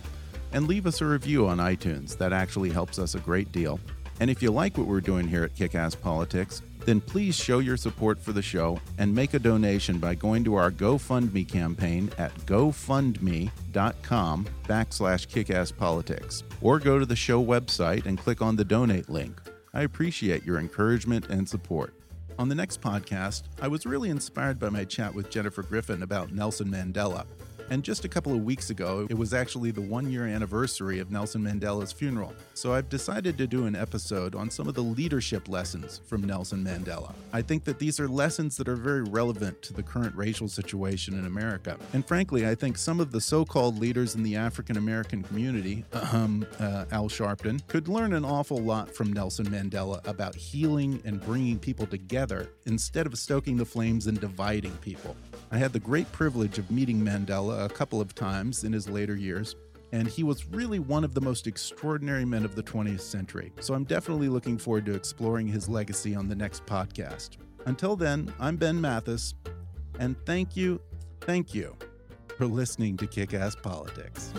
And 0.52 0.68
leave 0.68 0.88
us 0.88 1.02
a 1.02 1.06
review 1.06 1.48
on 1.48 1.58
iTunes. 1.58 2.18
That 2.18 2.34
actually 2.34 2.70
helps 2.70 2.98
us 3.00 3.16
a 3.16 3.20
great 3.20 3.52
deal. 3.52 3.80
And 4.20 4.32
if 4.32 4.42
you 4.42 4.50
like 4.50 4.78
what 4.78 4.88
we're 4.88 5.02
doing 5.02 5.28
here 5.28 5.44
at 5.44 5.54
Kickass 5.56 6.00
Politics, 6.00 6.64
then 6.88 7.02
please 7.02 7.36
show 7.36 7.60
your 7.60 7.76
support 7.76 8.18
for 8.18 8.32
the 8.32 8.42
show 8.42 8.80
and 8.98 9.14
make 9.14 9.34
a 9.34 9.40
donation 9.40 9.98
by 9.98 10.16
going 10.16 10.42
to 10.46 10.56
our 10.56 10.72
GoFundMe 10.72 11.46
campaign 11.46 12.10
at 12.18 12.34
gofundme.com 12.46 13.52
backslash 14.64 15.28
kickasspolitics 15.28 16.44
or 16.62 16.80
go 16.80 16.98
to 16.98 17.06
the 17.06 17.16
show 17.16 17.44
website 17.44 18.06
and 18.06 18.18
click 18.18 18.42
on 18.42 18.56
the 18.56 18.64
donate 18.64 19.10
link. 19.10 19.42
I 19.74 19.82
appreciate 19.82 20.46
your 20.46 20.60
encouragement 20.60 21.28
and 21.28 21.48
support. 21.48 21.94
On 22.40 22.48
the 22.48 22.56
next 22.56 22.80
podcast, 22.80 23.44
I 23.62 23.68
was 23.68 23.86
really 23.86 24.10
inspired 24.10 24.58
by 24.58 24.70
my 24.70 24.86
chat 24.86 25.14
with 25.14 25.30
Jennifer 25.30 25.64
Griffin 25.64 26.04
about 26.04 26.32
Nelson 26.32 26.70
Mandela. 26.70 27.26
And 27.70 27.84
just 27.84 28.06
a 28.06 28.10
couple 28.10 28.34
of 28.34 28.44
weeks 28.44 28.70
ago, 28.70 29.08
it 29.10 29.18
was 29.18 29.34
actually 29.34 29.72
the 29.72 29.82
one 29.82 30.10
year 30.10 30.26
anniversary 30.26 31.00
of 31.00 31.12
Nelson 31.12 31.42
Mandela's 31.44 31.92
funeral. 31.92 32.34
So 32.54 32.74
I've 32.74 32.90
decided 32.90 33.38
to 33.38 33.48
do 33.48 33.66
an 33.66 33.76
episode 33.76 34.36
on 34.36 34.50
some 34.50 34.68
of 34.68 34.74
the 34.74 34.84
leadership 34.84 35.50
lessons 35.50 36.02
from 36.06 36.24
Nelson 36.24 36.64
Mandela. 36.64 37.14
I 37.34 37.42
think 37.42 37.66
that 37.66 37.80
these 37.80 38.00
are 38.00 38.08
lessons 38.08 38.56
that 38.58 38.68
are 38.68 38.76
very 38.76 39.04
relevant 39.04 39.62
to 39.64 39.74
the 39.74 39.84
current 39.84 40.16
racial 40.16 40.48
situation 40.48 41.18
in 41.18 41.26
America. 41.26 41.78
And 41.94 42.06
frankly, 42.06 42.48
I 42.48 42.56
think 42.56 42.78
some 42.78 43.00
of 43.00 43.12
the 43.12 43.22
so 43.22 43.44
called 43.44 43.80
leaders 43.80 44.16
in 44.16 44.24
the 44.24 44.36
African 44.36 44.78
American 44.78 45.24
community, 45.24 45.84
um, 46.14 46.46
uh, 46.60 46.86
Al 46.92 47.10
Sharpton, 47.10 47.66
could 47.68 47.88
learn 47.88 48.14
an 48.14 48.24
awful 48.24 48.58
lot 48.58 48.94
from 48.94 49.12
Nelson 49.12 49.48
Mandela 49.48 50.06
about 50.08 50.36
healing 50.36 51.02
and 51.06 51.22
bringing 51.22 51.60
people 51.60 51.86
together 51.86 52.50
instead 52.66 53.06
of 53.06 53.18
stoking 53.18 53.58
the 53.58 53.66
flames 53.66 54.08
and 54.08 54.20
dividing 54.20 54.76
people. 54.78 55.16
I 55.50 55.58
had 55.58 55.72
the 55.72 55.80
great 55.80 56.12
privilege 56.12 56.58
of 56.58 56.70
meeting 56.70 57.00
Mandela 57.00 57.66
a 57.66 57.70
couple 57.70 58.02
of 58.02 58.14
times 58.14 58.66
in 58.66 58.74
his 58.74 58.90
later 58.90 59.16
years, 59.16 59.56
and 59.94 60.06
he 60.06 60.24
was 60.24 60.46
really 60.48 60.80
one 60.80 61.06
of 61.06 61.14
the 61.14 61.22
most 61.22 61.48
extraordinary 61.48 62.26
men 62.26 62.44
of 62.44 62.56
the 62.56 62.64
20th 62.64 63.00
century. 63.00 63.54
So 63.62 63.74
I'm 63.74 63.86
definitely 63.86 64.28
looking 64.28 64.58
forward 64.58 64.86
to 64.88 64.94
exploring 64.94 65.48
his 65.48 65.70
legacy 65.70 66.16
on 66.16 66.28
the 66.28 66.36
next 66.36 66.66
podcast. 66.66 67.38
Until 67.66 67.96
then, 67.96 68.34
I'm 68.40 68.58
Ben 68.58 68.80
Mathis, 68.80 69.36
and 70.00 70.18
thank 70.26 70.58
you, 70.58 70.82
thank 71.22 71.54
you 71.54 71.78
for 72.38 72.46
listening 72.46 72.98
to 72.98 73.08
Kick 73.08 73.34
Ass 73.34 73.56
Politics. 73.56 74.34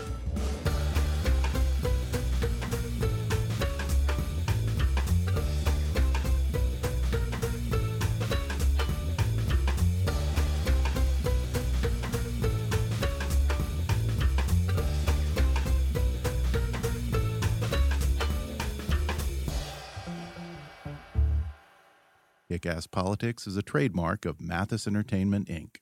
Ass 22.65 22.87
Politics 22.87 23.47
is 23.47 23.57
a 23.57 23.61
trademark 23.61 24.25
of 24.25 24.41
Mathis 24.41 24.87
Entertainment, 24.87 25.47
Inc. 25.47 25.77